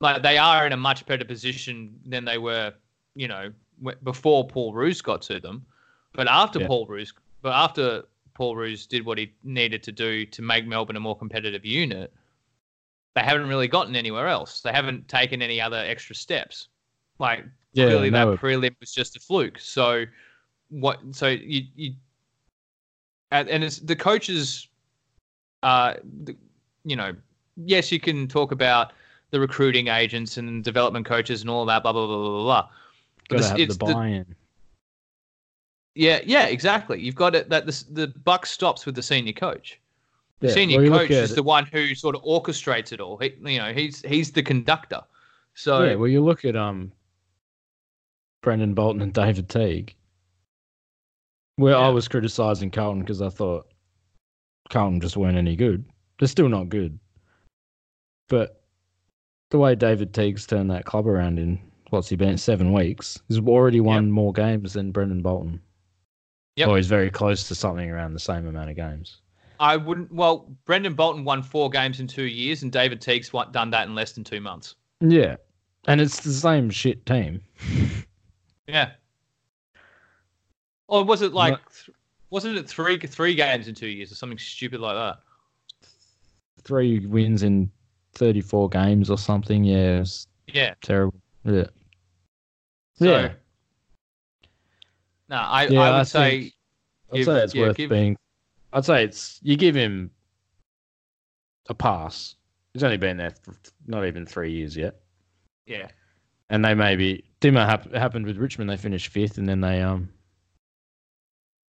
like 0.00 0.22
they 0.22 0.38
are 0.38 0.66
in 0.66 0.72
a 0.72 0.76
much 0.76 1.06
better 1.06 1.24
position 1.24 1.98
than 2.06 2.24
they 2.24 2.38
were, 2.38 2.72
you 3.14 3.28
know, 3.28 3.52
w- 3.82 3.98
before 4.04 4.46
Paul 4.46 4.72
Roos 4.72 5.00
got 5.00 5.22
to 5.22 5.40
them. 5.40 5.64
But 6.12 6.28
after 6.28 6.60
Yeah. 6.60 6.66
Paul 6.66 6.86
Roos, 6.86 7.12
but 7.42 7.52
after 7.52 8.04
Paul 8.34 8.56
Roos 8.56 8.86
did 8.86 9.04
what 9.04 9.18
he 9.18 9.32
needed 9.44 9.82
to 9.84 9.92
do 9.92 10.26
to 10.26 10.42
make 10.42 10.66
Melbourne 10.66 10.96
a 10.96 11.00
more 11.00 11.16
competitive 11.16 11.64
unit, 11.64 12.12
they 13.14 13.22
haven't 13.22 13.48
really 13.48 13.68
gotten 13.68 13.94
anywhere 13.96 14.26
else. 14.28 14.60
They 14.60 14.72
haven't 14.72 15.08
taken 15.08 15.40
any 15.42 15.60
other 15.60 15.76
extra 15.76 16.14
steps. 16.16 16.68
Like 17.18 17.44
Yeah, 17.72 17.86
clearly 17.86 18.10
that 18.10 18.26
prelim 18.38 18.74
was 18.80 18.92
just 18.92 19.16
a 19.16 19.20
fluke. 19.20 19.58
So 19.60 20.04
what? 20.80 21.00
So 21.12 21.28
you 21.28 21.62
you 21.76 21.92
and, 23.30 23.48
and 23.48 23.64
it's 23.64 23.78
the 23.78 23.96
coaches. 23.96 24.68
Uh, 25.62 25.94
the, 26.24 26.36
you 26.84 26.96
know, 26.96 27.14
yes, 27.56 27.90
you 27.90 27.98
can 27.98 28.28
talk 28.28 28.52
about 28.52 28.92
the 29.30 29.40
recruiting 29.40 29.88
agents 29.88 30.36
and 30.36 30.62
development 30.62 31.06
coaches 31.06 31.40
and 31.40 31.48
all 31.50 31.64
that, 31.66 31.82
blah 31.82 31.92
blah 31.92 32.06
blah 32.06 32.18
blah 32.18 32.42
blah. 32.42 32.68
But 33.28 33.38
this- 33.38 33.48
have 33.48 33.58
it's 33.58 33.76
the 33.76 33.86
the- 33.86 33.94
buy-in. 33.94 34.34
Yeah, 35.96 36.20
yeah, 36.26 36.46
exactly. 36.46 37.00
You've 37.00 37.14
got 37.14 37.34
it 37.36 37.48
that 37.50 37.66
the 37.66 37.84
the 37.92 38.06
buck 38.08 38.46
stops 38.46 38.84
with 38.84 38.96
the 38.96 39.02
senior 39.02 39.32
coach. 39.32 39.80
The 40.40 40.48
Yeah, 40.48 40.54
senior 40.54 40.82
well, 40.90 40.98
coach 41.00 41.10
is 41.10 41.32
it- 41.32 41.34
the 41.36 41.42
one 41.42 41.66
who 41.66 41.94
sort 41.94 42.16
of 42.16 42.22
orchestrates 42.24 42.92
it 42.92 43.00
all. 43.00 43.16
He, 43.18 43.32
you 43.44 43.58
know, 43.58 43.72
he's 43.72 44.02
he's 44.02 44.32
the 44.32 44.42
conductor. 44.42 45.00
So 45.54 45.84
yeah, 45.84 45.94
well, 45.94 46.08
you 46.08 46.22
look 46.22 46.44
at 46.44 46.56
um, 46.56 46.90
Brendan 48.42 48.74
Bolton 48.74 49.02
and 49.02 49.12
David 49.14 49.48
Teague. 49.48 49.94
Where 51.56 51.76
I 51.76 51.88
was 51.88 52.08
criticising 52.08 52.70
Carlton 52.70 53.00
because 53.00 53.22
I 53.22 53.28
thought 53.28 53.66
Carlton 54.70 55.00
just 55.00 55.16
weren't 55.16 55.36
any 55.36 55.56
good. 55.56 55.84
They're 56.18 56.28
still 56.28 56.48
not 56.48 56.68
good, 56.68 56.98
but 58.28 58.62
the 59.50 59.58
way 59.58 59.74
David 59.74 60.12
Teague's 60.12 60.46
turned 60.46 60.70
that 60.70 60.84
club 60.84 61.06
around 61.06 61.38
in 61.38 61.60
what's 61.90 62.08
he 62.08 62.16
been 62.16 62.38
seven 62.38 62.72
weeks, 62.72 63.20
he's 63.28 63.38
already 63.40 63.80
won 63.80 64.10
more 64.10 64.32
games 64.32 64.72
than 64.72 64.90
Brendan 64.90 65.22
Bolton. 65.22 65.60
Yep. 66.56 66.68
Or 66.68 66.76
he's 66.76 66.86
very 66.86 67.10
close 67.10 67.48
to 67.48 67.54
something 67.54 67.90
around 67.90 68.14
the 68.14 68.20
same 68.20 68.46
amount 68.46 68.70
of 68.70 68.76
games. 68.76 69.20
I 69.60 69.76
wouldn't. 69.76 70.12
Well, 70.12 70.52
Brendan 70.64 70.94
Bolton 70.94 71.24
won 71.24 71.42
four 71.42 71.70
games 71.70 72.00
in 72.00 72.06
two 72.06 72.24
years, 72.24 72.62
and 72.62 72.72
David 72.72 73.00
Teague's 73.00 73.30
done 73.52 73.70
that 73.70 73.86
in 73.86 73.94
less 73.94 74.12
than 74.12 74.24
two 74.24 74.40
months. 74.40 74.74
Yeah, 75.00 75.36
and 75.86 76.00
it's 76.00 76.20
the 76.20 76.32
same 76.32 76.70
shit 76.70 77.06
team. 77.06 77.40
Yeah. 78.66 78.92
Or 80.88 81.04
was 81.04 81.22
it 81.22 81.32
like? 81.32 81.58
Th- 81.72 81.96
wasn't 82.30 82.56
it 82.58 82.68
three 82.68 82.98
three 82.98 83.34
games 83.34 83.68
in 83.68 83.74
two 83.74 83.86
years 83.88 84.10
or 84.10 84.16
something 84.16 84.38
stupid 84.38 84.80
like 84.80 84.94
that? 84.96 85.18
Three 86.62 87.06
wins 87.06 87.42
in 87.42 87.70
thirty-four 88.14 88.68
games 88.70 89.10
or 89.10 89.18
something. 89.18 89.64
Yeah, 89.64 90.04
Yeah. 90.52 90.74
terrible. 90.82 91.20
Yeah. 91.44 91.66
So, 92.94 93.04
Yeah. 93.04 93.32
No, 95.28 95.36
I, 95.36 95.66
Yeah, 95.68 95.80
I 95.80 95.90
would 95.90 95.96
I 96.00 96.02
say 96.04 96.30
think- 96.40 96.54
I'd 97.12 97.24
say 97.24 97.42
it's 97.44 97.54
yeah, 97.54 97.62
worth 97.62 97.76
give- 97.76 97.90
being. 97.90 98.16
I'd 98.72 98.84
say 98.84 99.04
it's 99.04 99.38
you 99.42 99.56
give 99.56 99.74
him 99.74 100.10
a 101.68 101.74
pass. 101.74 102.36
He's 102.72 102.82
only 102.82 102.96
been 102.96 103.16
there 103.16 103.30
for 103.42 103.54
not 103.86 104.04
even 104.06 104.26
three 104.26 104.52
years 104.52 104.76
yet, 104.76 105.00
yeah, 105.66 105.88
and 106.50 106.64
they 106.64 106.74
maybe 106.74 107.24
Dimma 107.40 107.64
hap- 107.66 107.92
happened 107.92 108.26
with 108.26 108.36
Richmond. 108.36 108.68
They 108.68 108.76
finished 108.76 109.08
fifth, 109.08 109.38
and 109.38 109.48
then 109.48 109.60
they 109.60 109.80
um. 109.80 110.08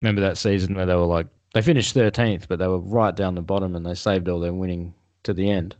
Remember 0.04 0.20
that 0.20 0.36
season 0.36 0.74
where 0.74 0.84
they 0.84 0.94
were 0.94 1.06
like 1.06 1.26
they 1.54 1.62
finished 1.62 1.94
thirteenth, 1.94 2.46
but 2.46 2.58
they 2.58 2.68
were 2.68 2.78
right 2.78 3.16
down 3.16 3.34
the 3.34 3.40
bottom, 3.40 3.74
and 3.74 3.86
they 3.86 3.94
saved 3.94 4.28
all 4.28 4.38
their 4.38 4.52
winning 4.52 4.92
to 5.22 5.32
the 5.32 5.50
end. 5.50 5.76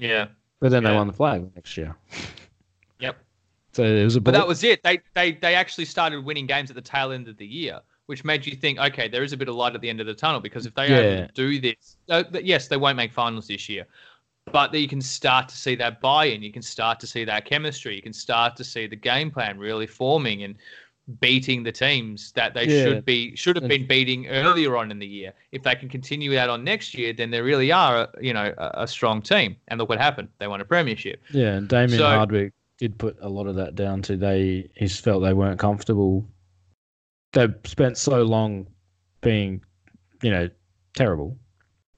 yeah. 0.00 0.26
But 0.60 0.70
then 0.72 0.82
they 0.82 0.92
won 0.92 1.06
the 1.06 1.12
flag 1.12 1.48
next 1.54 1.76
year. 1.76 1.94
Yep. 3.00 3.16
So 3.72 3.82
it 3.84 4.02
was 4.04 4.16
a. 4.16 4.20
But 4.20 4.32
that 4.32 4.46
was 4.48 4.64
it. 4.64 4.82
They 4.82 4.98
they 5.14 5.32
they 5.32 5.54
actually 5.54 5.84
started 5.84 6.24
winning 6.24 6.46
games 6.46 6.68
at 6.70 6.74
the 6.74 6.82
tail 6.82 7.12
end 7.12 7.28
of 7.28 7.36
the 7.36 7.46
year, 7.46 7.80
which 8.06 8.24
made 8.24 8.44
you 8.46 8.56
think, 8.56 8.78
okay, 8.80 9.06
there 9.08 9.22
is 9.22 9.32
a 9.32 9.36
bit 9.36 9.48
of 9.48 9.54
light 9.54 9.74
at 9.76 9.80
the 9.80 9.88
end 9.90 10.00
of 10.00 10.06
the 10.06 10.14
tunnel 10.14 10.40
because 10.40 10.66
if 10.66 10.74
they 10.74 10.88
Yeah. 10.88 11.26
do 11.34 11.60
this, 11.60 11.96
uh, 12.08 12.24
yes, 12.42 12.66
they 12.66 12.76
won't 12.76 12.96
make 12.96 13.12
finals 13.12 13.46
this 13.48 13.68
year, 13.68 13.86
but 14.52 14.72
that 14.72 14.78
you 14.80 14.88
can 14.88 15.00
start 15.00 15.48
to 15.48 15.56
see 15.56 15.74
that 15.76 16.00
buy-in. 16.00 16.42
You 16.42 16.52
can 16.52 16.62
start 16.62 16.98
to 17.00 17.06
see 17.06 17.24
that 17.24 17.44
chemistry. 17.44 17.94
You 17.94 18.02
can 18.02 18.12
start 18.12 18.56
to 18.56 18.64
see 18.64 18.86
the 18.86 18.96
game 18.96 19.30
plan 19.30 19.58
really 19.58 19.86
forming 19.86 20.42
and 20.44 20.54
beating 21.20 21.62
the 21.62 21.72
teams 21.72 22.32
that 22.32 22.54
they 22.54 22.66
Yeah. 22.66 22.84
should 22.84 23.04
be 23.04 23.36
should 23.36 23.56
have 23.56 23.68
been 23.68 23.86
beating 23.86 24.26
earlier 24.28 24.76
on 24.76 24.90
in 24.90 24.98
the 24.98 25.06
year. 25.06 25.32
If 25.52 25.62
they 25.62 25.74
can 25.74 25.88
continue 25.88 26.30
that 26.32 26.48
on 26.48 26.64
next 26.64 26.94
year, 26.94 27.12
then 27.12 27.30
they 27.30 27.42
really 27.42 27.70
are, 27.72 28.08
you 28.20 28.32
know, 28.32 28.54
a, 28.56 28.82
a 28.84 28.88
strong 28.88 29.20
team. 29.20 29.56
And 29.68 29.78
look 29.78 29.88
what 29.90 30.00
happened. 30.00 30.28
They 30.38 30.46
won 30.46 30.60
a 30.60 30.64
premiership. 30.64 31.22
Yeah, 31.30 31.54
and 31.56 31.68
Damien 31.68 31.98
So- 31.98 32.06
Hardwick 32.06 32.52
did 32.78 32.98
put 32.98 33.16
a 33.20 33.28
lot 33.28 33.46
of 33.46 33.54
that 33.56 33.74
down 33.74 34.02
to 34.02 34.16
they 34.16 34.68
he 34.74 34.88
felt 34.88 35.22
they 35.22 35.34
weren't 35.34 35.60
comfortable. 35.60 36.26
They 37.32 37.48
spent 37.64 37.98
so 37.98 38.22
long 38.22 38.66
being, 39.20 39.62
you 40.22 40.30
know, 40.30 40.48
terrible 40.96 41.36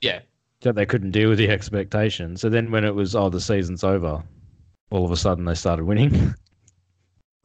Yeah. 0.00 0.20
that 0.62 0.74
they 0.74 0.84
couldn't 0.86 1.12
deal 1.12 1.28
with 1.28 1.38
the 1.38 1.48
expectation. 1.50 2.36
So 2.36 2.48
then 2.48 2.70
when 2.70 2.84
it 2.84 2.94
was 2.94 3.14
oh 3.14 3.28
the 3.28 3.40
season's 3.40 3.84
over, 3.84 4.22
all 4.90 5.04
of 5.04 5.11
a 5.12 5.16
sudden 5.16 5.44
they 5.44 5.54
started 5.54 5.84
winning 5.84 6.34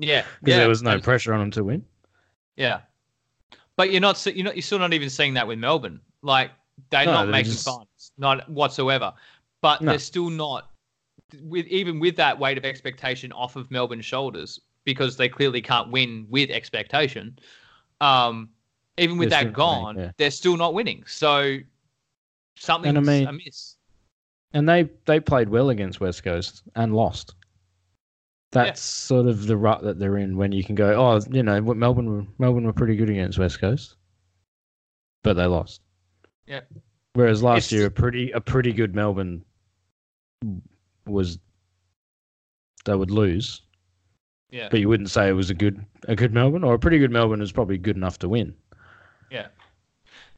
because 0.02 0.10
Yeah. 0.10 0.26
yeah. 0.46 0.58
there 0.58 0.68
was 0.70 0.82
no 0.84 0.92
And- 0.92 1.04
pressure 1.04 1.34
on 1.34 1.40
them 1.40 1.52
to 1.52 1.64
win. 1.64 1.86
Yeah, 2.58 2.82
but 3.78 3.92
you're 3.92 4.02
not 4.02 4.24
you're 4.26 4.44
not 4.46 4.56
you're 4.56 4.62
still 4.62 4.80
not 4.80 4.94
even 4.94 5.10
seeing 5.10 5.34
that 5.36 5.48
with 5.48 5.58
Melbourne. 5.60 6.02
Like 6.22 6.52
they're 6.90 7.06
No, 7.06 7.14
not 7.14 7.24
they're 7.24 7.32
making 7.32 7.52
just- 7.54 7.66
finals, 7.66 8.12
not 8.18 8.50
whatsoever. 8.50 9.14
But 9.62 9.82
No. 9.82 9.92
they're 9.92 10.00
still 10.00 10.30
not 10.30 10.70
with 11.44 11.66
even 11.68 12.00
with 12.00 12.16
that 12.18 12.38
weight 12.38 12.58
of 12.58 12.66
expectation 12.66 13.32
off 13.32 13.56
of 13.56 13.70
Melbourne's 13.72 14.06
shoulders 14.06 14.60
because 14.84 15.16
they 15.16 15.30
clearly 15.30 15.62
can't 15.62 15.90
win 15.92 16.26
with 16.30 16.50
expectation. 16.50 17.38
Um, 18.02 18.50
even 18.98 19.18
with 19.18 19.30
They're 19.30 19.40
that 19.40 19.44
winning, 19.46 19.54
gone, 19.54 19.98
yeah. 19.98 20.12
they're 20.18 20.32
still 20.32 20.58
not 20.58 20.74
winning. 20.74 21.04
So 21.08 21.58
something's 22.58 23.08
mean- 23.08 23.28
amiss. 23.28 23.78
And 24.54 24.68
they 24.68 24.90
they 25.06 25.20
played 25.22 25.48
well 25.48 25.70
against 25.70 26.02
West 26.02 26.24
Coast 26.24 26.64
and 26.76 26.94
lost. 26.94 27.36
That's 28.52 28.82
sort 28.82 29.28
of 29.28 29.48
the 29.48 29.56
rut 29.56 29.82
that 29.84 29.98
they're 29.98 30.18
in 30.18 30.36
when 30.36 30.52
you 30.52 30.64
can 30.64 30.76
go, 30.76 30.94
oh, 30.94 31.22
you 31.32 31.42
know, 31.42 31.62
Melbourne 31.62 32.10
were, 32.18 32.26
Melbourne 32.38 32.66
were 32.66 32.74
pretty 32.74 32.98
good 32.98 33.10
against 33.10 33.40
West 33.40 33.60
Coast, 33.62 33.96
but 35.24 35.34
they 35.36 35.46
lost. 35.46 35.82
Yeah. 36.48 36.62
Whereas 37.14 37.42
last 37.42 37.68
It's- 37.68 37.72
year, 37.72 37.86
a 37.88 37.92
pretty 37.92 38.32
a 38.32 38.42
pretty 38.42 38.74
good 38.74 38.94
Melbourne 38.94 39.44
was 41.06 41.40
they 42.86 42.96
would 42.96 43.12
lose, 43.12 43.62
Yeah, 44.50 44.68
but 44.70 44.80
you 44.80 44.90
wouldn't 44.90 45.10
say 45.10 45.30
it 45.30 45.34
was 45.34 45.50
a 45.50 45.54
good 45.54 45.86
a 46.08 46.16
good 46.16 46.34
Melbourne 46.34 46.64
or 46.64 46.74
a 46.74 46.80
pretty 46.80 47.00
good 47.00 47.12
Melbourne 47.12 47.42
is 47.42 47.52
probably 47.52 47.78
good 47.78 47.96
enough 47.96 48.18
to 48.20 48.30
win. 48.30 48.54
Yeah. 49.30 49.48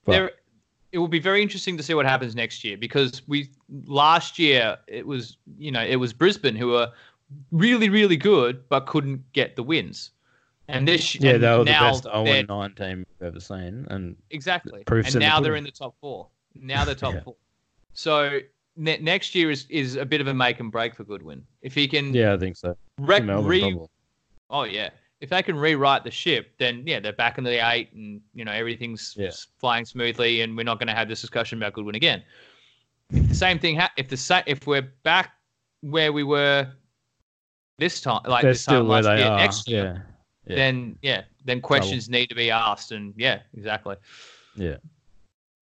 But- 0.05 0.11
there 0.11 0.31
it 0.91 0.99
will 0.99 1.07
be 1.07 1.19
very 1.19 1.41
interesting 1.41 1.75
to 1.77 1.81
see 1.81 1.95
what 1.95 2.05
happens 2.05 2.35
next 2.35 2.63
year 2.63 2.77
because 2.77 3.27
we 3.27 3.49
last 3.87 4.37
year 4.37 4.77
it 4.87 5.07
was 5.07 5.37
you 5.57 5.71
know 5.71 5.83
it 5.83 5.95
was 5.95 6.13
Brisbane 6.13 6.55
who 6.55 6.67
were 6.67 6.91
really 7.51 7.89
really 7.89 8.17
good 8.17 8.67
but 8.69 8.85
couldn't 8.85 9.21
get 9.33 9.55
the 9.55 9.63
wins 9.63 10.11
and 10.67 10.87
this 10.87 11.15
Yeah, 11.15 11.31
and 11.31 11.43
they 11.43 11.49
were 11.49 11.57
the 11.59 11.71
best 11.71 12.03
0 12.03 12.23
9 12.47 12.73
team 12.75 13.05
we've 13.19 13.27
ever 13.27 13.39
seen, 13.39 13.85
and 13.89 14.15
exactly 14.31 14.83
and 14.87 15.05
in 15.07 15.13
the 15.13 15.19
now 15.19 15.39
they're 15.39 15.55
in 15.55 15.63
the 15.63 15.71
top 15.71 15.95
four 15.99 16.27
now 16.55 16.85
they're 16.85 16.95
top 16.95 17.13
Yeah. 17.15 17.21
four 17.23 17.35
so 17.93 18.39
ne- 18.75 18.97
next 18.99 19.35
year 19.35 19.51
is 19.51 19.65
is 19.69 19.95
a 19.95 20.05
bit 20.05 20.21
of 20.21 20.27
a 20.27 20.33
make 20.33 20.59
and 20.59 20.71
break 20.71 20.95
for 20.95 21.03
Goodwin 21.03 21.43
if 21.61 21.73
he 21.75 21.87
can 21.87 22.13
yeah, 22.13 22.33
I 22.33 22.37
think 22.37 22.55
so. 22.57 22.75
rec- 22.99 23.23
re- 23.27 23.77
Oh 24.49 24.63
yeah. 24.65 24.89
If 25.19 25.29
they 25.29 25.41
can 25.41 25.55
rewrite 25.55 26.03
the 26.03 26.11
ship, 26.11 26.51
then 26.59 26.83
yeah, 26.85 26.99
they're 26.99 27.13
back 27.13 27.37
in 27.37 27.43
the 27.45 27.65
eight, 27.71 27.91
and 27.93 28.19
you 28.33 28.43
know 28.45 28.51
everything's 28.51 29.15
Yeah. 29.17 29.31
flying 29.57 29.85
smoothly, 29.85 30.41
and 30.41 30.55
we're 30.57 30.63
not 30.63 30.79
going 30.79 30.89
to 30.89 30.93
have 30.93 31.07
this 31.07 31.21
discussion 31.21 31.57
about 31.57 31.73
Goodwin 31.73 31.95
again. 31.95 32.21
If 33.09 33.29
the 33.29 33.35
same 33.35 33.57
thing, 33.57 33.77
ha- 33.77 33.91
if 33.95 34.09
the 34.09 34.17
sa- 34.17 34.43
if 34.45 34.67
we're 34.67 34.81
back 35.03 35.31
where 35.81 36.11
we 36.11 36.23
were 36.23 36.67
this 37.77 38.01
time, 38.01 38.21
like 38.27 38.43
They're 38.43 38.53
this 38.53 38.65
time 38.65 38.87
last 38.87 39.05
year, 39.05 39.27
are. 39.27 39.37
next 39.37 39.67
year, 39.67 40.05
yeah, 40.47 40.51
yeah. 40.51 40.55
then 40.55 40.95
yeah, 41.01 41.21
then 41.45 41.61
questions 41.61 42.09
need 42.09 42.27
to 42.27 42.35
be 42.35 42.51
asked, 42.51 42.91
and 42.91 43.13
yeah, 43.17 43.39
exactly. 43.55 43.95
Yeah, 44.55 44.77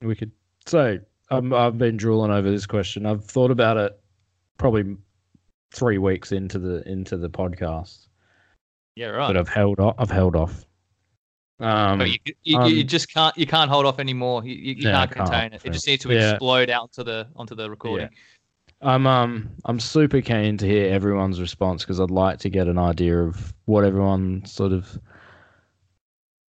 we 0.02 0.14
could. 0.14 0.32
So 0.66 0.98
um, 1.30 1.52
I've 1.52 1.78
been 1.78 1.96
drooling 1.96 2.30
over 2.30 2.50
this 2.50 2.66
question. 2.66 3.06
I've 3.06 3.24
thought 3.24 3.50
about 3.50 3.76
it 3.76 3.98
probably 4.58 4.96
three 5.72 5.98
weeks 5.98 6.32
into 6.32 6.58
the 6.58 6.86
into 6.88 7.16
the 7.16 7.30
podcast, 7.30 8.08
Yeah, 8.96 9.08
right. 9.08 9.28
but 9.28 9.36
I've 9.36 9.48
held 9.48 9.80
off. 9.80 9.94
I've 9.98 10.10
held 10.10 10.36
off. 10.36 10.66
Um, 11.60 11.98
but 11.98 12.08
you, 12.08 12.16
you, 12.24 12.32
you 12.44 12.80
um, 12.80 12.86
just 12.86 13.12
can't 13.12 13.36
you 13.36 13.46
can't 13.46 13.70
hold 13.70 13.84
off 13.86 13.98
anymore. 13.98 14.44
You, 14.44 14.54
you, 14.54 14.74
you 14.74 14.82
can't 14.82 15.12
can't, 15.12 15.28
contain 15.28 15.52
it. 15.52 15.60
It 15.64 15.72
just 15.72 15.86
needs 15.86 16.02
to 16.04 16.12
yeah. 16.12 16.30
explode 16.30 16.70
out 16.70 16.92
to 16.92 17.04
the 17.04 17.28
onto 17.36 17.54
the 17.54 17.68
recording. 17.70 18.08
I'm 18.82 19.06
um 19.06 19.50
I'm 19.66 19.78
super 19.80 20.20
keen 20.22 20.56
to 20.58 20.66
hear 20.66 20.92
everyone's 20.92 21.40
response 21.40 21.82
because 21.82 22.00
I'd 22.00 22.10
like 22.10 22.38
to 22.40 22.48
get 22.48 22.66
an 22.66 22.78
idea 22.78 23.18
of 23.22 23.52
what 23.66 23.84
everyone 23.84 24.44
sort 24.46 24.72
of 24.72 24.98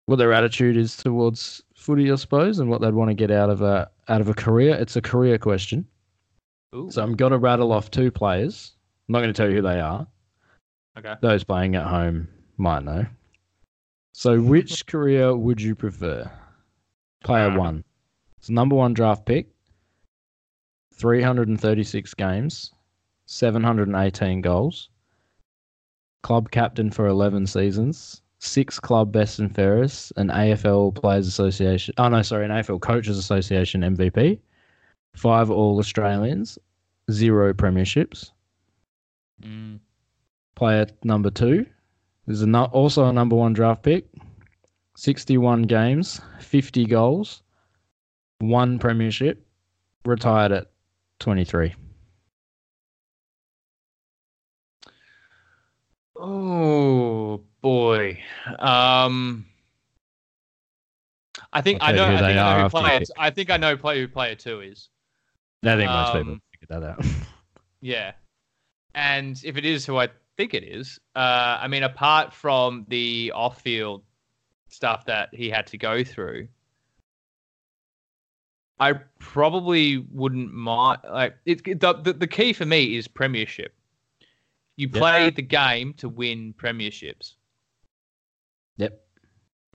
what 0.05 0.15
their 0.15 0.33
attitude 0.33 0.77
is 0.77 0.95
towards 0.97 1.61
footy, 1.75 2.11
I 2.11 2.15
suppose, 2.15 2.59
and 2.59 2.69
what 2.69 2.81
they'd 2.81 2.93
want 2.93 3.09
to 3.09 3.13
get 3.15 3.31
out 3.31 3.49
of 3.49 3.61
a 3.61 3.89
out 4.07 4.21
of 4.21 4.29
a 4.29 4.33
career. 4.33 4.75
It's 4.75 4.95
a 4.95 5.01
career 5.01 5.37
question. 5.37 5.85
Ooh, 6.75 6.89
So 6.89 7.03
I'm 7.03 7.15
going 7.15 7.33
to 7.33 7.37
rattle 7.37 7.71
off 7.73 7.91
two 7.91 8.11
players. 8.11 8.73
I'm 9.07 9.13
not 9.13 9.19
going 9.19 9.33
to 9.33 9.37
tell 9.37 9.49
you 9.49 9.57
who 9.57 9.61
they 9.61 9.79
are. 9.81 10.07
okay. 10.97 11.15
Those 11.21 11.43
playing 11.43 11.75
at 11.75 11.85
home 11.85 12.29
might 12.57 12.83
know. 12.83 13.05
So, 14.13 14.39
which 14.41 14.85
career 14.85 15.35
would 15.35 15.61
you 15.61 15.75
prefer? 15.75 16.29
Player 17.23 17.51
Uh, 17.51 17.57
one. 17.57 17.83
It's 18.37 18.49
number 18.49 18.75
one 18.75 18.93
draft 18.93 19.25
pick, 19.25 19.49
336 21.01 22.13
games, 22.13 22.71
718 23.25 24.41
goals, 24.41 24.89
club 26.21 26.51
captain 26.51 26.91
for 26.91 27.07
11 27.07 27.47
seasons, 27.47 28.21
six 28.37 28.79
club 28.79 29.11
best 29.11 29.39
and 29.39 29.53
fairest, 29.53 30.13
an 30.17 30.27
AFL 30.27 30.93
Players 30.93 31.27
Association. 31.27 31.95
Oh, 31.97 32.07
no, 32.07 32.21
sorry, 32.21 32.45
an 32.45 32.51
AFL 32.51 32.79
Coaches 32.81 33.17
Association 33.17 33.81
MVP, 33.81 34.39
five 35.15 35.49
All 35.49 35.79
Australians, 35.79 36.59
zero 37.09 37.51
premierships. 37.51 38.29
Mm. 39.41 39.79
Player 40.53 40.85
number 41.03 41.31
two 41.31 41.65
is 42.27 42.43
a 42.43 42.47
nu- 42.47 42.59
also 42.65 43.05
a 43.05 43.13
number 43.13 43.35
one 43.35 43.53
draft 43.53 43.81
pick. 43.81 44.05
61 44.97 45.63
games, 45.63 46.21
50 46.39 46.85
goals, 46.85 47.41
one 48.37 48.77
premiership, 48.77 49.43
retired 50.05 50.51
at 50.51 50.67
23. 51.21 51.73
Oh 56.15 57.41
boy. 57.61 58.19
Um 58.59 59.45
I 61.53 61.61
think 61.61 61.79
I 61.81 61.91
know 61.91 62.05
I 62.05 62.09
think 62.17 62.23
I 62.23 62.33
know 62.57 62.63
who 62.63 62.69
player 62.69 62.99
pick. 62.99 63.07
I 63.17 63.29
think 63.29 63.49
I 63.49 63.57
know 63.57 63.77
player 63.77 64.01
who 64.01 64.07
player 64.07 64.35
two 64.35 64.61
is. 64.61 64.89
I 65.63 65.75
think 65.75 65.89
most 65.89 66.13
people 66.13 66.33
Um, 66.33 66.41
figured 66.51 66.81
that 66.81 66.89
out. 66.89 67.05
Yeah. 67.83 68.11
And 68.93 69.41
if 69.43 69.57
it 69.57 69.65
is 69.65 69.87
who 69.87 69.97
I 69.97 70.09
think 70.37 70.53
it 70.53 70.63
is, 70.63 70.99
uh 71.15 71.57
I 71.61 71.67
mean 71.67 71.83
apart 71.83 72.33
from 72.33 72.85
the 72.89 73.31
off 73.33 73.61
field 73.61 74.03
stuff 74.69 75.05
that 75.05 75.29
he 75.33 75.49
had 75.49 75.67
to 75.67 75.77
go 75.77 76.03
through, 76.03 76.47
I 78.81 78.93
probably 79.19 79.99
wouldn't 80.11 80.51
mind 80.53 80.99
like 81.09 81.35
it, 81.45 81.63
the, 81.63 82.15
the 82.17 82.27
key 82.27 82.51
for 82.51 82.65
me 82.65 82.97
is 82.97 83.07
premiership. 83.07 83.73
You 84.75 84.87
Yep. 84.87 84.99
play 84.99 85.29
the 85.29 85.43
game 85.43 85.93
to 85.95 86.09
win 86.09 86.53
premierships. 86.57 87.35
yep. 88.77 89.05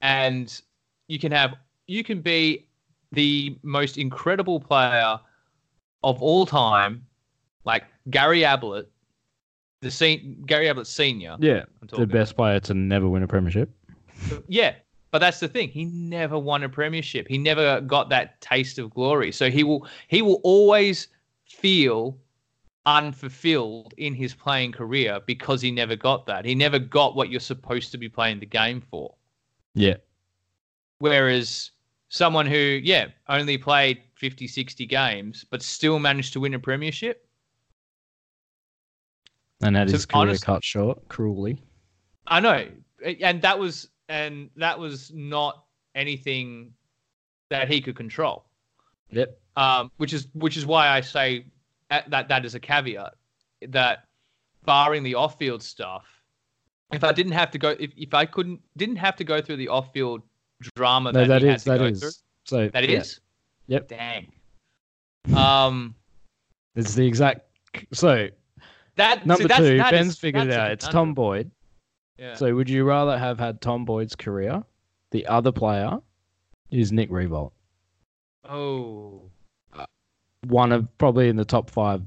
and 0.01 0.61
you 1.07 1.17
can 1.19 1.31
have 1.31 1.55
you 1.87 2.03
can 2.03 2.21
be 2.21 2.67
the 3.13 3.57
most 3.63 3.97
incredible 3.97 4.59
player 4.59 5.17
of 6.03 6.21
all 6.21 6.45
time, 6.45 7.05
like 7.63 7.85
Gary 8.09 8.43
Ablett, 8.43 8.89
the 9.81 9.89
sen- 9.89 10.43
Gary 10.45 10.67
Ablett 10.67 10.85
senior. 10.87 11.37
Yeah. 11.39 11.63
The 11.97 12.05
best 12.05 12.35
player 12.35 12.59
to 12.61 12.73
never 12.73 13.07
win 13.07 13.23
a 13.23 13.27
premiership. 13.27 13.69
Yeah, 14.49 14.75
But 15.11 15.19
that's 15.19 15.39
the 15.39 15.47
thing. 15.47 15.69
He 15.69 15.85
never 15.85 16.37
won 16.37 16.63
a 16.63 16.69
premiership. 16.69 17.27
He 17.27 17.37
never 17.37 17.79
got 17.81 18.09
that 18.09 18.39
taste 18.41 18.77
of 18.77 18.89
glory. 18.93 19.31
So 19.31 19.49
he 19.49 19.63
will 19.63 19.87
he 20.07 20.21
will 20.21 20.41
always 20.43 21.07
feel 21.45 22.17
unfulfilled 22.85 23.93
in 23.97 24.13
his 24.13 24.33
playing 24.33 24.71
career 24.71 25.19
because 25.25 25.61
he 25.61 25.71
never 25.71 25.95
got 25.95 26.25
that. 26.25 26.45
He 26.45 26.55
never 26.55 26.79
got 26.79 27.15
what 27.15 27.29
you're 27.29 27.39
supposed 27.39 27.91
to 27.91 27.97
be 27.97 28.09
playing 28.09 28.39
the 28.39 28.45
game 28.45 28.81
for. 28.81 29.13
Yeah. 29.75 29.95
Whereas 30.99 31.71
someone 32.09 32.45
who, 32.45 32.57
yeah, 32.57 33.07
only 33.29 33.57
played 33.57 34.01
50, 34.15 34.47
60 34.47 34.85
games, 34.85 35.45
but 35.49 35.61
still 35.61 35.99
managed 35.99 36.33
to 36.33 36.39
win 36.39 36.53
a 36.53 36.59
premiership. 36.59 37.27
And 39.61 39.75
had 39.75 39.89
So 39.89 39.93
his 39.93 40.05
career 40.05 40.21
honest- 40.21 40.43
cut 40.45 40.63
short 40.63 41.07
cruelly. 41.09 41.61
I 42.27 42.39
know. 42.39 42.67
And 43.21 43.41
that 43.41 43.57
was 43.59 43.89
and 44.09 44.49
that 44.55 44.77
was 44.77 45.11
not 45.13 45.63
anything 45.95 46.73
that 47.49 47.67
he 47.69 47.81
could 47.81 47.95
control. 47.95 48.45
Yep. 49.11 49.39
um, 49.55 49.89
which 49.97 50.11
is 50.13 50.27
which 50.33 50.57
is 50.57 50.65
why 50.65 50.89
I 50.89 50.99
say 51.01 51.45
that 51.89 52.27
that, 52.27 52.45
is 52.45 52.55
a 52.55 52.59
caveat 52.59 53.13
that 53.69 54.03
barring 54.65 55.01
the 55.03 55.15
off-field 55.15 55.63
stuff, 55.63 56.05
if 56.91 57.05
I 57.05 57.13
didn't 57.13 57.31
have 57.31 57.49
to 57.51 57.57
go, 57.57 57.69
if, 57.79 57.91
if 57.95 58.13
I 58.13 58.25
couldn't 58.25 58.59
didn't 58.75 58.97
have 58.97 59.15
to 59.15 59.23
go 59.23 59.41
through 59.41 59.55
the 59.57 59.69
off-field 59.69 60.23
drama 60.75 61.13
No, 61.13 61.21
that, 61.21 61.27
that 61.27 61.43
is 61.43 61.49
had 61.49 61.59
to 61.59 61.69
that 61.69 61.77
go 61.77 61.85
is. 61.85 61.99
through, 62.01 62.11
So 62.43 62.67
that 62.69 62.89
yeah, 62.89 62.99
is, 62.99 63.21
Yep. 63.67 63.87
dang, 63.87 64.31
um, 65.35 65.95
It's 66.75 66.93
the 66.93 67.05
exact. 67.07 67.41
So 67.93 68.27
that 68.95 69.25
number 69.25 69.47
that's, 69.47 69.59
two, 69.59 69.77
that 69.77 69.91
Ben's 69.91 70.13
is- 70.13 70.19
figured 70.19 70.47
it 70.47 70.53
out. 70.53 70.71
It's 70.71 70.87
Tom. 70.87 71.13
Boyd. 71.13 71.49
Yeah. 72.17 72.33
So 72.35 72.53
would 72.55 72.69
you 72.69 72.83
rather 72.83 73.17
have 73.17 73.39
had 73.39 73.61
Tom 73.61 73.85
Boyd's 73.85 74.15
career? 74.15 74.63
The 75.11 75.25
other 75.27 75.51
player 75.51 75.99
is 76.71 76.91
Nick 76.91 77.09
Riewoldt, 77.09 77.51
oh, 78.49 79.21
one 80.47 80.71
of 80.71 80.87
probably 80.97 81.29
in 81.29 81.35
the 81.35 81.45
top 81.45 81.69
five 81.69 82.01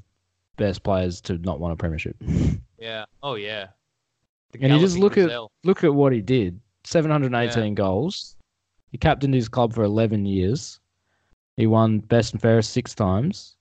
best 0.56 0.82
players 0.82 1.20
to 1.22 1.38
not 1.38 1.60
win 1.60 1.72
a 1.72 1.76
premiership. 1.76 2.16
yeah, 2.78 3.04
oh 3.22 3.34
yeah. 3.34 3.68
The 4.52 4.60
And 4.62 4.72
you 4.74 4.78
just 4.80 4.96
look 4.98 5.16
at- 5.18 5.28
Look 5.64 5.84
at 5.84 5.94
what 5.94 6.12
he 6.12 6.20
did: 6.20 6.60
718 6.84 7.74
goals. 7.74 8.36
He 8.90 8.98
captained 8.98 9.34
his 9.34 9.48
club 9.48 9.72
for 9.72 9.84
11 9.84 10.26
years. 10.26 10.80
He 11.56 11.66
won 11.66 12.00
best 12.00 12.32
and 12.32 12.42
fairest 12.42 12.70
six 12.72 12.94
times, 12.94 13.54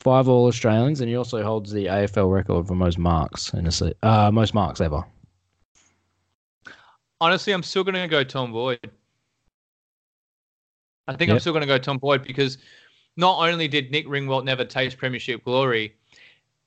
five 0.00 0.28
All 0.28 0.46
Australians, 0.46 1.00
and 1.00 1.08
he 1.08 1.16
also 1.16 1.42
holds 1.42 1.70
the 1.72 1.86
AFL 1.86 2.32
record 2.32 2.66
for 2.66 2.74
most 2.74 2.98
marks 2.98 3.52
in 3.54 3.66
a 3.66 3.70
se- 3.70 3.94
uh, 4.02 4.30
most 4.32 4.52
marks 4.54 4.80
ever. 4.80 5.04
Honestly, 7.20 7.52
I'm 7.52 7.62
still 7.62 7.84
going 7.84 7.94
to 7.94 8.08
go 8.08 8.24
Tom 8.24 8.52
Boyd. 8.52 8.78
I 11.06 11.14
think 11.16 11.30
I'm 11.30 11.38
still 11.40 11.52
going 11.52 11.62
to 11.62 11.66
go 11.66 11.78
Tom 11.78 11.98
Boyd 11.98 12.22
because 12.22 12.58
not 13.16 13.38
only 13.46 13.68
did 13.68 13.90
Nick 13.90 14.06
Riewoldt 14.06 14.44
never 14.44 14.64
taste 14.64 14.96
Premiership 14.96 15.44
glory, 15.44 15.94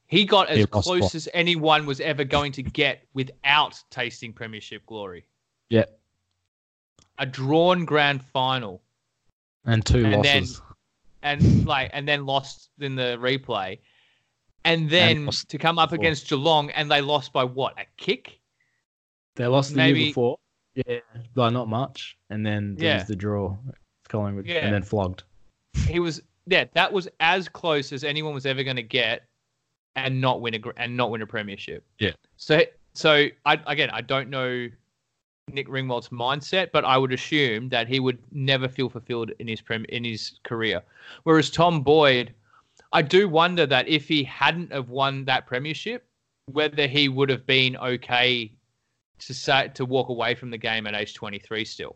he 0.08 0.26
got 0.26 0.50
as 0.50 0.58
He 0.58 0.66
close 0.66 0.88
what? 1.02 1.16
as 1.16 1.30
anyone 1.34 1.86
was 1.86 2.00
ever 2.02 2.24
going 2.24 2.52
to 2.54 2.62
get 2.64 3.08
without 3.14 3.82
tasting 3.90 4.34
Premiership 4.34 4.86
glory. 4.86 5.26
Yeah. 5.70 5.86
A 7.20 7.26
drawn 7.26 7.86
grand 7.86 8.24
final 8.24 8.82
And 9.66 9.86
two 9.86 10.04
And 10.06 10.24
then- 10.24 10.42
losses. 10.42 10.62
and 11.24 11.66
like 11.66 11.90
and 11.94 12.08
then 12.08 12.26
lost 12.26 12.70
in 12.80 12.96
the 12.96 13.18
replay. 13.20 13.80
And 14.66 14.90
then 14.90 15.26
lost 15.26 15.50
to 15.50 15.58
come 15.58 15.80
up 15.80 15.90
before. 15.92 16.04
against 16.04 16.28
Geelong 16.30 16.70
and 16.72 16.92
they 16.92 17.02
lost 17.02 17.32
by 17.34 17.44
what? 17.46 17.80
A 17.80 17.86
kick? 17.98 18.40
They 19.36 19.48
lost 19.48 19.72
the 19.72 19.78
maybe- 19.78 20.00
year 20.00 20.10
before. 20.10 20.38
Yeah, 20.76 21.00
by 21.36 21.50
not 21.50 21.68
much. 21.68 22.18
And 22.30 22.46
then 22.46 22.76
there 22.76 22.86
Yeah. 22.90 22.98
was 23.00 23.08
the 23.08 23.16
draw, 23.16 23.58
Collingwood, 24.10 24.46
Yeah. 24.48 24.66
and 24.66 24.74
then 24.74 24.84
flogged. 24.84 25.24
he 25.88 26.00
was 26.00 26.22
yeah 26.46 26.66
that 26.74 26.92
was 26.94 27.08
as 27.20 27.48
close 27.50 27.92
as 27.92 28.04
anyone 28.04 28.34
was 28.34 28.46
ever 28.46 28.64
going 28.64 28.76
to 28.76 28.84
get 28.84 29.26
and 29.96 30.22
not 30.22 30.40
win 30.42 30.54
a 30.54 30.60
and 30.78 30.96
not 30.96 31.10
win 31.10 31.22
a 31.24 31.26
premiership 31.26 31.84
Yeah. 32.00 32.12
so 32.38 32.62
so 32.94 33.28
i 33.46 33.60
again 33.66 33.90
i 33.90 34.02
don't 34.02 34.30
know 34.30 34.68
nick 35.52 35.68
riewoldt's 35.68 36.10
mindset 36.10 36.70
but 36.72 36.86
i 36.86 36.96
would 36.98 37.12
assume 37.12 37.70
that 37.70 37.88
he 37.88 38.00
would 38.00 38.20
never 38.32 38.68
feel 38.68 38.88
fulfilled 38.90 39.32
in 39.40 39.48
his 39.48 39.62
prem 39.62 39.84
in 39.90 40.04
his 40.04 40.40
career 40.44 40.84
whereas 41.24 41.50
tom 41.50 41.82
boyd 41.82 42.34
i 42.92 43.02
do 43.02 43.28
wonder 43.28 43.66
that 43.66 43.88
if 43.88 44.08
he 44.08 44.24
hadn't 44.24 44.72
have 44.72 44.90
won 44.90 45.26
that 45.26 45.48
premiership 45.48 46.06
whether 46.52 46.86
he 46.88 47.10
would 47.10 47.30
have 47.30 47.46
been 47.48 47.76
okay 47.78 48.52
to 49.20 49.34
say 49.34 49.70
to 49.76 49.86
walk 49.86 50.10
away 50.10 50.36
from 50.36 50.50
the 50.50 50.58
game 50.58 50.86
at 50.88 50.94
age 50.96 51.14
23 51.14 51.64
still 51.66 51.96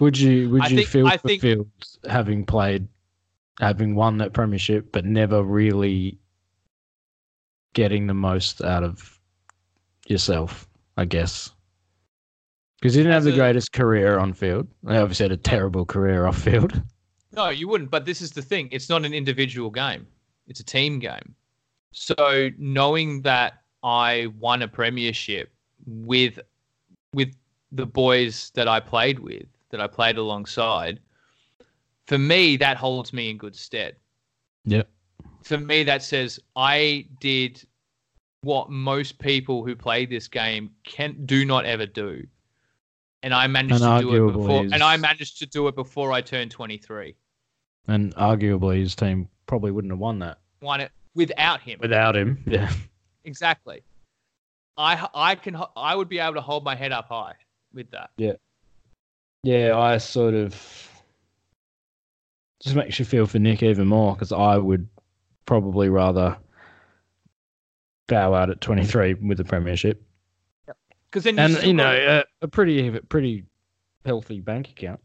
Would 0.00 0.18
you 0.18 0.50
would 0.50 0.62
I 0.62 0.68
you 0.68 0.76
think- 0.76 0.88
feel 0.88 1.06
I 1.06 1.16
think- 1.16 1.40
fulfilled 1.40 1.70
having 2.08 2.44
played, 2.44 2.88
having 3.60 3.94
won 3.94 4.18
that 4.18 4.32
premiership, 4.32 4.92
but 4.92 5.04
never 5.04 5.42
really 5.42 6.18
getting 7.74 8.06
the 8.06 8.14
most 8.14 8.62
out 8.62 8.82
of 8.84 9.18
yourself? 10.06 10.68
I 10.96 11.04
guess 11.04 11.50
because 12.80 12.94
you 12.96 13.02
didn't 13.02 13.14
have 13.14 13.24
the 13.24 13.32
greatest 13.32 13.72
career 13.72 14.18
on 14.18 14.32
field. 14.32 14.68
I 14.86 14.98
obviously 14.98 15.24
had 15.24 15.32
a 15.32 15.36
terrible 15.36 15.84
career 15.84 16.26
off 16.26 16.38
field. 16.42 16.80
No, 17.36 17.48
you 17.48 17.66
wouldn't. 17.66 17.90
But 17.90 18.04
this 18.04 18.22
is 18.22 18.30
the 18.30 18.42
thing: 18.42 18.68
it's 18.70 18.88
not 18.88 19.04
an 19.04 19.12
individual 19.12 19.68
game; 19.68 20.06
it's 20.46 20.60
a 20.60 20.64
team 20.64 21.00
game. 21.00 21.34
So 21.90 22.50
knowing 22.58 23.22
that 23.22 23.54
I 23.82 24.28
won 24.38 24.62
a 24.62 24.68
premiership 24.68 25.50
with 25.86 26.38
with 27.12 27.34
the 27.72 27.86
boys 27.86 28.50
that 28.54 28.68
I 28.68 28.80
played 28.80 29.18
with, 29.18 29.46
that 29.70 29.80
I 29.80 29.86
played 29.86 30.16
alongside, 30.16 31.00
for 32.06 32.18
me 32.18 32.56
that 32.56 32.76
holds 32.76 33.12
me 33.12 33.30
in 33.30 33.38
good 33.38 33.56
stead. 33.56 33.96
Yep. 34.64 34.88
For 35.42 35.58
me, 35.58 35.82
that 35.84 36.02
says 36.02 36.40
I 36.56 37.06
did 37.20 37.62
what 38.40 38.70
most 38.70 39.18
people 39.18 39.64
who 39.64 39.76
play 39.76 40.06
this 40.06 40.28
game 40.28 40.70
can 40.84 41.16
do 41.26 41.44
not 41.44 41.64
ever 41.64 41.86
do. 41.86 42.26
And 43.22 43.32
I 43.32 43.46
managed 43.46 43.82
And 43.82 44.00
to 44.00 44.06
do 44.06 44.14
it 44.14 44.20
arguably 44.20 44.32
before, 44.32 44.60
and 44.60 44.82
I 44.82 44.96
managed 44.96 45.38
to 45.38 45.46
do 45.46 45.68
it 45.68 45.74
before 45.74 46.12
I 46.12 46.20
turned 46.20 46.50
23. 46.50 47.14
And 47.88 48.14
arguably, 48.16 48.80
his 48.80 48.94
team 48.94 49.28
probably 49.46 49.70
wouldn't 49.70 49.92
have 49.92 49.98
won 49.98 50.18
that 50.20 50.38
won 50.64 50.80
it 50.80 50.90
without 51.14 51.60
him. 51.60 51.78
without 51.80 52.16
him. 52.16 52.42
Yeah. 52.46 52.72
Exactly. 53.24 53.82
I 54.76 55.08
I 55.14 55.34
can 55.36 55.56
I 55.76 55.94
would 55.94 56.08
be 56.08 56.18
able 56.18 56.34
to 56.34 56.40
hold 56.40 56.64
my 56.64 56.74
head 56.74 56.92
up 56.92 57.08
high 57.08 57.34
with 57.72 57.90
that. 57.92 58.10
Yeah, 58.16 58.32
Yeah, 59.42 59.78
I 59.78 59.98
sort 59.98 60.34
of 60.34 60.90
just 62.62 62.74
makes 62.76 62.98
you 62.98 63.04
feel 63.04 63.26
for 63.26 63.38
Nick 63.38 63.62
even 63.62 63.86
more 63.86 64.14
because 64.14 64.32
I 64.32 64.56
would 64.56 64.88
probably 65.46 65.88
rather 65.88 66.36
bow 68.08 68.34
out 68.34 68.50
at 68.50 68.60
23 68.60 69.14
with 69.14 69.38
the 69.38 69.44
premiership 69.44 70.02
Because 71.10 71.24
then 71.24 71.36
you 71.36 71.42
and 71.56 71.66
you 71.66 71.74
know 71.74 71.92
a, 72.42 72.44
a 72.44 72.48
pretty 72.48 72.90
pretty 73.08 73.44
healthy 74.04 74.40
bank 74.40 74.68
account. 74.70 75.00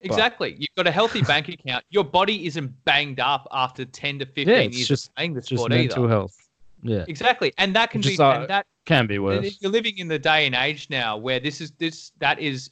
exactly. 0.00 0.54
You've 0.58 0.74
got 0.76 0.86
a 0.86 0.90
healthy 0.90 1.22
bank 1.22 1.48
account. 1.48 1.84
Your 1.90 2.04
body 2.04 2.46
isn't 2.46 2.84
banged 2.84 3.20
up 3.20 3.46
after 3.52 3.84
ten 3.84 4.18
to 4.20 4.26
fifteen 4.26 4.48
Yeah, 4.48 4.60
it's 4.60 4.76
years 4.78 4.88
just- 4.88 5.08
of 5.08 5.14
playing 5.16 5.34
the 5.34 5.38
It's 5.40 5.48
just 5.48 5.68
mental 5.68 6.04
either. 6.04 6.08
health. 6.12 6.36
Yeah, 6.82 7.04
Exactly, 7.08 7.52
and 7.58 7.74
that 7.76 7.90
can 7.90 8.00
Which 8.00 8.16
be 8.16 8.22
uh, 8.22 8.46
that 8.46 8.66
can 8.86 9.06
be 9.06 9.18
worse. 9.18 9.58
you're 9.60 9.70
living 9.72 9.98
in 9.98 10.08
the 10.08 10.18
day 10.18 10.46
and 10.46 10.54
age 10.54 10.88
now 10.90 11.16
where 11.16 11.40
this 11.40 11.60
is 11.60 11.72
this 11.72 12.12
that 12.18 12.38
is 12.38 12.70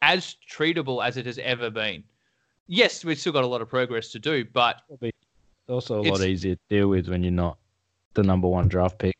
as 0.00 0.36
treatable 0.50 1.04
as 1.04 1.16
it 1.16 1.26
has 1.26 1.38
ever 1.38 1.70
been. 1.70 2.04
Yes, 2.68 3.04
we've 3.04 3.18
still 3.18 3.32
got 3.32 3.44
a 3.44 3.46
lot 3.46 3.60
of 3.60 3.68
progress 3.68 4.10
to 4.12 4.18
do, 4.18 4.44
but 4.44 4.82
Also, 5.68 6.00
a 6.00 6.02
lot 6.02 6.20
easier 6.22 6.54
to 6.54 6.60
deal 6.68 6.88
with 6.88 7.08
when 7.08 7.22
you're 7.22 7.32
not 7.32 7.58
the 8.14 8.22
number 8.22 8.48
one 8.48 8.68
draft 8.68 8.98
pick. 8.98 9.14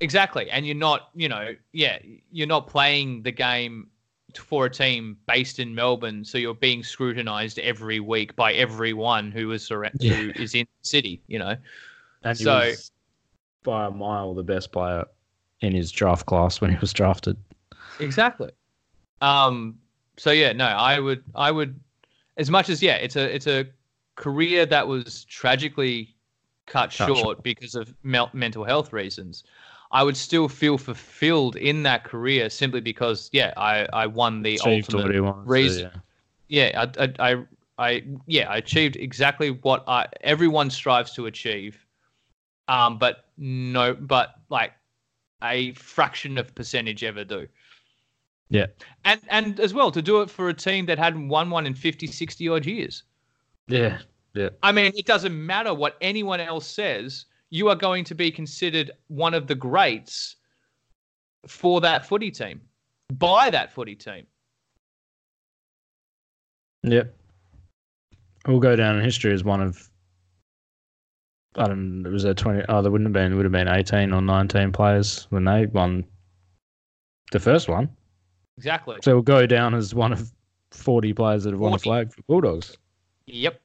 Exactly, 0.00 0.50
and 0.50 0.66
you're 0.66 0.74
not, 0.76 1.10
you 1.14 1.28
know, 1.28 1.54
yeah, 1.72 1.98
you're 2.32 2.46
not 2.46 2.66
playing 2.66 3.22
the 3.22 3.30
game 3.32 3.88
for 4.34 4.66
a 4.66 4.70
team 4.70 5.16
based 5.26 5.58
in 5.58 5.74
Melbourne, 5.74 6.24
so 6.24 6.38
you're 6.38 6.54
being 6.54 6.82
scrutinized 6.82 7.58
every 7.58 8.00
week 8.00 8.34
by 8.36 8.52
everyone 8.54 9.30
who 9.30 9.50
is 9.52 9.68
surra- 9.68 9.90
Yeah. 9.98 10.14
who 10.14 10.42
is 10.42 10.54
in 10.54 10.66
the 10.82 10.88
city. 10.88 11.20
You 11.26 11.40
know, 11.40 11.56
And 12.22 12.36
So- 12.36 12.72
by 13.62 13.86
a 13.86 13.90
mile 13.90 14.34
the 14.34 14.42
best 14.42 14.72
player 14.72 15.04
in 15.60 15.72
his 15.74 15.90
draft 15.90 16.26
class 16.26 16.60
when 16.60 16.70
he 16.70 16.76
was 16.78 16.92
drafted. 16.92 17.36
exactly. 17.98 18.50
Um. 19.20 19.78
So 20.16 20.30
yeah, 20.32 20.52
no, 20.52 20.66
I 20.66 20.98
would, 20.98 21.22
I 21.34 21.50
would, 21.50 21.80
as 22.36 22.50
much 22.50 22.68
as 22.68 22.82
yeah, 22.82 22.96
it's 22.96 23.16
a, 23.16 23.34
it's 23.34 23.46
a 23.46 23.66
career 24.16 24.66
that 24.66 24.86
was 24.86 25.24
tragically 25.24 26.14
cut, 26.66 26.90
Cut 26.90 27.06
short, 27.06 27.18
short. 27.18 27.42
because 27.42 27.74
of 27.74 27.94
mel- 28.02 28.28
mental 28.34 28.64
health 28.64 28.92
reasons. 28.92 29.44
I 29.92 30.02
would 30.02 30.16
still 30.16 30.48
feel 30.48 30.76
fulfilled 30.78 31.56
in 31.56 31.82
that 31.84 32.04
career 32.04 32.48
simply 32.50 32.80
because, 32.80 33.28
yeah, 33.32 33.52
I, 33.56 33.86
I 33.92 34.06
won 34.06 34.42
the 34.42 34.56
Achieved 34.56 34.94
ultimate 34.94 35.06
what 35.06 35.14
he 35.14 35.20
wanted 35.20 35.44
to, 35.44 35.50
reason- 35.50 35.90
yeah. 36.48 36.70
yeah, 36.70 36.84
I, 36.98 37.04
I, 37.04 37.32
I, 37.32 37.44
I, 37.78 38.04
yeah, 38.26 38.48
I 38.50 38.58
achieved 38.58 38.96
exactly 38.96 39.50
what 39.52 39.82
I 39.88 40.06
everyone 40.20 40.68
strives 40.70 41.12
to 41.14 41.26
achieve, 41.26 41.84
um, 42.68 42.98
but 42.98 43.26
no, 43.36 43.94
but 43.94 44.34
like 44.48 44.72
a 45.42 45.72
fraction 45.72 46.38
of 46.38 46.54
percentage 46.54 47.02
ever 47.04 47.24
do. 47.24 47.46
Yeah. 48.50 48.66
And 49.04 49.20
and 49.28 49.60
as 49.60 49.72
well 49.72 49.90
to 49.92 50.02
do 50.02 50.22
it 50.22 50.30
for 50.30 50.48
a 50.48 50.54
team 50.54 50.86
that 50.86 50.98
hadn't 50.98 51.28
won 51.28 51.50
one 51.50 51.66
in 51.66 51.74
50, 51.74 52.06
60 52.06 52.48
odd 52.48 52.66
years. 52.66 53.04
Yeah. 53.68 53.98
Yeah. 54.34 54.50
I 54.62 54.72
mean, 54.72 54.92
it 54.96 55.06
doesn't 55.06 55.34
matter 55.46 55.74
what 55.74 55.96
anyone 56.00 56.40
else 56.40 56.66
says. 56.66 57.26
You 57.50 57.68
are 57.68 57.76
going 57.76 58.04
to 58.04 58.14
be 58.14 58.30
considered 58.30 58.92
one 59.08 59.34
of 59.34 59.46
the 59.46 59.54
greats 59.54 60.36
for 61.46 61.80
that 61.80 62.06
footy 62.06 62.30
team, 62.30 62.60
by 63.14 63.50
that 63.50 63.72
footy 63.72 63.96
team. 63.96 64.26
Yep. 66.84 67.14
We'll 68.46 68.60
go 68.60 68.76
down 68.76 68.96
in 68.96 69.04
history 69.04 69.32
as 69.32 69.44
one 69.44 69.60
of. 69.60 69.89
I 71.56 71.66
don't. 71.66 72.04
It 72.06 72.10
was 72.10 72.24
a 72.24 72.34
twenty. 72.34 72.62
Oh, 72.68 72.80
there 72.82 72.90
wouldn't 72.90 73.08
have 73.08 73.12
been. 73.12 73.36
Would 73.36 73.44
have 73.44 73.52
been 73.52 73.68
eighteen 73.68 74.12
or 74.12 74.20
nineteen 74.20 74.72
players 74.72 75.26
when 75.30 75.44
they 75.44 75.66
won 75.66 76.04
the 77.32 77.40
first 77.40 77.68
one. 77.68 77.88
Exactly. 78.56 78.96
So 79.02 79.14
we'll 79.14 79.22
go 79.22 79.46
down 79.46 79.74
as 79.74 79.94
one 79.94 80.12
of 80.12 80.30
forty 80.70 81.12
players 81.12 81.44
that 81.44 81.52
have 81.52 81.60
won 81.60 81.74
a 81.74 81.78
flag 81.78 82.12
for 82.12 82.22
Bulldogs. 82.22 82.76
Yep. 83.26 83.60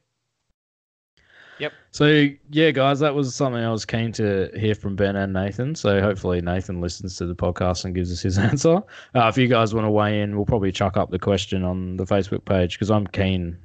Yep. 1.58 1.72
So 1.90 2.28
yeah, 2.50 2.70
guys, 2.70 3.00
that 3.00 3.14
was 3.14 3.34
something 3.34 3.62
I 3.62 3.70
was 3.70 3.86
keen 3.86 4.12
to 4.12 4.50
hear 4.54 4.74
from 4.74 4.96
Ben 4.96 5.16
and 5.16 5.32
Nathan. 5.32 5.74
So 5.74 6.00
hopefully 6.00 6.40
Nathan 6.42 6.80
listens 6.80 7.16
to 7.16 7.26
the 7.26 7.34
podcast 7.34 7.84
and 7.84 7.94
gives 7.94 8.12
us 8.12 8.20
his 8.20 8.38
answer. 8.50 8.76
Uh, 9.14 9.28
if 9.28 9.38
you 9.38 9.48
guys 9.48 9.74
want 9.74 9.86
to 9.86 9.90
weigh 9.90 10.20
in, 10.20 10.36
we'll 10.36 10.44
probably 10.44 10.72
chuck 10.72 10.96
up 10.96 11.10
the 11.10 11.18
question 11.18 11.64
on 11.64 11.96
the 11.96 12.04
Facebook 12.04 12.44
page 12.44 12.74
because 12.74 12.90
I'm 12.90 13.06
keen 13.06 13.56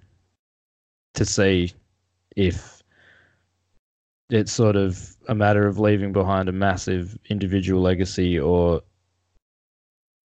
to 1.15 1.26
see 1.26 1.74
if 2.36 2.81
it's 4.32 4.52
sort 4.52 4.78
of 4.78 5.16
a 5.28 5.36
matter 5.36 5.68
of 5.68 5.78
leaving 5.78 6.14
behind 6.14 6.48
a 6.48 6.54
massive 6.54 7.18
individual 7.30 7.82
legacy 7.82 8.40
or 8.40 8.82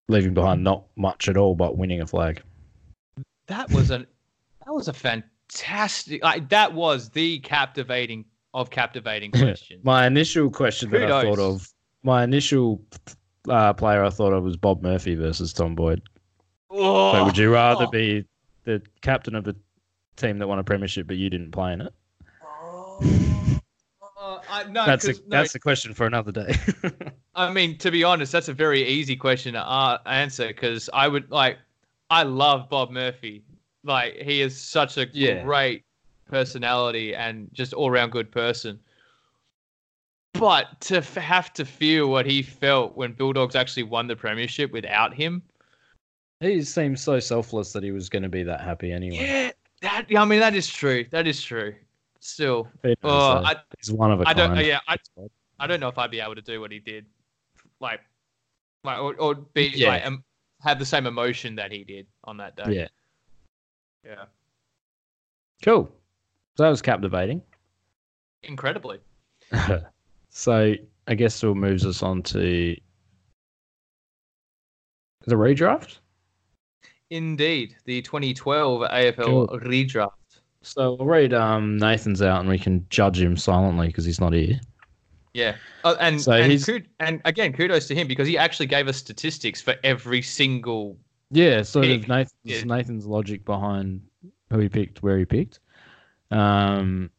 leaving 0.08 0.36
behind 0.36 0.64
not 0.64 0.86
much 0.96 1.28
at 1.28 1.36
all 1.36 1.56
but 1.56 1.76
winning 1.76 2.02
a 2.02 2.06
flag. 2.06 2.42
That 3.48 3.70
was 3.72 3.90
an 3.90 4.06
that 4.66 4.74
was 4.74 4.88
a 4.88 4.94
fantastic 4.94 6.24
like 6.24 6.48
that 6.50 6.74
was 6.74 7.10
the 7.10 7.40
captivating 7.40 8.26
of 8.54 8.70
captivating 8.70 9.32
questions. 9.32 9.84
My 9.84 10.06
initial 10.06 10.52
question 10.52 10.92
that 10.92 11.12
I 11.12 11.24
thought 11.24 11.40
of, 11.40 11.68
my 12.04 12.24
initial 12.24 12.82
uh, 13.50 13.74
player 13.74 14.04
I 14.04 14.12
thought 14.12 14.34
of 14.34 14.44
was 14.44 14.56
Bob 14.56 14.84
Murphy 14.84 15.16
versus 15.16 15.52
Tom 15.52 15.74
Boyd. 15.74 16.02
oh, 16.70 17.14
So 17.14 17.26
would 17.26 17.38
you 17.38 17.52
rather 17.52 17.86
oh, 17.86 17.92
be 17.92 18.26
the 18.66 18.84
captain 19.02 19.34
of 19.34 19.48
a 19.48 19.56
team 20.16 20.38
that 20.38 20.48
won 20.48 20.60
a 20.60 20.64
premiership 20.64 21.08
but 21.08 21.18
you 21.18 21.30
didn't 21.30 21.52
play 21.52 21.74
in 21.74 21.82
it? 21.82 21.94
oh, 22.44 23.35
I, 24.56 24.64
no, 24.70 24.86
that's 24.86 25.04
a, 25.06 25.14
'cause- 25.14 25.22
no, 25.28 25.38
that's 25.38 25.56
a 25.56 25.60
question 25.60 25.94
for 25.94 26.06
another 26.06 26.32
day. 26.32 26.54
I 27.36 27.52
mean, 27.52 27.78
to 27.80 27.92
be 27.92 28.04
honest, 28.04 28.32
that's 28.32 28.48
a 28.48 28.54
very 28.54 28.84
easy 28.88 29.16
question 29.16 29.54
to 29.54 29.60
uh, 29.60 29.98
answer 30.06 30.48
because 30.48 30.90
I 30.94 31.08
would 31.08 31.30
like, 31.30 31.58
I 32.10 32.24
love 32.24 32.70
Bob 32.70 32.92
Murphy. 32.92 33.44
Like, 33.84 34.16
he 34.18 34.42
is 34.42 34.60
such 34.60 34.98
a 34.98 35.08
Yeah. 35.12 35.44
great 35.44 35.84
personality 36.30 37.14
and 37.16 37.50
just 37.54 37.74
all 37.74 37.92
round 37.92 38.12
good 38.12 38.32
person. 38.32 38.80
But 40.34 40.80
to 40.82 40.98
f- 40.98 41.16
have 41.16 41.54
to 41.54 41.66
feel 41.66 42.10
what 42.10 42.26
he 42.26 42.42
felt 42.42 42.96
when 42.98 43.14
Bulldogs 43.14 43.56
actually 43.56 43.84
won 43.84 44.08
the 44.08 44.16
premiership 44.16 44.72
without 44.72 45.14
him, 45.14 45.42
he 46.42 46.62
seems 46.64 47.02
so 47.02 47.20
selfless 47.20 47.72
that 47.74 47.84
he 47.84 47.92
was 47.92 48.10
going 48.10 48.24
to 48.24 48.30
be 48.30 48.44
that 48.44 48.60
happy 48.62 48.92
anyway. 48.92 49.18
yeah, 49.18 49.52
that 49.82 50.06
I 50.18 50.26
mean 50.26 50.40
that 50.42 50.54
is 50.54 50.68
true. 50.68 51.06
That 51.12 51.26
is 51.28 51.42
true. 51.42 51.74
Still, 52.26 52.68
Who 52.82 52.90
knows, 53.04 53.04
though? 53.04 53.46
I, 53.46 53.56
He's 53.80 53.92
one 53.92 54.12
of 54.12 54.20
a 54.20 54.28
I 54.28 54.34
don't. 54.34 54.56
kind. 54.56 54.66
yeah, 54.66 54.80
I, 54.88 54.98
I 55.60 55.68
don't 55.68 55.80
know 55.80 55.90
if 55.90 55.98
I'd 56.00 56.10
be 56.10 56.20
able 56.20 56.34
to 56.34 56.42
do 56.42 56.60
what 56.60 56.72
he 56.72 56.80
did, 56.80 57.06
like, 57.80 58.00
like 58.84 58.98
or, 59.00 59.14
or 59.18 59.36
be 59.36 59.72
Yeah. 59.76 59.90
like 59.90 60.06
um, 60.08 60.24
have 60.62 60.80
the 60.80 60.86
same 60.86 61.06
emotion 61.06 61.56
that 61.58 61.72
he 61.72 61.84
did 61.84 62.08
on 62.24 62.38
that 62.38 62.56
day. 62.58 62.74
yeah. 62.74 62.88
yeah, 64.04 64.26
Cool. 65.64 65.88
So 66.58 66.64
that 66.64 66.70
was 66.70 66.82
captivating. 66.82 67.44
incredibly. 68.42 69.00
so 70.32 70.74
I 71.08 71.14
guess 71.14 71.44
it 71.44 71.54
moves 71.54 71.86
us 71.86 72.02
on 72.02 72.24
to 72.24 72.76
the 75.28 75.36
redraft. 75.36 76.00
Indeed, 77.12 77.76
the 77.86 78.02
2012 78.02 78.82
AFL 78.90 79.16
Cool. 79.24 79.48
redraft. 79.64 80.10
So 80.66 80.98
I'll 81.00 81.06
read 81.06 81.34
um, 81.34 81.78
Nathan's 81.78 82.22
out 82.22 82.40
and 82.40 82.50
we 82.50 82.58
can 82.58 82.86
judge 82.90 83.22
him 83.22 83.38
silently 83.38 83.88
because 83.88 84.04
he's 84.04 84.20
not 84.20 84.34
here. 84.34 84.60
Yeah, 85.34 85.56
oh, 85.84 85.96
and 86.00 86.20
So 86.20 86.32
and, 86.32 86.52
he's- 86.52 86.66
kud- 86.66 86.88
and 87.00 87.22
again, 87.26 87.54
kudos 87.54 87.88
to 87.90 87.96
him 87.96 88.08
because 88.08 88.28
he 88.28 88.38
actually 88.38 88.66
gave 88.68 88.88
us 88.88 88.98
statistics 88.98 89.62
for 89.62 89.76
every 89.84 90.22
single. 90.22 90.98
Yeah, 91.30 91.62
sort 91.62 91.86
of 91.88 92.08
Nathan's, 92.08 92.34
Yeah. 92.44 92.64
Nathan's 92.64 93.06
logic 93.06 93.46
behind 93.46 94.02
who 94.50 94.60
he 94.60 94.70
picked, 94.70 95.04
where 95.04 95.18
he 95.20 95.26
picked. 95.26 95.60
Um, 96.32 97.10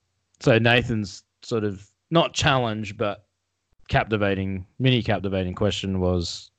so 0.41 0.59
Nathan's 0.59 1.23
sort 1.43 1.65
of 1.65 1.87
not 2.11 2.33
challenge, 2.33 2.97
but 2.97 3.27
captivating, 3.89 4.67
mini 4.79 5.03
captivating 5.03 5.55
question 5.55 6.01
was: 6.01 6.51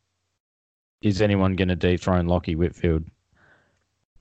Is 1.01 1.21
anyone 1.21 1.55
going 1.55 1.69
to 1.69 1.75
dethrone 1.75 2.27
Lachie 2.27 2.55
Whitfield 2.55 3.03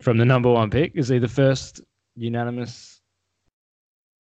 from 0.00 0.16
the 0.18 0.24
number 0.24 0.50
one 0.50 0.70
pick? 0.70 0.92
Is 0.94 1.08
he 1.08 1.18
the 1.18 1.28
first 1.28 1.80
unanimous? 2.16 3.00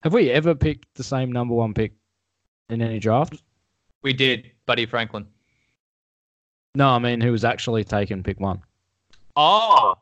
Have 0.04 0.14
we 0.14 0.30
ever 0.32 0.54
picked 0.54 0.94
the 0.96 1.04
same 1.04 1.32
number 1.32 1.54
one 1.56 1.74
pick 1.74 1.94
in 2.70 2.82
any 2.82 3.00
draft? 3.00 3.42
We 4.04 4.14
did, 4.14 4.52
Buddy 4.66 4.86
Franklin. 4.86 5.26
No, 6.76 6.90
I 6.90 7.00
mean 7.00 7.22
who 7.22 7.32
was 7.32 7.46
actually 7.46 7.84
taken 7.84 8.22
pick 8.22 8.40
one. 8.40 8.62
Oh, 9.36 9.96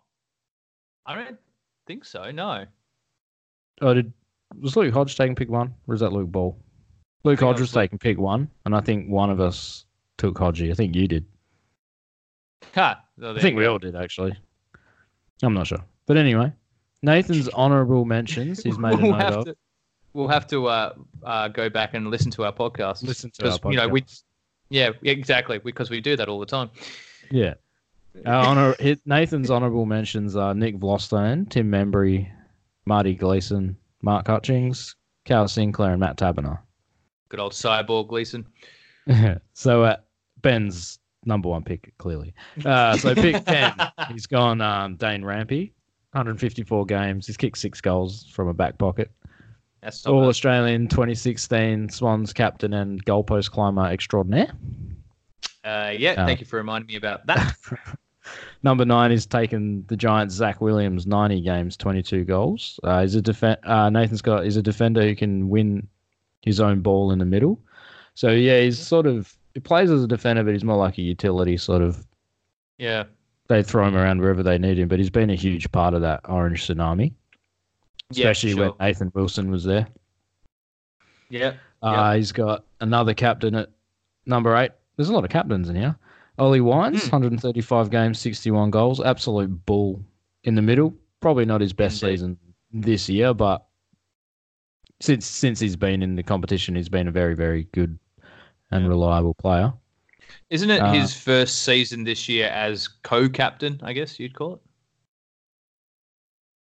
I 1.06 1.16
don't 1.16 1.38
think 1.88 2.04
so. 2.06 2.32
No, 2.32 2.66
Oh, 3.82 3.94
did 3.94 4.12
was 4.62 4.76
Luke 4.76 4.94
Hodge 4.94 5.16
taking 5.18 5.36
pick 5.36 5.50
one, 5.50 5.74
or 5.88 5.96
is 5.96 6.02
that 6.02 6.14
Luke 6.14 6.32
Ball? 6.32 6.58
Luke 7.24 7.39
Hodge 7.39 7.60
was 7.60 7.72
taking 7.72 7.98
pick 7.98 8.18
one, 8.20 8.50
and 8.66 8.76
I 8.76 8.82
think 8.82 9.10
one 9.10 9.30
of 9.30 9.39
us 9.39 9.86
took 10.18 10.36
Hodgie. 10.36 10.70
I 10.72 10.74
think 10.76 10.96
you 10.96 11.08
did. 11.08 11.26
ha. 12.76 13.02
I 13.24 13.39
think 13.39 13.58
we 13.58 13.66
all 13.66 13.80
did 13.80 13.96
actually. 13.96 14.36
I'm 15.41 15.54
not 15.54 15.68
sure, 15.68 15.84
but 16.06 16.18
anyway, 16.18 16.52
Nathan's 17.04 17.49
honourable 17.54 18.06
mentions. 18.06 18.64
He's 18.64 18.80
made 18.80 18.99
we'll 18.99 19.12
note 19.12 19.22
have 19.22 19.34
of. 19.36 19.45
to, 19.45 19.56
we'll 20.14 20.28
have 20.30 20.47
to 20.47 20.68
uh, 20.68 20.93
uh, 21.24 21.47
go 21.49 21.70
back 21.70 21.93
and 21.93 22.10
listen 22.10 22.32
to 22.32 22.45
our 22.45 22.54
podcast. 22.54 23.04
Listen 23.04 23.30
to 23.36 23.45
our 23.51 23.60
'Cause, 23.60 23.72
You 23.72 23.78
know, 23.78 23.88
we, 23.88 24.04
yeah, 24.70 24.89
exactly, 25.04 25.60
because 25.60 25.89
we 25.91 26.01
do 26.01 26.16
that 26.16 26.28
all 26.30 26.39
the 26.39 26.45
time. 26.47 26.72
Yeah. 27.30 27.54
Our 28.26 28.45
honor, 28.45 28.76
Nathan's 29.06 29.49
honourable 29.51 29.86
mentions 29.86 30.36
are 30.36 30.54
Nick 30.54 30.78
Vlastuin, 30.80 31.49
Tim 31.49 31.70
Membrey, 31.72 32.30
Marty 32.86 33.16
Gleeson, 33.16 33.76
Mark 34.01 34.28
Hutchings, 34.28 34.95
Cal 35.26 35.47
Sinclair, 35.47 35.91
and 35.91 35.99
Matt 35.99 36.18
Taberner. 36.18 36.60
Good 37.30 37.39
old 37.39 37.54
cyborg 37.54 38.08
Gleeson. 38.10 38.45
so 39.54 39.84
uh, 39.84 39.97
Ben's 40.41 40.99
number 41.26 41.49
one 41.49 41.64
pick, 41.64 41.91
clearly. 41.97 42.34
Uh, 42.64 42.95
so 42.97 43.16
pick 43.16 43.43
10, 43.47 43.74
he's 44.12 44.28
gone 44.28 44.62
um, 44.62 44.95
Dane 44.95 45.24
Rampe, 45.24 45.72
154 46.14 46.86
games. 46.86 47.28
He's 47.28 47.38
kicked 47.38 47.57
six 47.57 47.82
goals 47.82 48.26
from 48.32 48.47
a 48.47 48.53
back 48.53 48.78
pocket. 48.78 49.11
That's 49.82 50.05
All 50.05 50.22
bad. 50.22 50.30
Australian 50.30 50.88
2016 50.88 51.89
Swans 51.89 52.32
captain 52.32 52.74
and 52.74 53.03
goalpost 53.05 53.51
climber 53.51 53.86
extraordinaire. 53.86 54.51
Uh, 55.64 55.93
yeah, 55.97 56.11
Uh, 56.11 56.26
thank 56.26 56.39
you 56.39 56.45
for 56.45 56.57
reminding 56.57 56.88
me 56.88 56.95
about 56.95 57.26
that. 57.28 57.55
Number 58.64 58.86
nine 58.86 59.11
is 59.11 59.26
taken 59.26 59.84
the 59.88 59.97
Giants. 59.97 60.34
Zach 60.36 60.61
Williams, 60.61 61.05
90 61.05 61.41
games, 61.41 61.76
22 61.76 62.24
goals. 62.24 62.80
Uh, 62.84 63.01
he's 63.01 63.16
a 63.16 63.22
defen- 63.22 63.57
uh, 63.68 63.89
Nathan 63.89 64.16
Scott 64.18 64.45
is 64.45 64.55
a 64.55 64.61
defender 64.61 65.01
who 65.01 65.16
can 65.16 65.49
win 65.49 65.86
his 66.43 66.61
own 66.61 66.80
ball 66.82 67.11
in 67.11 67.20
the 67.20 67.26
middle. 67.26 67.59
So 68.16 68.30
yeah, 68.30 68.61
he's 68.61 68.80
sort 68.80 69.05
of 69.07 69.36
he 69.53 69.59
plays 69.59 69.91
as 69.91 70.03
a 70.03 70.07
defender, 70.07 70.43
but 70.43 70.53
he's 70.53 70.64
more 70.64 70.78
like 70.78 70.97
a 70.97 71.01
utility 71.01 71.57
sort 71.57 71.82
of. 71.82 72.05
yeah, 72.78 73.03
They 73.54 73.62
throw 73.62 73.88
him 73.88 73.95
around 73.95 74.20
wherever 74.20 74.41
they 74.41 74.58
need 74.58 74.80
him, 74.80 74.88
but 74.88 74.97
he's 74.97 75.12
been 75.12 75.30
a 75.30 75.36
huge 75.36 75.72
part 75.72 75.93
of 75.93 76.01
that 76.01 76.22
orange 76.28 76.66
tsunami, 76.66 77.14
yeah, 78.10 78.30
especially 78.32 78.54
sure. 78.54 78.70
when 78.72 78.88
Nathan 78.88 79.12
Wilson 79.14 79.51
was 79.51 79.64
there. 79.64 79.86
yeah, 81.30 81.54
Uh, 81.84 82.16
He's 82.16 82.32
got 82.32 82.66
another 82.82 83.14
captain 83.14 83.54
at 83.54 83.70
number 84.26 84.56
eight. 84.58 84.72
There's 84.97 85.10
a 85.10 85.14
lot 85.14 85.24
of 85.24 85.30
captains 85.30 85.70
in 85.70 85.76
here. 85.76 85.95
Ollie 86.39 86.62
Wines, 86.62 87.04
Hmm. 87.04 87.12
135 87.12 87.91
games, 87.91 88.18
61 88.18 88.72
goals. 88.72 88.99
Absolute 88.99 89.66
bull 89.68 90.04
in 90.45 90.56
the 90.56 90.62
middle. 90.64 90.91
Probably 91.20 91.45
not 91.45 91.62
his 91.62 91.74
best 91.74 92.01
Indeed. 92.01 92.14
season 92.16 92.38
this 92.72 93.08
year, 93.08 93.36
but 93.36 93.68
since 94.99 95.28
since 95.28 95.60
he's 95.60 95.76
been 95.76 96.01
in 96.01 96.16
the 96.16 96.24
competition, 96.24 96.74
he's 96.76 96.89
been 96.89 97.08
a 97.08 97.12
very, 97.12 97.36
very 97.36 97.66
good 97.72 97.99
and 98.72 98.84
Yeah. 98.86 98.89
reliable 98.89 99.36
player. 99.36 99.74
Isn't 100.54 100.70
it 100.70 100.82
Uh, 100.84 100.93
his 100.93 101.16
first 101.16 101.64
season 101.64 102.04
this 102.04 102.30
year 102.30 102.47
as 102.49 102.88
co-captain? 102.88 103.80
I 103.82 103.91
guess 103.91 104.20
you'd 104.20 104.36
call 104.36 104.54
it. 104.54 104.62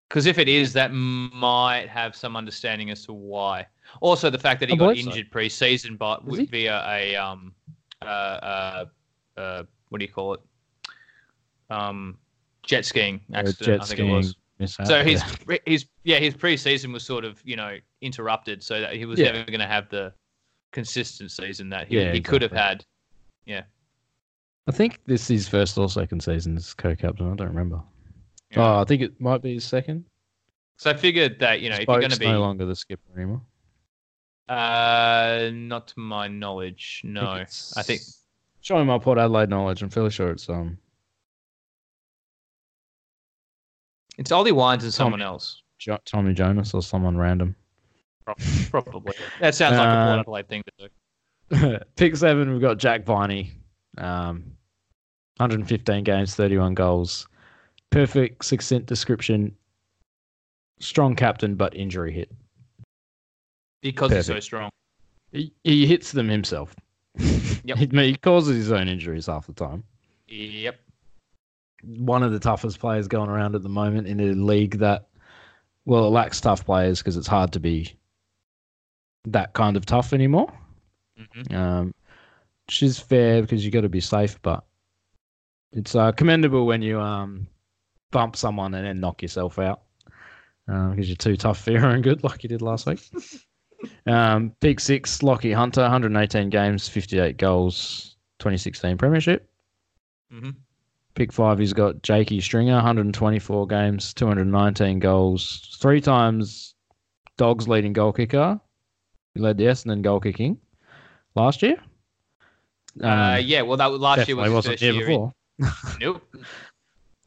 Because 0.09 0.25
if 0.25 0.39
it 0.39 0.49
is, 0.49 0.73
that 0.73 0.91
might 0.91 1.87
have 1.89 2.15
some 2.15 2.35
understanding 2.35 2.89
as 2.89 3.05
to 3.05 3.13
why. 3.13 3.67
Also, 4.01 4.31
the 4.31 4.39
fact 4.39 4.59
that 4.61 4.69
he 4.69 4.73
I 4.73 4.79
got 4.79 4.89
believe 4.89 5.03
so. 5.03 5.11
injured 5.11 5.29
pre-season, 5.29 5.95
but 5.95 6.23
he? 6.35 6.45
via 6.47 6.83
a 6.87 7.15
um, 7.15 7.53
uh, 8.01 8.05
uh, 8.05 8.85
uh, 9.37 9.63
what 9.89 9.99
do 9.99 10.05
you 10.05 10.11
call 10.11 10.33
it? 10.33 10.39
um, 11.69 12.17
jet 12.63 12.85
skiing 12.85 13.21
accident. 13.35 13.79
jet 13.79 13.81
I 13.83 13.85
think 13.85 13.99
skiing 13.99 14.09
it 14.09 14.13
was. 14.15 14.35
mishap, 14.57 14.87
So 14.87 15.03
his 15.03 15.23
yeah. 15.47 15.57
his 15.67 15.85
yeah 16.03 16.17
his 16.17 16.33
preseason 16.33 16.91
was 16.91 17.03
sort 17.03 17.25
of 17.25 17.39
you 17.45 17.55
know 17.55 17.77
interrupted, 18.01 18.63
so 18.63 18.81
that 18.81 18.93
he 18.95 19.05
was 19.05 19.19
Yeah. 19.19 19.33
never 19.33 19.43
going 19.45 19.59
to 19.59 19.67
have 19.67 19.87
the 19.89 20.13
consistent 20.71 21.29
season 21.29 21.69
that 21.69 21.87
he, 21.87 21.99
Yeah, 21.99 22.11
he 22.11 22.21
could 22.21 22.41
have 22.41 22.51
exactly. 22.53 22.85
had. 23.47 23.65
I 24.67 24.71
think 24.71 24.99
this 25.05 25.29
is 25.29 25.47
first 25.47 25.77
or 25.77 25.89
second 25.89 26.21
season 26.23 26.55
as 26.55 26.73
co-captain. 26.73 27.31
I 27.31 27.35
don't 27.35 27.49
remember. 27.49 27.81
Yeah. 28.51 28.59
Oh, 28.77 28.81
I 28.81 28.85
think 28.85 29.01
it 29.01 29.19
might 29.19 29.41
be 29.41 29.55
his 29.55 29.65
second. 29.65 30.05
So 30.77 30.89
I 30.89 30.93
figured 30.95 31.39
that 31.39 31.61
you 31.61 31.69
know 31.69 31.75
if 31.77 31.87
you're 31.87 31.99
going 31.99 32.11
to 32.11 32.19
be 32.19 32.25
no 32.27 32.39
longer 32.39 32.65
the 32.65 32.75
skipper 32.75 33.03
anymore. 33.15 33.41
uh 34.49 35.49
not 35.53 35.87
to 35.89 35.99
my 35.99 36.27
knowledge, 36.27 37.01
no. 37.03 37.21
I 37.25 37.45
think 37.45 38.01
it's- 38.01 38.19
showing 38.61 38.87
my 38.87 38.97
Port 38.97 39.17
Adelaide 39.17 39.49
knowledge. 39.49 39.81
I'm 39.81 39.89
fairly 39.89 40.09
sure 40.09 40.31
it's 40.31 40.49
um 40.49 40.77
it's 44.17 44.31
Ollie 44.31 44.51
Wines 44.51 44.83
and 44.83 44.93
someone 44.93 45.21
else. 45.21 45.61
Jo- 45.79 45.99
Tommy 46.05 46.33
Jonas 46.33 46.73
or 46.73 46.81
someone 46.81 47.17
random. 47.17 47.55
Probably. 48.69 49.13
That 49.41 49.53
sounds 49.55 49.77
like 49.77 49.87
a 49.87 49.91
Uh, 49.91 50.07
Port 50.07 50.19
Adelaide 50.19 50.47
thing 50.47 50.63
to 50.79 50.89
do. 50.89 51.79
Pick 51.95 52.15
seven, 52.15 52.51
we've 52.51 52.61
got 52.61 52.77
Jack 52.77 53.03
Viney. 53.05 53.51
Um, 53.97 54.43
115 55.37 56.03
games, 56.03 56.35
31 56.35 56.73
goals. 56.73 57.27
Perfect, 57.89 58.45
succinct 58.45 58.87
description. 58.87 59.55
Strong 60.79 61.15
captain, 61.15 61.55
but 61.55 61.75
injury 61.75 62.13
hit. 62.13 62.31
Because 63.81 64.11
he's 64.11 64.25
so 64.25 64.39
strong. 64.39 64.69
He, 65.31 65.51
he 65.63 65.85
hits 65.85 66.11
them 66.11 66.29
himself. 66.29 66.75
Yep. 67.65 67.77
he, 67.77 67.87
he 68.07 68.15
causes 68.15 68.57
his 68.57 68.73
own 68.73 68.89
injuries 68.89 69.27
half 69.27 69.47
the 69.47 69.53
time. 69.53 69.85
Yep. 70.27 70.77
One 71.83 72.21
of 72.21 72.33
the 72.33 72.39
toughest 72.39 72.77
players 72.77 73.07
going 73.07 73.29
around 73.29 73.55
at 73.55 73.63
the 73.63 73.69
moment 73.69 74.05
in 74.05 74.19
a 74.19 74.33
league 74.33 74.79
that, 74.79 75.07
well, 75.85 76.05
it 76.05 76.09
lacks 76.09 76.41
tough 76.41 76.65
players 76.65 76.99
because 76.99 77.15
it's 77.15 77.27
hard 77.27 77.53
to 77.53 77.61
be 77.61 77.93
that 79.25 79.53
kind 79.53 79.77
of 79.77 79.85
tough 79.85 80.11
anymore. 80.11 80.51
hmm 81.17 81.55
um, 81.55 81.93
which 82.67 82.83
is 82.83 82.99
fair 82.99 83.41
because 83.41 83.63
you 83.65 83.71
got 83.71 83.81
to 83.81 83.89
be 83.89 84.01
safe. 84.01 84.41
But 84.41 84.63
it's 85.71 85.95
uh, 85.95 86.11
commendable 86.11 86.65
when 86.65 86.81
you 86.81 86.99
um, 86.99 87.47
bump 88.11 88.35
someone 88.35 88.73
and 88.73 88.85
then 88.85 88.99
knock 88.99 89.21
yourself 89.21 89.59
out 89.59 89.81
because 90.65 91.07
you're 91.09 91.15
too 91.15 91.35
tough 91.35 91.61
for 91.61 91.71
your 91.71 91.85
own 91.85 92.01
good, 92.01 92.23
like 92.23 92.43
you 92.43 92.49
did 92.49 92.61
last 92.61 92.85
week. 92.85 93.01
um, 94.07 94.53
Big 94.59 94.79
six, 94.79 95.19
Lachie 95.19 95.53
Hunter, 95.53 95.81
118 95.81 96.49
games, 96.49 96.87
58 96.87 97.37
goals, 97.37 98.15
2016 98.39 98.97
Premiership. 98.97 99.49
hmm 100.31 100.51
Pick 101.15 101.31
five, 101.31 101.59
he's 101.59 101.73
got 101.73 102.01
Jakey 102.01 102.41
Stringer, 102.41 102.73
124 102.73 103.67
games, 103.67 104.15
219 104.15 104.97
goals, 104.97 105.77
three 105.79 106.01
times 106.01 106.73
Dogs 107.37 107.67
leading 107.67 107.93
goal 107.93 108.11
kicker. 108.13 108.59
He 109.35 109.41
led 109.41 109.57
the 109.57 109.65
Essendon 109.65 110.01
goal 110.01 110.19
kicking 110.19 110.57
last 111.35 111.61
year. 111.61 111.77
Uh, 113.01 113.07
Um, 113.07 113.45
yeah, 113.45 113.61
well, 113.61 113.77
that 113.77 113.91
was 113.91 113.99
last 114.01 114.27
year 114.27 114.35
was 114.37 114.51
wasn't 114.51 114.81
year. 114.81 114.93
before. 115.07 115.33
in- 115.59 115.65
Nope. 115.99 116.35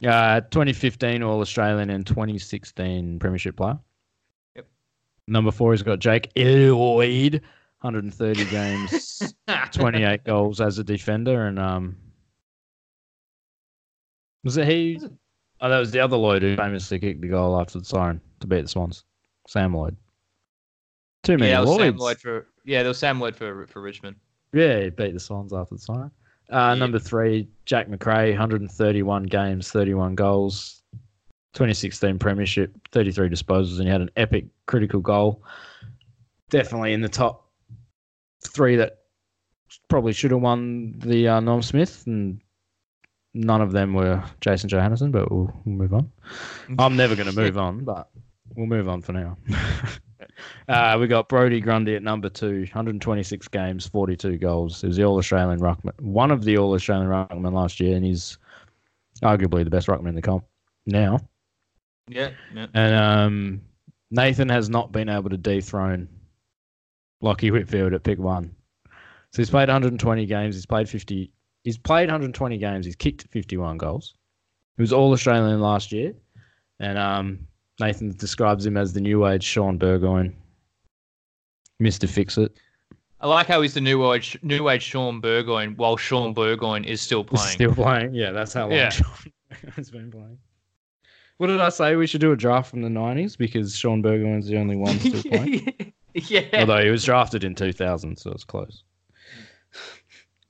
Uh, 0.06 0.40
2015 0.42 1.22
All 1.22 1.40
Australian 1.40 1.88
and 1.90 2.06
2016 2.06 3.18
Premiership 3.18 3.56
player. 3.56 3.78
Yep. 4.54 4.66
Number 5.26 5.50
four, 5.50 5.72
he's 5.72 5.82
got 5.82 5.98
Jake 6.00 6.30
Lloyd, 6.36 7.40
130 7.80 8.44
games, 8.50 9.34
28 9.72 10.24
goals 10.24 10.60
as 10.60 10.78
a 10.78 10.84
defender, 10.84 11.46
and 11.46 11.58
um, 11.58 11.96
was 14.44 14.56
it 14.56 14.68
he? 14.68 15.00
Oh, 15.60 15.68
that 15.70 15.78
was 15.78 15.90
the 15.90 16.00
other 16.00 16.16
Lloyd 16.16 16.42
who 16.42 16.56
famously 16.56 16.98
kicked 16.98 17.22
the 17.22 17.28
goal 17.28 17.58
after 17.58 17.78
the 17.78 17.84
siren 17.84 18.20
to 18.40 18.46
beat 18.46 18.62
the 18.62 18.68
Swans. 18.68 19.04
Sam 19.48 19.74
Lloyd. 19.74 19.96
Too 21.22 21.38
many 21.38 21.50
Yeah, 21.52 21.60
was 21.60 21.76
Sam 21.76 21.96
Lloyd 21.96 22.18
for 22.20 22.46
yeah, 22.64 22.82
there 22.82 22.88
was 22.90 22.98
Sam 22.98 23.18
Lloyd 23.20 23.34
for 23.34 23.66
for 23.66 23.80
Richmond. 23.80 24.16
Yeah, 24.52 24.80
he 24.80 24.90
beat 24.90 25.12
the 25.14 25.20
Swans 25.20 25.52
after 25.52 25.74
the 25.74 25.80
sign. 25.80 26.10
Uh, 26.50 26.72
Yeah. 26.72 26.74
Number 26.74 26.98
three, 26.98 27.48
Jack 27.64 27.88
Macrae, 27.88 28.30
131 28.30 29.24
games, 29.24 29.70
31 29.70 30.14
goals, 30.14 30.82
2016 31.54 32.18
Premiership, 32.18 32.72
33 32.92 33.28
disposals, 33.28 33.78
and 33.78 33.84
he 33.84 33.90
had 33.90 34.00
an 34.00 34.10
epic 34.16 34.46
critical 34.66 35.00
goal. 35.00 35.42
Definitely 36.50 36.92
in 36.92 37.00
the 37.00 37.08
top 37.08 37.48
three 38.46 38.76
that 38.76 38.98
probably 39.88 40.12
should 40.12 40.30
have 40.30 40.40
won 40.40 40.98
the 41.00 41.26
uh, 41.28 41.40
Norm 41.40 41.62
Smith, 41.62 42.04
and 42.06 42.40
none 43.34 43.60
of 43.60 43.72
them 43.72 43.94
were 43.94 44.22
Jason 44.40 44.70
Johannisen, 44.70 45.10
but 45.10 45.30
we'll, 45.30 45.52
we'll 45.64 45.74
move 45.76 45.92
on. 45.94 46.10
I'm 46.78 46.96
never 46.96 47.16
going 47.16 47.28
to 47.28 47.34
move 47.36 47.58
on, 47.58 47.84
but 47.84 48.08
we'll 48.54 48.66
move 48.66 48.88
on 48.88 49.02
for 49.02 49.12
now. 49.12 49.36
uh, 50.68 50.96
we 51.00 51.06
got 51.06 51.28
Brodie 51.28 51.60
Grundy 51.60 51.96
at 51.96 52.02
number 52.02 52.28
two, 52.28 52.60
126 52.60 53.48
games, 53.48 53.86
42 53.86 54.38
goals. 54.38 54.80
He 54.80 54.86
was 54.86 54.96
the 54.96 55.04
All 55.04 55.18
Australian 55.18 55.60
ruckman, 55.60 56.00
one 56.00 56.30
of 56.30 56.44
the 56.44 56.58
All 56.58 56.74
Australian 56.74 57.08
ruckman 57.08 57.52
last 57.52 57.80
year, 57.80 57.96
and 57.96 58.04
he's 58.04 58.38
arguably 59.22 59.64
the 59.64 59.70
best 59.70 59.88
ruckman 59.88 60.08
in 60.08 60.14
the 60.14 60.22
comp 60.22 60.44
now. 60.86 61.20
Yeah, 62.08 62.30
yeah. 62.54 62.66
And 62.74 62.94
um, 62.94 63.60
Nathan 64.10 64.48
has 64.48 64.68
not 64.68 64.92
been 64.92 65.08
able 65.08 65.30
to 65.30 65.36
dethrone 65.36 66.08
Lachie 67.22 67.50
Whitfield 67.50 67.92
at 67.92 68.04
pick 68.04 68.18
one. 68.18 68.54
So 69.32 69.42
he's 69.42 69.50
played 69.50 69.68
120 69.68 70.26
games. 70.26 70.54
He's 70.54 70.66
played 70.66 70.88
50. 70.88 71.32
He's 71.64 71.78
played 71.78 72.08
120 72.08 72.58
games. 72.58 72.86
He's 72.86 72.96
kicked 72.96 73.26
51 73.30 73.76
goals. 73.78 74.14
He 74.76 74.82
was 74.82 74.92
All 74.92 75.12
Australian 75.12 75.60
last 75.60 75.90
year, 75.90 76.14
and 76.78 76.98
um, 76.98 77.46
Nathan 77.80 78.12
describes 78.16 78.64
him 78.64 78.76
as 78.76 78.92
the 78.92 79.00
new 79.00 79.26
age 79.26 79.42
Shaun 79.44 79.76
Burgoyne, 79.78 80.34
Mister 81.78 82.06
Fix 82.06 82.38
It. 82.38 82.56
I 83.20 83.28
like 83.28 83.46
how 83.46 83.60
he's 83.62 83.74
the 83.74 83.80
new 83.80 84.12
age 84.12 84.38
new 84.42 84.68
age 84.68 84.82
Shaun 84.82 85.20
Burgoyne 85.20 85.74
while 85.76 85.96
Shaun 85.96 86.32
Burgoyne 86.34 86.84
is 86.84 87.00
still 87.00 87.24
playing. 87.24 87.48
Still 87.48 87.74
playing. 87.74 88.14
Yeah, 88.14 88.30
that's 88.32 88.52
how 88.52 88.62
long 88.62 88.72
Yeah. 88.72 88.90
Shaun 88.90 89.14
has 89.74 89.90
been 89.90 90.10
playing. 90.10 90.38
What 91.38 91.48
did 91.48 91.60
I 91.60 91.68
say? 91.68 91.96
We 91.96 92.06
should 92.06 92.22
do 92.22 92.32
a 92.32 92.36
draft 92.36 92.70
from 92.70 92.80
the 92.80 92.88
90s 92.88 93.36
because 93.36 93.76
Shaun 93.76 94.00
Burgoyne's 94.00 94.46
the 94.46 94.56
only 94.56 94.76
one 94.76 94.98
still 94.98 95.22
playing. 95.30 95.92
yeah. 96.14 96.40
Although 96.54 96.82
he 96.82 96.90
was 96.90 97.04
drafted 97.04 97.44
in 97.44 97.54
2000, 97.54 98.16
so 98.18 98.30
it's 98.32 98.44
close. 98.44 98.84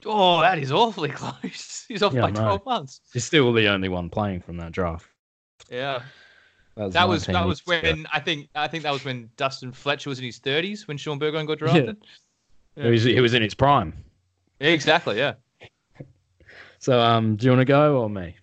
Oh, 0.05 0.39
that 0.41 0.59
is 0.59 0.71
awfully 0.71 1.09
close. 1.09 1.85
He's 1.89 2.01
off 2.03 2.13
Yeah, 2.13 2.21
by 2.21 2.27
I 2.27 2.31
know. 2.31 2.39
twelve 2.41 2.65
months. 2.65 3.01
He's 3.11 3.25
still 3.25 3.51
the 3.51 3.67
only 3.67 3.89
one 3.89 4.09
playing 4.09 4.41
from 4.41 4.57
that 4.57 4.71
draft. 4.71 5.05
Yeah. 5.69 6.03
Was 6.77 6.93
That 6.93 7.09
was 7.09 7.25
that 7.25 7.45
was 7.45 7.63
years 7.67 7.79
ago. 7.79 7.89
when 7.89 8.07
I 8.13 8.19
think 8.19 8.49
I 8.53 8.67
think 8.67 8.83
that 8.83 8.91
was 8.93 9.03
when 9.03 9.29
Dustin 9.35 9.71
Fletcher 9.71 10.09
was 10.09 10.19
in 10.19 10.25
his 10.25 10.37
thirties 10.37 10.87
when 10.87 10.95
Shaun 10.97 11.17
Burgoyne 11.17 11.45
got 11.47 11.57
drafted. 11.57 11.97
He 12.75 12.87
was, 12.87 13.03
he 13.03 13.19
was 13.19 13.33
in 13.33 13.41
his 13.41 13.55
prime. 13.55 13.93
Exactly. 14.59 15.17
Yeah. 15.17 15.33
So, 16.79 16.99
um, 16.99 17.35
do 17.37 17.45
you 17.45 17.51
want 17.51 17.61
to 17.61 17.65
go 17.65 17.97
or 17.99 18.07
me? 18.07 18.35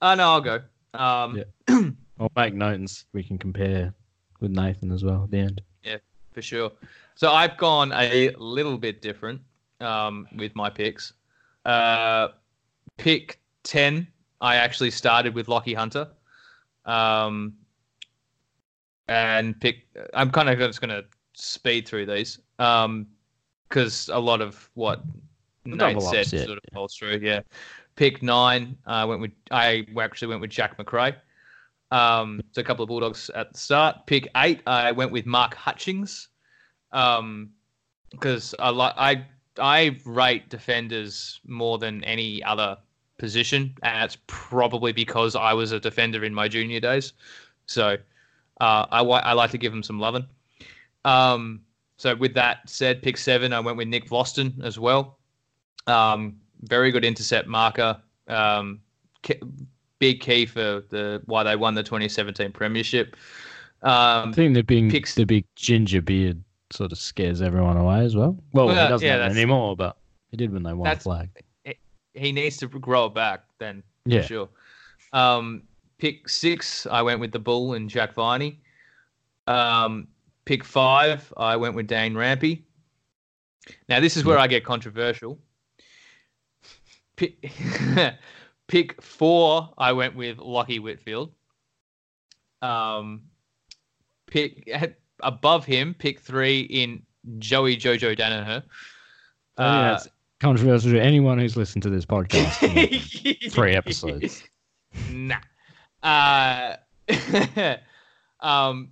Uh, 0.00 0.14
no, 0.14 0.22
I'll 0.30 0.40
go. 0.40 0.60
Um, 0.94 1.36
Yeah. 1.68 1.90
I'll 2.20 2.30
make 2.36 2.54
notes. 2.54 3.06
We 3.12 3.24
can 3.24 3.38
compare 3.38 3.92
with 4.38 4.52
Nathan 4.52 4.92
as 4.92 5.02
well 5.02 5.24
at 5.24 5.32
the 5.32 5.38
end. 5.38 5.60
Yeah, 5.82 5.96
for 6.30 6.42
sure. 6.42 6.70
So 7.16 7.32
I've 7.32 7.56
gone 7.56 7.90
a 7.92 8.30
little 8.38 8.78
bit 8.78 9.02
different 9.02 9.40
um, 9.80 10.28
with 10.36 10.54
my 10.54 10.70
picks. 10.70 11.12
Uh, 11.64 12.28
pick 12.98 13.40
10, 13.64 14.06
I 14.40 14.54
actually 14.54 14.92
started 14.92 15.34
with 15.34 15.48
Lachie 15.48 15.74
Hunter. 15.74 16.06
Um, 16.86 17.54
and 19.08 19.58
pick, 19.60 19.86
I'm 20.14 20.30
kind 20.30 20.48
of 20.48 20.58
just 20.58 20.80
going 20.80 20.90
to 20.90 21.04
speed 21.34 21.86
through 21.88 22.06
these 22.06 22.38
Um 22.58 23.08
because 23.68 24.08
a 24.12 24.18
lot 24.18 24.40
of 24.40 24.70
what 24.74 25.02
Nate 25.64 26.00
said 26.00 26.26
sort 26.26 26.58
of 26.58 26.64
falls 26.72 26.94
through. 26.96 27.18
Yeah. 27.22 27.40
Pick 27.96 28.22
nine, 28.22 28.76
I 28.86 29.04
went 29.04 29.20
with, 29.20 29.32
I 29.50 29.86
actually 30.00 30.28
went 30.28 30.40
with 30.40 30.50
Jack 30.50 30.78
Macrae. 30.78 31.14
Um, 31.90 32.40
so 32.52 32.60
a 32.60 32.64
couple 32.64 32.82
of 32.82 32.88
Bulldogs 32.88 33.30
at 33.34 33.52
the 33.52 33.58
start. 33.58 34.06
Pick 34.06 34.28
eight, 34.36 34.62
I 34.66 34.92
went 34.92 35.12
with 35.12 35.26
Mark 35.26 35.54
Hutchings, 35.54 36.28
um, 36.92 37.50
because 38.10 38.54
I 38.58 38.70
like 38.70 38.94
I 38.96 39.26
I 39.58 39.96
rate 40.04 40.48
defenders 40.48 41.40
more 41.46 41.78
than 41.78 42.02
any 42.04 42.42
other 42.42 42.76
position, 43.18 43.74
and 43.82 44.02
that's 44.02 44.16
probably 44.26 44.92
because 44.92 45.36
I 45.36 45.52
was 45.52 45.72
a 45.72 45.80
defender 45.80 46.24
in 46.24 46.34
my 46.34 46.48
junior 46.48 46.80
days. 46.80 47.12
So 47.66 47.96
uh, 48.60 48.86
I 48.90 49.00
I 49.02 49.32
like 49.32 49.50
to 49.52 49.58
give 49.58 49.72
him 49.72 49.82
some 49.82 49.98
loving. 49.98 50.26
Um, 51.04 51.60
so 51.96 52.14
with 52.14 52.34
that 52.34 52.68
said, 52.68 53.02
pick 53.02 53.16
seven, 53.16 53.52
I 53.52 53.60
went 53.60 53.76
with 53.76 53.88
Nick 53.88 54.08
Vlastuin 54.08 54.62
as 54.64 54.78
well. 54.78 55.18
Um, 55.86 56.36
very 56.62 56.90
good 56.90 57.04
intercept 57.04 57.46
marker. 57.46 58.00
Um, 58.26 58.80
big 59.98 60.20
key 60.20 60.46
for 60.46 60.82
the 60.88 61.22
why 61.26 61.42
they 61.42 61.56
won 61.56 61.74
the 61.74 61.82
2017 61.82 62.52
Premiership. 62.52 63.16
I 63.82 64.22
Um, 64.22 64.32
think 64.32 64.54
the 64.54 64.62
big, 64.62 64.90
picks- 64.90 65.14
the 65.14 65.26
big 65.26 65.44
ginger 65.56 66.00
beard 66.00 66.42
sort 66.72 66.90
of 66.92 66.98
scares 66.98 67.42
everyone 67.42 67.76
away 67.76 68.04
as 68.04 68.16
well. 68.16 68.36
Well, 68.52 68.66
Well, 68.66 68.82
he 68.84 68.88
doesn't 68.88 69.06
yeah, 69.06 69.18
anymore, 69.24 69.76
but 69.76 69.96
he 70.30 70.36
did 70.36 70.52
when 70.52 70.62
they 70.62 70.72
won 70.72 70.88
the 70.90 71.00
flag. 71.00 71.28
He 72.14 72.32
needs 72.32 72.56
to 72.58 72.68
grow 72.68 73.06
it 73.06 73.14
back. 73.14 73.44
Then 73.58 73.82
Yeah. 74.06 74.20
for 74.22 74.26
sure. 74.26 74.48
Um, 75.12 75.62
pick 75.98 76.28
six, 76.28 76.86
I 76.86 77.02
went 77.02 77.20
with 77.20 77.32
the 77.32 77.38
Bull 77.38 77.74
and 77.74 77.88
Jack 77.90 78.14
Viney. 78.14 78.60
Um, 79.46 80.08
pick 80.44 80.64
five, 80.64 81.32
I 81.36 81.56
went 81.56 81.74
with 81.74 81.86
Dane 81.86 82.14
Rampe. 82.14 82.62
Now 83.88 84.00
this 84.00 84.16
is 84.16 84.24
where 84.24 84.38
I 84.38 84.46
get 84.46 84.64
controversial. 84.64 85.38
Pick, 87.16 87.36
pick 88.68 89.00
four, 89.00 89.72
I 89.78 89.92
went 89.92 90.16
with 90.16 90.38
Lachie 90.38 90.80
Whitfield. 90.80 91.32
Um, 92.60 93.22
pick 94.26 94.68
above 95.20 95.64
him, 95.64 95.94
pick 95.94 96.20
three 96.20 96.60
in 96.60 97.02
Joey 97.38 97.76
Jojo 97.76 98.16
Daniher. 98.18 98.62
Think 98.62 99.58
Uh, 99.58 99.82
that's 99.92 100.08
controversial 100.40 100.92
to 100.92 101.00
anyone 101.00 101.38
who's 101.38 101.56
listened 101.56 101.82
to 101.82 101.90
this 101.90 102.04
podcast. 102.04 103.50
three 103.50 103.74
episodes. 103.74 104.42
Nah. 105.10 105.36
Uh, 106.02 106.76
um, 108.40 108.90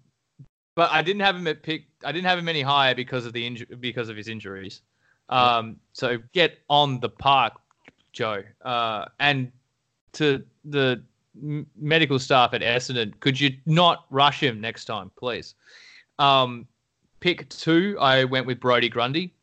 but 0.74 0.90
I 0.90 1.02
didn't 1.02 1.20
have 1.20 1.36
him 1.36 1.46
at 1.46 1.62
pick. 1.62 1.86
I 2.04 2.12
didn't 2.12 2.26
have 2.26 2.38
him 2.38 2.48
any 2.48 2.62
higher 2.62 2.94
because 2.94 3.26
of 3.26 3.32
the 3.32 3.48
inju- 3.48 3.80
because 3.80 4.08
of 4.08 4.16
his 4.16 4.28
injuries. 4.28 4.82
Um, 5.28 5.76
so 5.92 6.18
get 6.32 6.58
on 6.68 7.00
the 7.00 7.08
park, 7.08 7.54
Joe. 8.12 8.42
Uh, 8.62 9.06
and 9.20 9.50
to 10.12 10.44
the 10.64 11.02
m- 11.40 11.66
medical 11.78 12.18
staff 12.18 12.54
at 12.54 12.60
Essendon, 12.60 13.18
could 13.20 13.38
you 13.38 13.56
not 13.66 14.06
rush 14.10 14.42
him 14.42 14.60
next 14.60 14.86
time, 14.86 15.10
please? 15.16 15.54
Um, 16.18 16.66
pick 17.20 17.48
two, 17.48 17.96
I 18.00 18.24
went 18.24 18.46
with 18.46 18.60
Brodie 18.60 18.88
Grundy 18.88 19.34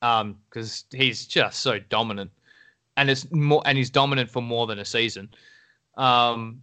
because 0.00 0.84
he's 0.92 1.26
just 1.26 1.60
so 1.60 1.78
dominant, 1.78 2.30
and 2.96 3.10
it's 3.10 3.30
more 3.32 3.62
and 3.66 3.76
he's 3.78 3.90
dominant 3.90 4.30
for 4.30 4.42
more 4.42 4.66
than 4.66 4.78
a 4.78 4.84
season. 4.84 5.28
Um, 5.96 6.62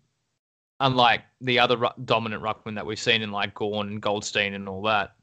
unlike 0.79 1.21
the 1.41 1.59
other 1.59 1.77
ru- 1.77 1.89
dominant 2.05 2.41
ruckman 2.43 2.75
that 2.75 2.85
we've 2.85 2.99
seen 2.99 3.21
in 3.21 3.31
like 3.31 3.53
Gawn 3.53 3.87
and 3.87 4.01
Goldstein 4.01 4.53
and 4.53 4.67
all 4.67 4.81
that. 4.83 5.15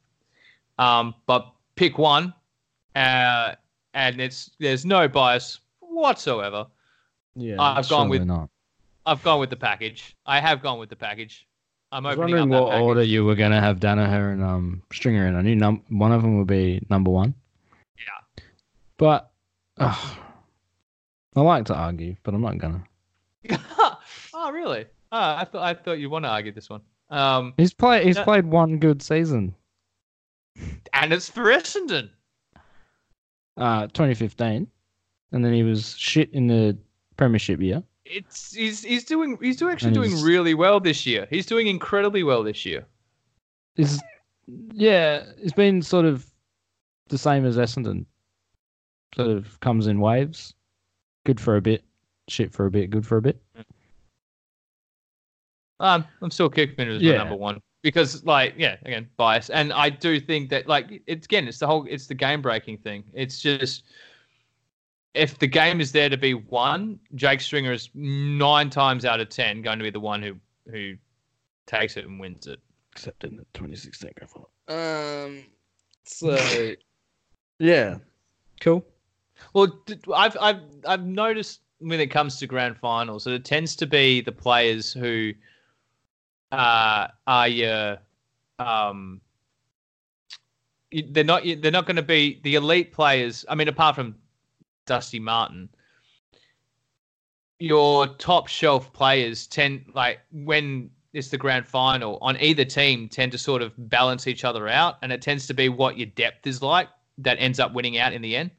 Um, 0.78 1.14
but 1.26 1.52
pick 1.76 1.98
one, 1.98 2.32
uh, 2.96 3.54
and 3.94 4.20
it's 4.20 4.50
there's 4.58 4.84
no 4.84 5.08
bias 5.08 5.60
whatsoever. 5.80 6.66
Yeah, 7.34 7.56
I've 7.60 7.88
gone 7.88 8.08
with- 8.08 8.24
not. 8.24 8.48
I've 9.04 9.22
gone 9.24 9.40
with 9.40 9.50
the 9.50 9.56
package. 9.56 10.16
I 10.26 10.38
have 10.40 10.62
gone 10.62 10.78
with 10.78 10.88
the 10.88 10.96
package. 10.96 11.46
I'm 11.90 12.06
I 12.06 12.10
was 12.10 12.18
wondering 12.18 12.48
that 12.50 12.60
what 12.60 12.70
package. 12.70 12.82
order 12.82 13.02
you 13.02 13.24
were 13.24 13.34
going 13.34 13.50
to 13.50 13.60
have 13.60 13.80
Daniher 13.80 14.32
and 14.32 14.42
um, 14.42 14.82
Stringer 14.92 15.26
in. 15.26 15.34
I 15.34 15.42
knew 15.42 15.56
num- 15.56 15.82
one 15.88 16.12
of 16.12 16.22
them 16.22 16.38
would 16.38 16.46
be 16.46 16.86
number 16.88 17.10
one. 17.10 17.34
But 19.03 19.32
ugh, 19.78 20.16
I 21.34 21.40
like 21.40 21.64
to 21.64 21.74
argue, 21.74 22.14
but 22.22 22.34
I'm 22.34 22.40
not 22.40 22.57
going 22.59 22.86
to. 23.48 23.59
oh, 24.32 24.53
really? 24.53 24.84
Oh, 25.11 25.18
I 25.20 25.44
thought 25.44 25.62
I 25.64 25.74
thought 25.74 25.98
you 25.98 26.09
want 26.09 26.24
to 26.24 26.28
argue 26.28 26.53
this 26.53 26.70
one. 26.70 26.82
Um, 27.11 27.53
He's 27.57 27.74
played. 27.74 28.07
He's 28.07 28.14
No. 28.14 28.22
played 28.22 28.46
one 28.46 28.78
good 28.78 29.03
season. 29.03 29.57
and 30.92 31.12
it's 31.12 31.28
for 31.28 31.46
Essendon. 31.46 32.11
Uh, 33.57 33.88
2015, 33.88 34.68
and 35.32 35.44
then 35.44 35.53
he 35.53 35.64
was 35.64 35.96
shit 35.98 36.30
in 36.32 36.46
the 36.46 36.78
Premiership 37.16 37.61
year. 37.61 37.82
It's 38.05 38.55
he's 38.55 38.84
he's 38.84 39.03
doing 39.03 39.36
he's 39.42 39.57
doing 39.57 39.72
actually 39.72 39.88
And 39.88 39.94
doing 39.96 40.11
he's- 40.11 40.22
really 40.22 40.55
well 40.55 40.78
this 40.78 41.07
year. 41.07 41.26
He's 41.28 41.46
doing 41.46 41.66
incredibly 41.66 42.22
well 42.22 42.44
this 42.44 42.64
year. 42.64 42.86
Is 43.76 44.00
yeah, 44.72 45.24
it's 45.38 45.53
been 45.55 45.82
sort 45.82 46.05
of 46.05 46.24
the 47.09 47.18
same 47.18 47.44
as 47.44 47.57
Essendon. 47.57 48.07
Sort 49.14 49.28
of 49.30 49.60
comes 49.60 49.86
in 49.86 50.00
waves. 50.00 50.54
Good 51.24 51.40
for 51.40 51.56
a 51.56 51.60
bit, 51.62 51.84
shit 52.28 52.52
for 52.52 52.66
a 52.66 52.70
bit, 52.70 52.90
good 52.90 53.06
for 53.06 53.16
a 53.16 53.22
bit. 53.22 53.40
Um, 55.80 56.04
I'm 56.20 56.30
still 56.30 56.48
kicking 56.48 56.86
it 56.86 56.88
as 56.88 57.02
Yeah. 57.02 57.12
my 57.12 57.18
number 57.18 57.36
one 57.36 57.60
because, 57.82 58.24
like, 58.24 58.54
yeah, 58.56 58.76
again, 58.84 59.08
bias, 59.16 59.50
and 59.50 59.72
I 59.72 59.90
do 59.90 60.20
think 60.20 60.48
that, 60.50 60.68
like, 60.68 61.02
it's 61.06 61.26
again, 61.26 61.48
it's 61.48 61.58
the 61.58 61.66
whole, 61.66 61.86
it's 61.90 62.06
the 62.06 62.14
game 62.14 62.40
breaking 62.40 62.78
thing. 62.78 63.04
It's 63.12 63.40
just 63.40 63.84
if 65.14 65.38
the 65.38 65.46
game 65.46 65.80
is 65.80 65.92
there 65.92 66.08
to 66.08 66.16
be 66.16 66.34
won, 66.34 66.98
Jake 67.14 67.40
Stringer 67.40 67.72
is 67.72 67.90
nine 67.94 68.70
times 68.70 69.04
out 69.04 69.20
of 69.20 69.28
ten 69.28 69.60
going 69.62 69.78
to 69.78 69.82
be 69.82 69.90
the 69.90 70.00
one 70.00 70.22
who 70.22 70.36
who 70.70 70.94
takes 71.66 71.96
it 71.96 72.06
and 72.06 72.18
wins 72.20 72.46
it. 72.46 72.60
Except 72.92 73.24
in 73.24 73.36
the 73.36 73.44
2016 73.54 74.10
grand 74.16 74.30
final. 74.30 74.50
Um. 74.68 75.44
So. 76.04 76.74
yeah. 77.58 77.98
Cool. 78.60 78.84
Well, 79.55 79.82
I've 80.14 80.36
I've 80.40 80.61
I've 80.86 81.05
noticed 81.05 81.61
when 81.78 82.01
it 82.01 82.09
comes 82.09 82.38
to 82.38 82.47
grand 82.47 82.76
finals 82.76 83.24
that 83.24 83.32
it 83.32 83.45
tends 83.45 83.74
to 83.76 83.86
be 83.86 84.20
the 84.20 84.32
players 84.32 84.93
who 84.93 85.32
uh, 86.53 87.09
are 87.26 87.49
your 87.49 87.99
um 88.59 89.20
they're 91.11 91.24
not 91.24 91.43
they're 91.61 91.72
not 91.72 91.86
going 91.86 91.97
to 91.97 92.03
be 92.03 92.40
the 92.43 92.55
elite 92.55 92.93
players. 92.93 93.45
I 93.49 93.55
mean, 93.55 93.68
apart 93.68 93.95
from 93.95 94.14
Dusty 94.86 95.18
Martin, 95.18 95.68
your 97.59 98.07
top 98.07 98.49
shelf 98.49 98.93
players 98.93 99.47
tend 99.47 99.84
like 99.95 100.20
when 100.32 100.90
it's 101.12 101.28
the 101.28 101.38
grand 101.38 101.66
final 101.66 102.18
on 102.20 102.36
either 102.40 102.64
team 102.64 103.09
tend 103.09 103.32
to 103.32 103.38
sort 103.38 103.62
of 103.62 103.72
balance 103.90 104.26
each 104.26 104.45
other 104.45 104.68
out, 104.68 104.97
and 105.03 105.12
it 105.12 105.22
tends 105.22 105.47
to 105.47 105.55
be 105.55 105.68
what 105.68 105.97
your 105.97 106.07
depth 106.07 106.47
is 106.47 106.62
like 106.62 106.88
that 107.18 107.36
ends 107.38 107.59
up 107.61 107.72
winning 107.72 107.99
out 107.99 108.12
in 108.12 108.22
the 108.22 108.36
end. 108.36 108.51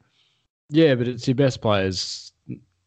Yeah, 0.70 0.94
but 0.94 1.08
it's 1.08 1.28
your 1.28 1.34
best 1.34 1.60
players 1.60 2.32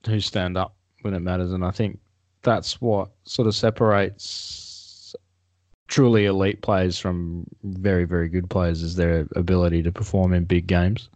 who 0.06 0.20
stand 0.20 0.58
up 0.58 0.76
when 1.02 1.14
it 1.14 1.20
matters, 1.20 1.52
and 1.52 1.64
I 1.64 1.72
think 1.72 2.00
that's 2.44 2.82
what 2.82 3.10
sort 3.24 3.48
of 3.48 3.56
separates 3.56 5.16
truly 5.88 6.26
elite 6.26 6.62
players 6.62 7.00
from 7.00 7.46
very, 7.64 8.06
very 8.06 8.30
good 8.30 8.50
players 8.50 8.82
is 8.82 8.96
their 8.96 9.28
ability 9.36 9.84
to 9.84 9.92
perform 9.92 10.34
in 10.34 10.44
big 10.44 10.68
games. 10.68 11.10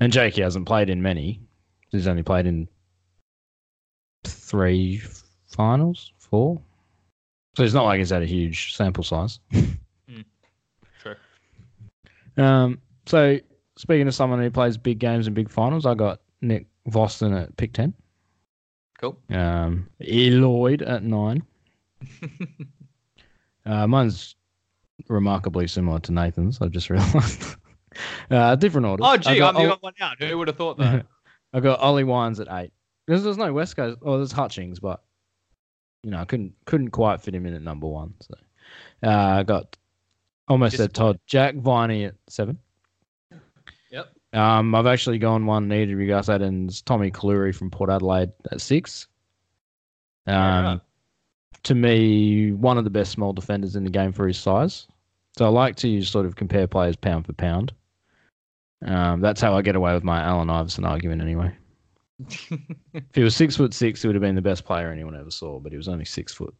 And 0.00 0.12
Jakey 0.12 0.42
hasn't 0.42 0.66
played 0.66 0.90
in 0.90 1.02
many; 1.02 1.40
he's 1.90 2.08
only 2.08 2.22
played 2.22 2.46
in 2.46 2.68
three 4.24 5.02
finals, 5.46 6.12
four. 6.18 6.60
So 7.56 7.62
it's 7.62 7.74
not 7.74 7.84
like 7.84 7.98
he's 7.98 8.10
had 8.10 8.22
a 8.22 8.26
huge 8.26 8.74
sample 8.74 9.04
size. 9.04 9.38
True. 11.00 11.14
Um, 12.36 12.80
so 13.06 13.38
speaking 13.76 14.08
of 14.08 14.14
someone 14.14 14.40
who 14.40 14.50
plays 14.50 14.76
big 14.76 14.98
games 14.98 15.26
and 15.26 15.34
big 15.34 15.50
finals, 15.50 15.86
I 15.86 15.94
got 15.94 16.20
Nick 16.40 16.66
Vlastuin 16.88 17.40
at 17.40 17.56
pick 17.56 17.72
ten. 17.72 17.94
Cool. 19.00 19.18
Um, 19.30 19.88
Eloyd 20.00 20.88
at 20.88 21.02
nine. 21.02 21.42
Uh, 23.66 23.86
mine's 23.86 24.36
remarkably 25.08 25.66
similar 25.66 25.98
to 26.00 26.12
Nathan's. 26.12 26.60
I 26.60 26.68
just 26.68 26.90
realised. 26.90 27.56
uh, 28.30 28.54
different 28.56 28.86
order. 28.86 29.02
Oh, 29.04 29.16
gee, 29.16 29.38
got 29.38 29.56
I'm 29.56 29.62
the 29.62 29.72
odd 29.72 29.82
one 29.82 29.94
out. 30.00 30.22
Who 30.22 30.38
would 30.38 30.48
have 30.48 30.56
thought 30.56 30.78
that? 30.78 31.06
I 31.52 31.60
got 31.60 31.80
Ollie 31.80 32.04
Wines 32.04 32.40
at 32.40 32.48
eight. 32.50 32.72
Because 33.06 33.22
there's 33.22 33.38
no 33.38 33.52
West 33.52 33.76
Coast. 33.76 33.98
Oh, 34.02 34.16
there's 34.16 34.32
Hutchings, 34.32 34.80
but 34.80 35.02
you 36.02 36.10
know, 36.10 36.18
I 36.18 36.24
couldn't 36.24 36.54
couldn't 36.64 36.90
quite 36.90 37.20
fit 37.20 37.34
him 37.34 37.46
in 37.46 37.54
at 37.54 37.62
number 37.62 37.86
one. 37.86 38.14
So 38.20 38.34
uh, 39.02 39.08
I 39.10 39.42
got 39.42 39.76
almost 40.48 40.76
said 40.76 40.94
Todd 40.94 41.18
Jack 41.26 41.54
Viney 41.56 42.04
at 42.04 42.14
seven. 42.28 42.58
Um, 44.34 44.74
I've 44.74 44.86
actually 44.86 45.18
gone 45.18 45.46
one 45.46 45.68
needed 45.68 45.90
you 45.90 46.06
guys 46.06 46.28
Adams, 46.28 46.82
Tommy 46.82 47.10
Clurey 47.10 47.54
from 47.54 47.70
Port 47.70 47.88
Adelaide 47.88 48.32
at 48.50 48.60
six. 48.60 49.06
Um, 50.26 50.34
Alright. 50.34 50.80
to 51.62 51.74
me, 51.74 52.50
one 52.50 52.76
of 52.76 52.84
the 52.84 52.90
best 52.90 53.12
small 53.12 53.32
defenders 53.32 53.76
in 53.76 53.84
the 53.84 53.90
game 53.90 54.12
for 54.12 54.26
his 54.26 54.36
size. 54.36 54.88
So 55.38 55.44
I 55.44 55.48
like 55.48 55.76
to 55.76 56.02
sort 56.02 56.26
of 56.26 56.34
compare 56.34 56.66
players 56.66 56.96
pound 56.96 57.26
for 57.26 57.32
pound. 57.32 57.72
Um, 58.84 59.20
that's 59.20 59.40
how 59.40 59.56
I 59.56 59.62
get 59.62 59.76
away 59.76 59.94
with 59.94 60.04
my 60.04 60.20
Allen 60.20 60.50
Iverson 60.50 60.84
argument 60.84 61.22
anyway. 61.22 61.54
If 62.94 63.14
he 63.14 63.22
was 63.22 63.34
six 63.34 63.56
foot 63.56 63.74
six, 63.74 64.02
he 64.02 64.08
would 64.08 64.14
have 64.14 64.22
been 64.22 64.36
the 64.36 64.42
best 64.42 64.64
player 64.64 64.90
anyone 64.90 65.16
ever 65.16 65.30
saw, 65.30 65.58
but 65.58 65.72
he 65.72 65.76
was 65.76 65.88
only 65.88 66.04
six 66.04 66.32
foot. 66.32 66.54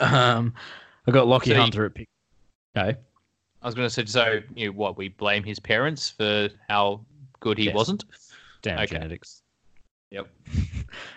Um, 0.00 0.52
I 1.06 1.10
got 1.10 1.26
Lockie 1.26 1.50
So 1.50 1.56
Hunter 1.56 1.86
at 1.86 1.94
pick. 1.94 2.08
Okay. 2.76 2.98
I 3.62 3.66
was 3.66 3.74
going 3.74 3.86
to 3.86 3.90
say, 3.92 4.04
so 4.06 4.40
you 4.54 4.66
know, 4.66 4.72
what 4.72 4.96
we 4.96 5.08
blame 5.08 5.42
his 5.44 5.58
parents 5.58 6.08
for 6.10 6.48
how 6.68 7.00
good 7.40 7.58
he 7.58 7.64
Yes. 7.66 7.74
wasn't. 7.74 8.04
Damn 8.62 8.78
Okay. 8.80 8.86
genetics. 8.96 9.42
Yep. 10.10 10.28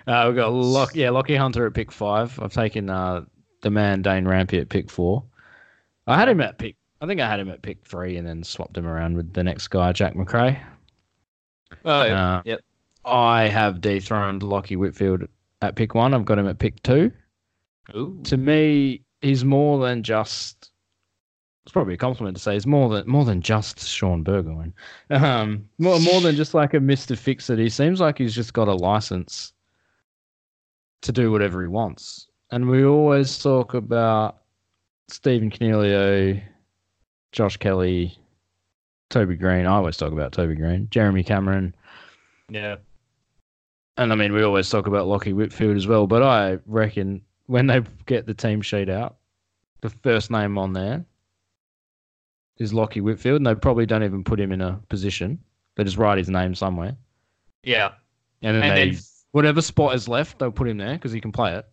Uh, 0.07 0.25
we've 0.27 0.35
got 0.35 0.51
Lock, 0.51 0.95
yeah, 0.95 1.07
Lachie 1.09 1.37
Hunter 1.37 1.65
at 1.67 1.73
pick 1.73 1.91
five. 1.91 2.37
I've 2.41 2.51
taken 2.51 2.89
uh, 2.89 3.23
the 3.61 3.69
man 3.69 4.01
Dane 4.01 4.25
Rampe 4.25 4.59
at 4.59 4.67
pick 4.69 4.89
four. 4.89 5.23
I 6.07 6.17
had 6.19 6.27
him 6.27 6.41
at 6.41 6.57
pick. 6.57 6.75
I 6.99 7.05
think 7.07 7.21
I 7.21 7.29
had 7.29 7.39
him 7.39 7.49
at 7.49 7.61
pick 7.61 7.85
three, 7.85 8.17
and 8.17 8.27
then 8.27 8.43
swapped 8.43 8.75
him 8.77 8.85
around 8.87 9.15
with 9.15 9.31
the 9.33 9.43
next 9.43 9.67
guy, 9.69 9.91
Jack 9.93 10.15
Macrae. 10.15 10.59
Oh, 11.85 12.03
yeah. 12.03 12.35
Uh, 12.37 12.41
Yep. 12.45 12.59
I 13.05 13.47
have 13.47 13.79
dethroned 13.79 14.41
Lachie 14.41 14.75
Whitfield 14.75 15.23
at 15.61 15.75
pick 15.75 15.93
one. 15.95 16.13
I've 16.13 16.25
got 16.25 16.37
him 16.39 16.47
at 16.47 16.59
pick 16.59 16.81
two. 16.83 17.11
Ooh. 17.95 18.19
To 18.25 18.37
me, 18.37 19.03
he's 19.21 19.45
more 19.45 19.85
than 19.85 20.03
just. 20.03 20.70
It's 21.64 21.72
probably 21.72 21.93
a 21.93 21.97
compliment 21.97 22.36
to 22.38 22.41
say 22.41 22.53
he's 22.53 22.66
more 22.66 22.89
than 22.89 23.07
more 23.07 23.24
than 23.24 23.41
just 23.41 23.88
Shaun 23.88 24.24
Burgoyne. 24.24 24.74
Um, 25.12 25.70
more 25.78 25.99
more 25.99 26.20
than 26.20 26.36
just 26.36 26.55
like 26.55 26.74
a 26.74 26.80
Mister 26.80 27.16
Fix 27.16 27.49
It. 27.51 27.59
He 27.59 27.70
seems 27.70 27.99
like 27.99 28.18
he's 28.18 28.34
just 28.34 28.53
got 28.53 28.68
a 28.68 28.74
license 28.74 29.53
to 31.01 31.12
do 31.12 31.32
whatever 31.32 31.62
he 31.62 31.68
wants. 31.68 32.28
And 32.49 32.68
we 32.68 32.84
always 32.84 33.41
talk 33.41 33.76
about 33.76 34.41
Stephen 35.07 35.51
Coniglio, 35.51 36.41
Josh 37.32 37.57
Kelly, 37.57 38.18
Toby 39.09 39.36
Greene. 39.36 39.68
I 39.68 39.76
always 39.76 39.97
talk 39.97 40.14
about 40.14 40.32
Toby 40.32 40.55
Greene, 40.55 40.88
Jeremy 40.89 41.24
Cameron. 41.24 41.76
Yeah. 42.49 42.78
And 43.97 44.12
I 44.12 44.16
mean, 44.16 44.34
we 44.34 44.41
always 44.41 44.70
talk 44.70 44.88
about 44.88 45.05
Lachie 45.05 45.36
Whitfield 45.36 45.78
as 45.78 45.86
well. 45.86 46.07
But 46.07 46.24
I 46.24 46.57
reckon 46.66 47.22
when 47.45 47.68
they 47.68 47.82
get 48.07 48.26
the 48.26 48.34
team 48.34 48.62
sheet 48.62 48.89
out, 48.89 49.18
the 49.82 49.89
first 49.89 50.32
name 50.32 50.57
on 50.57 50.74
there 50.74 51.05
is 52.62 52.74
Lachie 52.74 53.01
Whitfield. 53.01 53.38
And 53.38 53.45
they 53.47 53.55
probably 53.55 53.86
don't 53.86 54.03
even 54.03 54.24
put 54.24 54.39
him 54.39 54.51
in 54.51 54.62
a 54.62 54.80
position. 54.89 55.39
They 55.76 55.84
just 55.84 55.97
write 55.97 56.18
his 56.18 56.30
name 56.30 56.53
somewhere. 56.55 56.95
Yeah. 57.64 57.91
And 58.41 58.55
then 58.55 58.64
And 58.64 58.78
they, 58.78 58.89
then- 58.91 59.01
whatever 59.32 59.62
spot 59.62 59.95
is 59.95 60.07
left, 60.07 60.39
they'll 60.39 60.51
put 60.51 60.68
him 60.68 60.78
there 60.78 60.93
because 60.95 61.12
he 61.12 61.22
can 61.22 61.32
play 61.32 61.55
it. 61.55 61.66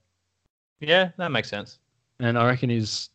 Yeah, 0.81 1.11
that 1.19 1.33
makes 1.33 1.49
sense. 1.49 1.79
And 2.21 2.39
I 2.39 2.47
reckon 2.47 2.71
he's 2.71 3.11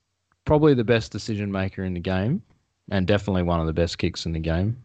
probably 0.46 0.74
the 0.74 0.84
best 0.84 1.12
decision 1.12 1.52
maker 1.52 1.84
in 1.86 1.94
the 1.94 2.00
game 2.00 2.42
and 2.92 3.08
definitely 3.08 3.44
one 3.44 3.60
of 3.62 3.68
the 3.68 3.74
best 3.74 3.98
kicks 3.98 4.26
in 4.26 4.34
the 4.34 4.40
game. 4.40 4.76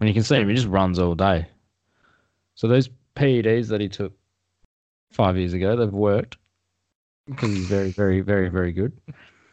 And 0.00 0.08
you 0.08 0.14
can 0.14 0.22
see 0.22 0.36
him, 0.36 0.48
he 0.48 0.54
just 0.54 0.66
runs 0.68 0.98
all 0.98 1.14
day. 1.14 1.46
So 2.54 2.68
those 2.68 2.90
PEDs 3.16 3.68
that 3.68 3.80
he 3.80 3.88
took 3.88 4.12
five 5.12 5.36
years 5.36 5.52
ago, 5.54 5.76
they've 5.76 5.90
worked 5.92 6.36
because 7.26 7.50
he's 7.50 7.66
very, 7.66 7.90
very, 7.92 8.20
very, 8.20 8.48
very 8.48 8.72
good. 8.72 8.92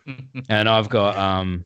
And 0.48 0.70
I've 0.70 0.88
got 0.88 1.18
um 1.18 1.66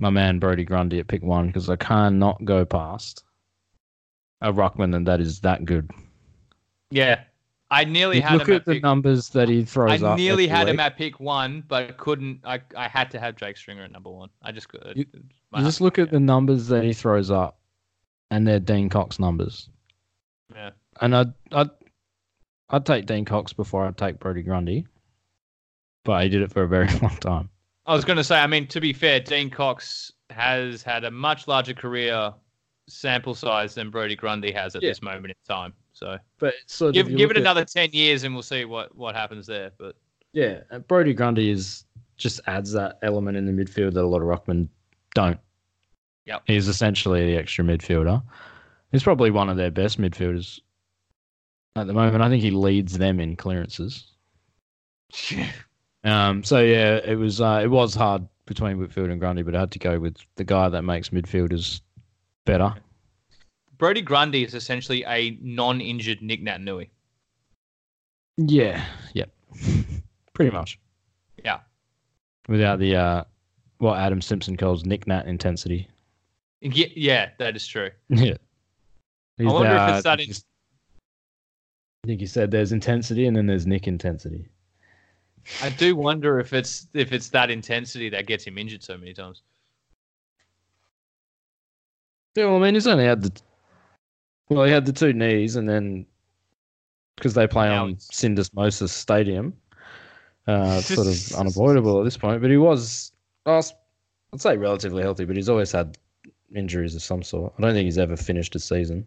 my 0.00 0.10
man 0.10 0.38
Brodie 0.38 0.64
Grundy 0.64 0.98
at 0.98 1.08
pick 1.08 1.22
one 1.22 1.46
because 1.48 1.68
I 1.68 1.76
cannot 1.76 2.44
go 2.44 2.64
past 2.64 3.24
a 4.40 4.52
ruckman 4.52 4.94
and 4.96 5.06
that 5.06 5.20
is 5.20 5.40
that 5.40 5.64
good. 5.64 5.90
yeah. 6.90 7.22
I 7.72 7.84
nearly 7.84 8.16
You 8.16 8.22
had 8.22 8.38
look 8.38 8.48
him 8.48 8.54
at 8.54 8.60
at 8.62 8.64
the 8.66 8.72
pick, 8.74 8.82
numbers 8.82 9.28
that 9.28 9.48
he 9.48 9.64
throws 9.64 10.02
I 10.02 10.16
nearly 10.16 10.48
had 10.48 10.68
him 10.68 10.80
at 10.80 10.96
pick 10.96 11.20
one, 11.20 11.62
but 11.68 11.96
couldn't. 11.98 12.40
I 12.44 12.60
I 12.76 12.88
had 12.88 13.12
to 13.12 13.20
have 13.20 13.36
Jake 13.36 13.56
Stringer 13.56 13.84
at 13.84 13.92
number 13.92 14.10
one. 14.10 14.28
I 14.42 14.50
just 14.50 14.68
could. 14.68 14.94
You- 14.96 15.06
You 15.14 15.62
just 15.62 15.80
look 15.80 15.96
at 15.96 16.10
the 16.10 16.18
numbers 16.18 16.66
that 16.66 16.82
he 16.82 16.92
throws 16.92 17.30
up, 17.30 17.60
and 18.32 18.44
they're 18.44 18.58
Dean 18.58 18.88
Cox 18.88 19.20
numbers. 19.20 19.68
Yeah. 20.52 20.70
And 21.00 21.14
I'd 21.14 21.32
I'd 21.52 21.70
I'd 22.70 22.84
take 22.86 23.06
Dean 23.06 23.24
Cox 23.24 23.52
before 23.52 23.86
I'd 23.86 23.96
take 23.96 24.18
Brodie 24.18 24.42
Grundy, 24.42 24.84
but 26.04 26.24
he 26.24 26.28
did 26.28 26.42
it 26.42 26.50
for 26.52 26.64
a 26.64 26.68
very 26.68 26.88
long 27.02 27.16
time. 27.18 27.50
I 27.90 27.94
was 27.94 28.04
going 28.04 28.16
to 28.18 28.24
say. 28.24 28.38
I 28.38 28.46
mean, 28.46 28.66
to 28.68 28.80
be 28.80 28.92
fair, 28.92 29.18
Dean 29.20 29.50
Cox 29.50 30.12
has 30.30 30.82
had 30.82 31.02
a 31.04 31.10
much 31.10 31.48
larger 31.48 31.74
career 31.74 32.32
sample 32.88 33.34
size 33.34 33.74
than 33.74 33.90
Brodie 33.90 34.14
Grundy 34.16 34.52
has 34.52 34.76
at 34.76 34.82
Yeah. 34.82 34.90
this 34.90 35.02
moment 35.02 35.26
in 35.26 35.34
time. 35.46 35.72
So 35.92 36.16
But 36.38 36.54
sort 36.66 36.94
give 36.94 37.06
of, 37.06 37.12
you 37.12 37.18
give 37.18 37.30
it 37.32 37.36
at- 37.36 37.40
another 37.42 37.64
ten 37.64 37.90
years, 37.92 38.22
and 38.22 38.32
we'll 38.34 38.42
see 38.44 38.64
what 38.64 38.94
what 38.96 39.14
happens 39.16 39.46
there. 39.46 39.72
But 39.76 39.96
yeah. 40.32 40.60
Brodie 40.88 41.14
Grundy 41.14 41.50
is 41.50 41.84
just 42.16 42.40
adds 42.46 42.70
that 42.72 42.98
element 43.02 43.36
in 43.36 43.44
the 43.46 43.52
midfield 43.52 43.94
that 43.94 44.04
a 44.04 44.06
lot 44.06 44.22
of 44.22 44.28
ruckmen 44.28 44.68
don't. 45.14 45.38
Yep. 46.26 46.42
He's 46.46 46.68
essentially 46.68 47.26
the 47.26 47.36
extra 47.36 47.64
midfielder. 47.64 48.22
He's 48.92 49.02
probably 49.02 49.30
one 49.32 49.48
of 49.48 49.56
their 49.56 49.70
best 49.72 50.00
midfielders 50.00 50.60
at 51.76 51.86
the 51.88 51.92
moment. 51.92 52.22
I 52.22 52.28
think 52.28 52.42
he 52.42 52.50
leads 52.52 52.98
them 52.98 53.18
in 53.20 53.34
clearances. 53.36 54.12
Um, 56.04 56.42
so 56.42 56.60
yeah, 56.60 56.96
it 57.04 57.16
was 57.16 57.40
uh, 57.40 57.60
it 57.62 57.68
was 57.68 57.94
hard 57.94 58.26
between 58.46 58.78
Whitfield 58.78 59.10
and 59.10 59.20
Grundy, 59.20 59.42
but 59.42 59.54
I 59.54 59.60
had 59.60 59.70
to 59.72 59.78
go 59.78 59.98
with 59.98 60.16
the 60.36 60.44
guy 60.44 60.68
that 60.68 60.82
makes 60.82 61.10
midfielders 61.10 61.80
better. 62.46 62.74
Brodie 63.78 64.02
Grundy 64.02 64.44
is 64.44 64.54
essentially 64.54 65.04
a 65.06 65.38
non-injured 65.40 66.20
Nic 66.20 66.42
Naitanui. 66.44 66.88
Yeah, 68.36 68.84
yep, 69.14 69.30
pretty 70.34 70.50
much. 70.50 70.78
Yeah. 71.44 71.60
Without 72.48 72.78
the 72.78 72.96
uh, 72.96 73.24
what 73.78 73.98
Adam 73.98 74.20
Simpson 74.20 74.56
calls 74.56 74.84
Nick 74.84 75.06
Nat 75.06 75.26
intensity. 75.26 75.88
Yeah, 76.60 76.86
yeah, 76.94 77.30
that 77.38 77.56
is 77.56 77.66
true. 77.66 77.90
Yeah. 78.08 78.34
I 79.38 79.44
wonder 79.44 79.74
if 79.74 79.94
it's 79.96 80.04
that 80.04 80.18
I 80.18 80.22
in- 80.22 80.28
think 80.28 80.44
I 82.04 82.06
think 82.08 82.20
he 82.20 82.26
said 82.26 82.50
there's 82.50 82.72
intensity 82.72 83.26
and 83.26 83.34
then 83.36 83.46
there's 83.46 83.66
Nick 83.66 83.86
intensity. 83.86 84.48
I 85.62 85.70
do 85.70 85.96
wonder 85.96 86.38
if 86.38 86.52
it's 86.52 86.86
if 86.94 87.12
it's 87.12 87.28
that 87.30 87.50
intensity 87.50 88.08
that 88.10 88.26
gets 88.26 88.44
him 88.44 88.58
injured 88.58 88.82
so 88.82 88.96
many 88.96 89.12
times. 89.14 89.42
Yeah, 92.36 92.46
well, 92.46 92.56
I 92.56 92.60
mean, 92.60 92.74
he's 92.74 92.86
only 92.86 93.04
had 93.04 93.22
the 93.22 93.32
well, 94.48 94.64
he 94.64 94.72
had 94.72 94.86
the 94.86 94.92
two 94.92 95.12
knees, 95.12 95.56
and 95.56 95.68
then 95.68 96.06
because 97.16 97.34
they 97.34 97.46
play 97.46 97.68
Now 97.68 97.84
on 97.84 97.96
Syndesmosis 97.96 98.88
Stadium, 98.90 99.54
uh, 100.46 100.80
sort 100.80 101.06
of 101.06 101.32
unavoidable 101.38 102.00
at 102.00 102.04
this 102.04 102.16
point. 102.16 102.40
But 102.40 102.50
he 102.50 102.56
was- 102.56 103.12
I'd 103.46 103.64
say, 104.38 104.56
relatively 104.56 105.02
healthy, 105.02 105.24
but 105.24 105.36
he's 105.36 105.48
always 105.48 105.72
had 105.72 105.98
injuries 106.54 106.94
of 106.94 107.02
some 107.02 107.22
sort. 107.22 107.52
I 107.58 107.62
don't 107.62 107.74
think 107.74 107.84
he's 107.84 107.98
ever 107.98 108.16
finished 108.16 108.54
a 108.54 108.58
season 108.58 109.06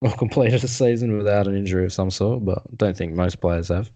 or 0.00 0.10
completed 0.16 0.64
a 0.64 0.68
season 0.68 1.16
without 1.16 1.46
an 1.46 1.56
injury 1.56 1.84
of 1.84 1.92
some 1.92 2.10
sort, 2.10 2.44
but 2.44 2.58
I 2.58 2.74
don't 2.76 2.96
think 2.96 3.14
most 3.14 3.40
players 3.40 3.68
have. 3.68 3.90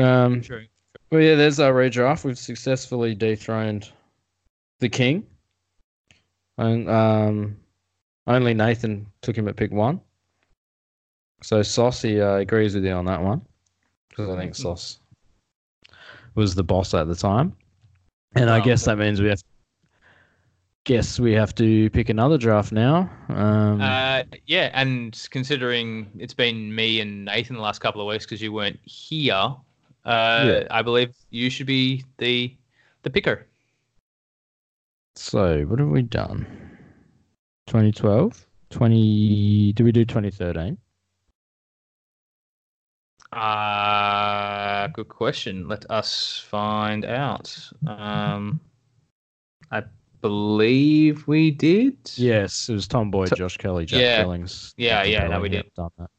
Um, 0.00 0.40
True. 0.40 0.66
well, 1.10 1.20
yeah, 1.20 1.34
there's 1.34 1.60
our 1.60 1.72
redraft. 1.72 2.24
We've 2.24 2.38
successfully 2.38 3.14
dethroned 3.14 3.90
the 4.80 4.88
king. 4.88 5.26
And 6.58 6.88
um, 6.88 7.56
only 8.26 8.54
Nathan 8.54 9.06
took 9.22 9.36
him 9.36 9.48
at 9.48 9.56
pick 9.56 9.72
one. 9.72 10.00
So 11.42 11.62
Saucy 11.62 12.20
uh, 12.20 12.36
agrees 12.36 12.74
with 12.74 12.84
you 12.84 12.92
on 12.92 13.06
that 13.06 13.22
one. 13.22 13.42
Because 14.08 14.28
I 14.28 14.36
think 14.36 14.54
Sauce 14.54 14.98
was 16.34 16.54
the 16.54 16.64
boss 16.64 16.92
at 16.94 17.08
the 17.08 17.14
time. 17.14 17.56
And 18.34 18.50
I 18.50 18.60
guess 18.60 18.84
that 18.84 18.98
means 18.98 19.20
we 19.20 19.28
have 19.28 19.42
guess 20.84 21.20
we 21.20 21.32
have 21.32 21.54
to 21.54 21.90
pick 21.90 22.08
another 22.08 22.38
draft 22.38 22.72
now. 22.72 23.10
Um, 23.28 23.80
Uh, 23.80 24.22
yeah, 24.46 24.70
and 24.72 25.26
considering 25.30 26.10
it's 26.18 26.34
been 26.34 26.74
me 26.74 27.00
and 27.00 27.24
Nathan 27.24 27.56
the 27.56 27.62
last 27.62 27.80
couple 27.80 28.00
of 28.00 28.06
weeks 28.06 28.24
because 28.24 28.40
you 28.40 28.52
weren't 28.52 28.78
here, 28.84 29.54
uh, 30.04 30.44
Yeah. 30.46 30.66
I 30.70 30.82
believe 30.82 31.14
you 31.30 31.50
should 31.50 31.66
be 31.66 32.04
the 32.18 32.54
the 33.02 33.10
picker. 33.10 33.46
so 35.14 35.62
what 35.66 35.78
have 35.78 35.88
we 35.88 36.02
done? 36.02 36.46
2012? 37.66 38.46
20 38.70 39.72
did 39.74 39.82
we 39.84 39.92
do 39.92 40.04
2013? 40.04 40.76
Uh, 43.32 44.88
good 44.88 45.08
question. 45.08 45.68
Let 45.68 45.88
us 45.90 46.38
find 46.48 47.04
out. 47.04 47.56
Um, 47.86 48.60
I 49.70 49.84
believe 50.20 51.26
we 51.28 51.50
did. 51.52 51.96
Yes, 52.16 52.68
it 52.68 52.72
was 52.74 52.88
Tom 52.88 53.10
Boyd, 53.10 53.28
So- 53.28 53.36
Josh 53.36 53.56
Kelly, 53.56 53.86
Jack 53.86 54.00
yeah. 54.00 54.22
Billings. 54.22 54.74
Yeah, 54.76 55.02
Nathan 55.02 55.12
yeah, 55.12 55.28
no, 55.28 55.40
we 55.40 55.48
did. 55.48 55.72
Done 55.74 55.90
that. 55.98 56.10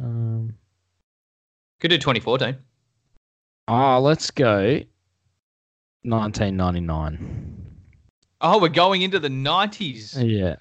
Um, 0.00 0.54
Could 1.82 1.90
do 1.90 1.98
2014. 1.98 2.56
ah, 3.66 3.98
let's 3.98 4.30
go 4.30 4.80
1999. 6.02 7.66
Oh, 8.40 8.60
we're 8.60 8.68
going 8.68 9.02
into 9.02 9.18
the 9.18 9.28
90s. 9.28 10.16
Yeah. 10.16 10.54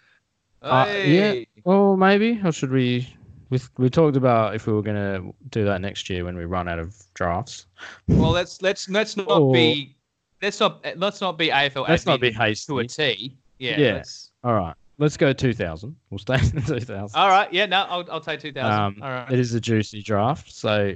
Uh, 0.62 0.86
yeah. 0.88 0.94
Hey. 0.96 1.48
Well, 1.64 1.96
maybe, 1.96 2.42
or 2.44 2.52
should 2.52 2.72
we? 2.72 3.08
We 3.52 3.60
we 3.78 3.90
talked 3.90 4.16
about 4.18 4.56
if 4.56 4.66
we 4.66 4.74
were 4.74 4.82
gonna 4.82 5.22
do 5.50 5.66
that 5.66 5.82
next 5.82 6.10
year 6.10 6.24
when 6.26 6.36
we 6.38 6.46
run 6.46 6.68
out 6.68 6.80
of 6.80 6.96
drafts. 7.14 7.66
Well, 8.08 8.32
let's 8.32 8.62
let's 8.62 8.88
let's 8.90 9.16
not 9.18 9.28
Or- 9.30 9.54
be 9.54 9.96
let's 10.42 10.60
not 10.60 10.84
let's 10.96 11.20
not 11.22 11.38
be 11.38 11.50
AFL. 11.50 11.88
Let's 11.88 12.06
not 12.06 12.20
be 12.22 12.32
to 12.32 12.38
hasty. 12.38 12.78
a 12.80 12.84
T. 12.86 13.38
Yeah. 13.60 13.80
Yeah. 13.80 14.04
All 14.44 14.54
right, 14.54 14.74
let's 15.00 15.18
go 15.18 15.34
2000. 15.34 15.96
We'll 16.10 16.18
stay 16.20 16.36
in 16.36 16.62
2000. 16.64 17.20
All 17.20 17.28
right. 17.30 17.52
Yeah. 17.52 17.66
No, 17.66 17.86
I'll 17.90 18.06
I'll 18.12 18.22
take 18.22 18.40
2000. 18.40 18.72
Um, 18.72 18.98
All 19.04 19.10
right. 19.10 19.32
It 19.32 19.40
is 19.40 19.54
a 19.54 19.60
juicy 19.60 20.02
draft. 20.02 20.52
So 20.52 20.94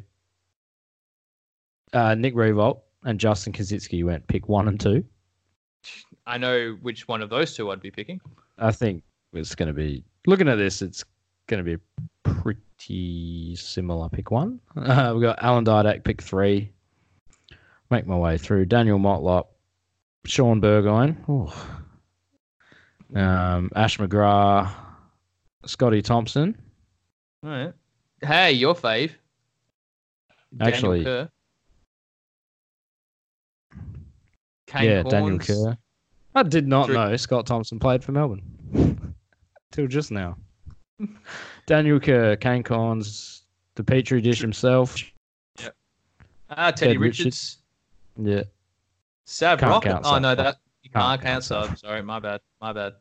uh, 1.95 2.13
Nick 2.13 2.35
Riewoldt 2.35 2.81
and 3.03 3.19
Justin 3.19 3.53
Koschitzke 3.53 4.03
went 4.03 4.27
pick 4.27 4.47
one 4.49 4.67
and 4.67 4.79
two. 4.79 5.03
I 6.27 6.37
know 6.37 6.77
which 6.81 7.07
one 7.07 7.21
of 7.21 7.29
those 7.29 7.55
two 7.55 7.71
I'd 7.71 7.81
be 7.81 7.91
picking. 7.91 8.19
I 8.57 8.71
think 8.71 9.03
it's 9.33 9.55
going 9.55 9.67
to 9.67 9.73
be 9.73 10.03
looking 10.27 10.47
at 10.49 10.55
this. 10.55 10.81
It's 10.81 11.03
going 11.47 11.63
to 11.63 11.63
be 11.63 11.73
a 11.75 12.29
pretty 12.29 13.55
similar 13.55 14.09
pick 14.09 14.31
one. 14.31 14.59
Uh, 14.77 15.13
we 15.15 15.21
got 15.21 15.41
Alan 15.41 15.63
Didak 15.65 16.03
pick 16.03 16.21
three. 16.21 16.71
Make 17.89 18.07
my 18.07 18.15
way 18.17 18.37
through 18.37 18.65
Daniel 18.65 18.97
Motlop, 18.99 19.45
Shaun 20.25 20.59
Burgoyne, 20.59 21.15
um, 23.15 23.69
Ash 23.75 23.97
McGrath, 23.99 24.71
Scotty 25.67 26.01
Thompson. 26.01 26.57
All 27.43 27.49
right. 27.51 27.73
Hey, 28.23 28.53
your 28.53 28.73
fave. 28.73 29.11
Daniel 30.57 30.73
Actually- 30.75 31.03
Kerr. 31.03 31.29
Kane 34.67 34.83
yeah, 34.85 35.03
Daniel 35.03 35.37
Kerr. 35.39 35.77
I 36.33 36.43
did 36.43 36.67
not 36.67 36.87
Three- 36.87 36.95
know 36.95 37.15
Scott 37.15 37.45
Thompson 37.45 37.79
played 37.79 38.03
for 38.03 38.11
Melbourne 38.11 38.43
till 39.71 39.87
just 39.87 40.11
now. 40.11 40.37
Daniel 41.65 41.99
Kerr, 41.99 42.35
Kane 42.35 42.63
Cornes, 42.63 43.41
the 43.75 43.83
petri 43.83 44.21
dish 44.21 44.39
himself. 44.39 44.95
Ah, 46.49 46.71
Teddy 46.71 46.93
Ted 46.93 46.99
Richards. 47.01 47.57
Richards. 48.17 48.37
Yeah, 48.37 48.43
Sav 49.25 49.59
Can't 49.59 49.71
Rocket. 49.71 50.01
Oh 50.03 50.19
no, 50.19 50.35
that 50.35 50.57
you 50.83 50.89
Can't 50.91 51.03
can't 51.03 51.21
count 51.21 51.21
count 51.21 51.43
Sav. 51.43 51.65
Sav. 51.67 51.79
Sorry, 51.79 52.01
my 52.01 52.19
bad. 52.19 52.39
My 52.61 52.71
bad. 52.73 52.93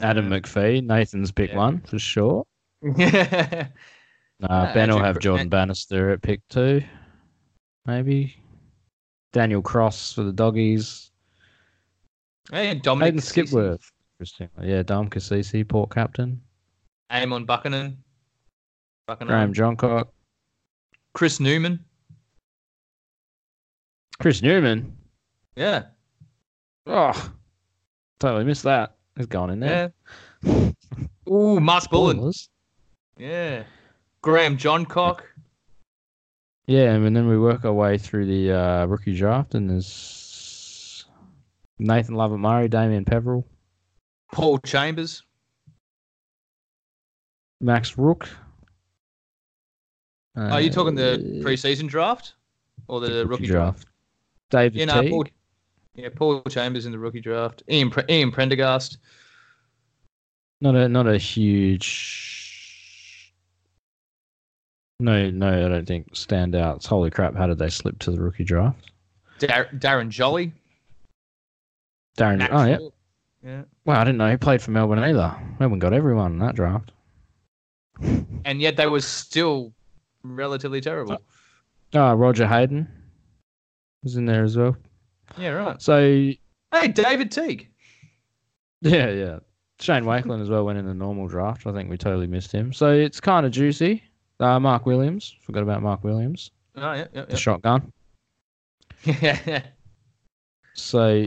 Adam 0.00 0.28
McPhee, 0.28 0.82
Nathan's 0.84 1.30
pick 1.30 1.50
Yeah. 1.50 1.56
one 1.56 1.80
for 1.82 1.98
sure. 1.98 2.44
McPhee. 2.84 3.70
Uh, 4.42 4.74
ben 4.74 4.90
will 4.90 4.98
have 5.02 5.14
Cr- 5.16 5.20
Jordan 5.20 5.48
Bannister 5.48 6.10
at 6.10 6.20
pick 6.22 6.40
two, 6.48 6.82
maybe. 7.86 8.36
Daniel 9.36 9.60
Cross 9.60 10.14
for 10.14 10.22
the 10.22 10.32
doggies. 10.32 11.10
Oh, 12.52 12.56
hey, 12.56 12.74
Dominic 12.74 13.06
Hayden 13.08 13.20
Skipworth. 13.20 13.90
Interestingly, 14.18 14.70
yeah, 14.70 14.82
Dom 14.82 15.10
Cassisi, 15.10 15.68
port 15.68 15.90
captain. 15.90 16.40
Amon 17.10 17.44
Buchanan. 17.44 17.98
Buchanan. 19.06 19.28
Graham 19.28 19.52
Johncock, 19.52 20.06
Chris 21.12 21.38
Newman. 21.38 21.84
Chris 24.18 24.40
Newman. 24.40 24.96
Yeah. 25.54 25.82
Oh, 26.86 27.30
totally 28.18 28.44
missed 28.44 28.62
that. 28.62 28.96
He's 29.18 29.26
gone 29.26 29.50
in 29.50 29.60
Yeah. 29.60 29.88
there. 30.42 30.72
Ooh, 31.28 31.60
Mark 31.60 31.84
Bullen. 31.90 32.32
Yeah. 33.18 33.64
Graham 34.22 34.56
Johncock. 34.56 35.20
Yeah, 36.66 36.92
and 36.94 37.14
then 37.16 37.28
we 37.28 37.38
work 37.38 37.64
our 37.64 37.72
way 37.72 37.96
through 37.96 38.26
the 38.26 38.52
uh, 38.52 38.86
rookie 38.86 39.16
draft, 39.16 39.54
and 39.54 39.70
there's 39.70 41.04
Nathan 41.78 42.16
Lovett 42.16 42.40
Murray, 42.40 42.68
Damien 42.68 43.04
Peverill, 43.04 43.44
Paul 44.32 44.58
Chambers. 44.58 45.22
Max 47.60 47.96
Rooke. 47.96 48.28
Are 50.36 50.60
you 50.60 50.68
talking 50.70 50.94
the 50.94 51.14
Uh, 51.14 51.16
preseason 51.46 51.88
draft 51.88 52.34
or 52.88 53.00
the, 53.00 53.26
rookie, 53.26 53.46
draft? 53.46 53.86
David 54.50 54.74
Yeah, 54.78 54.84
no. 54.84 55.08
Paul, 55.08 55.24
yeah, 55.94 56.08
Paul 56.14 56.42
Chambers 56.42 56.84
in 56.84 56.92
the 56.92 56.98
rookie 56.98 57.22
draft. 57.22 57.62
Ian 57.70 57.88
Pre- 57.88 58.04
Ian 58.10 58.30
Prendergast. 58.30 58.98
Not 60.60 60.74
a 60.74 60.88
not 60.88 61.06
a 61.06 61.16
huge. 61.16 62.35
No, 64.98 65.30
no, 65.30 65.66
I 65.66 65.68
don't 65.68 65.86
think 65.86 66.12
standouts. 66.14 66.86
Holy 66.86 67.10
crap! 67.10 67.34
How 67.34 67.46
did 67.46 67.58
they 67.58 67.68
slip 67.68 67.98
to 68.00 68.10
the 68.10 68.20
rookie 68.20 68.44
draft? 68.44 68.90
Dar- 69.38 69.68
Darren 69.74 70.08
Jolly. 70.08 70.52
Darren. 72.16 72.46
Oh 72.50 72.64
yeah. 72.64 72.78
Yeah. 73.44 73.62
Well, 73.84 73.98
I 73.98 74.04
didn't 74.04 74.18
know 74.18 74.30
he 74.30 74.36
played 74.38 74.62
for 74.62 74.70
Melbourne 74.70 74.98
either. 74.98 75.36
Melbourne 75.60 75.78
got 75.78 75.92
everyone 75.92 76.32
in 76.32 76.38
that 76.40 76.54
draft. 76.56 76.90
And 78.00 78.60
yet 78.60 78.76
they 78.76 78.86
were 78.86 79.00
still 79.00 79.72
relatively 80.22 80.80
terrible. 80.80 81.18
Oh, 81.94 82.00
uh, 82.00 82.14
Roger 82.14 82.46
Hayden 82.46 82.88
was 84.02 84.16
in 84.16 84.26
there 84.26 84.44
as 84.44 84.56
well. 84.56 84.76
Yeah, 85.38 85.50
right. 85.50 85.80
So 85.80 85.98
Hey, 86.72 86.88
David 86.88 87.30
Teague. 87.30 87.68
yeah, 88.80 89.10
yeah. 89.10 89.38
Shane 89.78 90.04
Wakelin 90.04 90.40
as 90.42 90.48
well 90.48 90.64
went 90.64 90.78
in 90.78 90.86
the 90.86 90.94
normal 90.94 91.28
draft. 91.28 91.66
I 91.66 91.72
think 91.72 91.88
we 91.90 91.96
totally 91.98 92.26
missed 92.26 92.50
him. 92.50 92.72
So 92.72 92.90
it's 92.92 93.20
kind 93.20 93.44
of 93.46 93.52
juicy. 93.52 94.02
Uh, 94.38 94.60
Mark 94.60 94.84
Williams. 94.86 95.34
Forgot 95.42 95.62
about 95.62 95.82
Mark 95.82 96.04
Williams. 96.04 96.50
Oh, 96.76 96.92
yeah, 96.92 97.06
yeah, 97.14 97.24
The 97.24 97.36
shotgun. 97.36 97.92
yeah. 99.04 99.38
yeah. 99.46 99.62
So, 100.78 101.26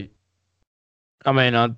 I 1.26 1.32
mean, 1.32 1.56
I've 1.56 1.74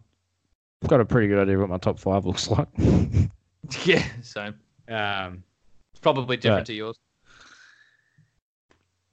got 0.89 1.01
a 1.01 1.07
pretty 1.07 1.27
good 1.27 1.39
idea 1.39 1.59
what 1.59 1.71
my 1.71 1.79
top 1.79 1.99
five 1.99 2.27
looks 2.27 2.51
like. 2.51 2.69
yeah, 3.87 4.05
same. 4.21 4.55
um, 4.91 5.43
It's 5.95 6.01
probably 6.03 6.37
different 6.37 6.59
Right. 6.59 6.67
to 6.67 6.75
yours. 6.75 6.99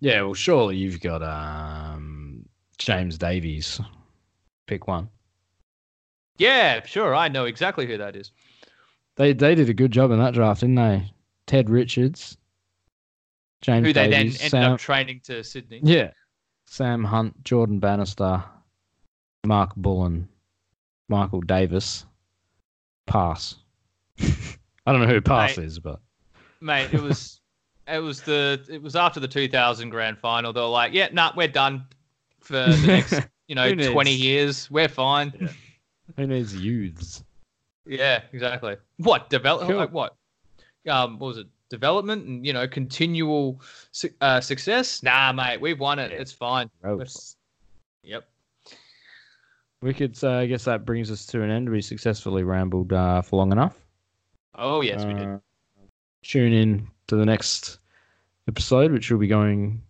yeah, 0.01 0.22
well, 0.24 0.34
surely 0.34 0.76
you've 0.76 0.99
got 0.99 1.24
um, 1.24 2.43
James 2.78 3.17
Davies. 3.17 3.80
Pick 4.67 4.88
one. 4.89 5.07
Yeah, 6.38 6.86
sure. 6.86 7.15
I 7.15 7.30
know 7.30 7.45
exactly 7.45 7.86
who 7.88 7.97
that 7.97 8.17
is. 8.17 8.32
They 9.15 9.32
they 9.32 9.55
did 9.55 9.70
a 9.70 9.74
good 9.74 9.91
job 9.91 10.11
in 10.11 10.20
that 10.20 10.34
draft, 10.34 10.59
didn't 10.59 10.76
they? 10.76 11.13
Ted 11.50 11.68
Richards, 11.68 12.38
James 13.62 13.88
Who 13.88 13.91
they 13.91 14.08
then 14.08 14.28
ended 14.28 14.36
Sam, 14.36 14.74
up 14.74 14.80
training 14.80 15.20
to 15.24 15.43
Sydney. 15.43 15.80
yeah, 15.84 16.12
Sam 16.68 17.04
Hunt, 17.04 17.43
Jordan 17.43 17.80
Bannister, 17.80 18.43
Mark 19.47 19.76
Bullen, 19.76 20.30
Michael 21.08 21.41
Davis. 21.41 22.06
Pass. 23.08 23.56
I 24.20 24.91
don't 24.91 25.02
know 25.02 25.08
who 25.08 25.22
pass 25.22 25.58
Mate. 25.58 25.66
is, 25.66 25.80
but 25.80 26.00
Mate, 26.62 26.93
it 26.93 27.02
was 27.02 27.41
it 27.88 27.97
was 27.97 28.22
the 28.22 28.64
it 28.70 28.84
was 28.84 28.95
after 28.95 29.20
the 29.20 29.28
2000 29.28 29.89
grand 29.89 30.20
final. 30.20 30.54
They 30.54 30.62
were 30.62 30.68
like, 30.68 30.93
"Yeah, 30.93 31.10
nah, 31.12 31.34
we're 31.36 31.47
done 31.47 31.88
for 32.41 32.54
the 32.54 32.78
next, 32.86 33.28
you 33.47 33.56
know, 33.56 33.74
20 33.74 34.14
years. 34.14 34.70
We're 34.70 34.88
fine." 34.88 35.34
Yeah, 35.41 35.47
who 36.16 36.28
needs 36.28 36.56
youths? 36.56 37.24
Yeah, 37.88 38.22
exactly. 38.32 38.78
What 38.97 39.32
develop? 39.32 39.68
Cool. 39.68 39.78
Like 39.78 39.91
what? 39.91 40.16
Um, 40.88 41.20
what 41.20 41.28
was 41.28 41.38
it? 41.40 41.48
Development 41.70 42.26
and 42.26 42.46
you 42.46 42.54
know, 42.54 42.68
continual 42.68 43.62
su- 43.92 44.10
uh, 44.22 44.42
success. 44.42 45.04
Nah, 45.04 45.32
mate, 45.32 45.62
we've 45.62 45.80
won 45.80 46.00
it. 46.00 46.12
Yeah. 46.12 46.18
It's 46.18 46.32
fine. 46.32 46.70
Yep. 48.04 48.28
We 49.82 49.94
could, 49.94 50.18
uh, 50.24 50.32
I 50.32 50.46
guess 50.46 50.66
that 50.66 50.86
brings 50.86 51.10
us 51.12 51.26
to 51.28 51.42
an 51.42 51.50
end. 51.50 51.70
We 51.70 51.82
successfully 51.82 52.44
rambled 52.44 52.92
uh, 52.92 53.22
for 53.22 53.38
long 53.38 53.52
enough. 53.52 53.78
Oh 54.56 54.82
yes, 54.82 55.06
we 55.06 55.14
did. 55.14 55.28
Uh, 55.28 55.38
Tune 56.22 56.52
in 56.52 56.88
to 57.08 57.16
the 57.16 57.26
next 57.26 57.80
episode, 58.48 58.92
which 58.92 59.10
will 59.10 59.20
be 59.20 59.28
going 59.28 59.82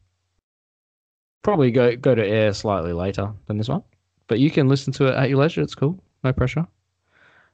probably 1.42 1.72
go 1.72 1.96
go 1.96 2.14
to 2.14 2.24
air 2.26 2.54
slightly 2.54 2.94
later 2.94 3.32
than 3.48 3.58
this 3.58 3.70
one, 3.70 3.82
but 4.28 4.40
you 4.40 4.52
can 4.52 4.68
listen 4.68 4.94
to 4.94 5.08
it 5.08 5.16
at 5.16 5.30
your 5.30 5.40
leisure. 5.40 5.62
It's 5.62 5.74
cool, 5.74 5.98
no 6.24 6.32
pressure. 6.34 6.68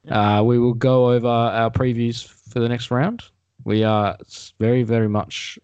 Uh, 0.09 0.43
we 0.45 0.59
will 0.59 0.73
go 0.73 1.11
over 1.11 1.27
our 1.27 1.71
previews 1.71 2.27
for 2.49 2.59
the 2.59 2.69
next 2.69 2.91
round. 2.91 3.23
We 3.63 3.83
are 3.83 4.17
very 4.59 4.83
very 4.83 5.07
much 5.09 5.57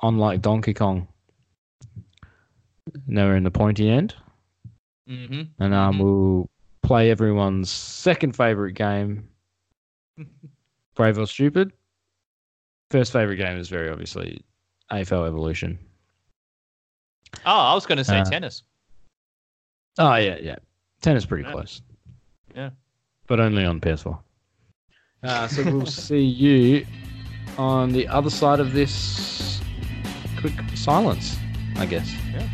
on 0.00 0.18
like 0.18 0.40
Donkey 0.42 0.74
Kong. 0.74 1.06
Now 3.06 3.26
we're 3.26 3.36
in 3.36 3.44
the 3.44 3.50
pointy 3.50 3.88
end, 3.88 4.14
Mm-hmm. 5.08 5.62
and 5.62 5.74
um, 5.74 5.94
Mhm. 5.96 6.00
we'll 6.02 6.50
play 6.82 7.10
everyone's 7.10 7.70
second 7.70 8.36
favorite 8.36 8.72
game 8.74 9.28
Brave 10.94 11.18
or 11.18 11.26
Stupid. 11.26 11.72
First 12.90 13.12
favorite 13.12 13.36
game 13.36 13.56
is 13.58 13.68
very 13.68 13.88
obviously 13.90 14.44
AFL 14.92 15.26
Evolution. 15.26 15.78
Oh, 17.46 17.58
I 17.58 17.74
was 17.74 17.86
going 17.86 17.98
to 17.98 18.04
say 18.04 18.20
Uh, 18.20 18.24
tennis. 18.24 18.62
Oh 19.98 20.14
yeah, 20.16 20.36
yeah. 20.40 20.56
Tennis 21.00 21.24
pretty 21.26 21.44
Yeah. 21.44 21.52
close. 21.52 21.82
Yeah. 22.54 22.70
But 23.26 23.40
only 23.40 23.64
on 23.64 23.80
PS4. 23.80 24.18
Uh, 25.24 25.48
so 25.48 25.62
we'll 25.64 25.86
see 26.06 26.20
you 26.22 26.86
on 27.58 27.92
the 27.92 28.06
other 28.08 28.30
side 28.30 28.60
of 28.60 28.72
this 28.72 29.60
quick 30.40 30.54
silence, 30.74 31.36
I 31.76 31.86
guess. 31.86 32.12
Yeah. 32.32 32.46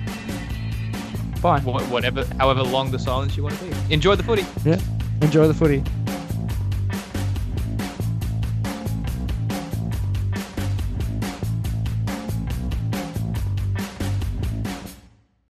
Bye. 1.42 1.60
Wha- 1.64 1.82
Whatever, 1.84 2.24
however 2.38 2.62
long 2.62 2.90
the 2.90 2.98
silence 2.98 3.36
you 3.36 3.42
want 3.42 3.56
to 3.58 3.64
be. 3.64 3.94
Enjoy 3.94 4.14
the 4.14 4.22
footy. 4.22 4.44
Yeah. 4.64 4.78
Enjoy 5.22 5.46
the 5.48 5.54
footy. 5.54 5.82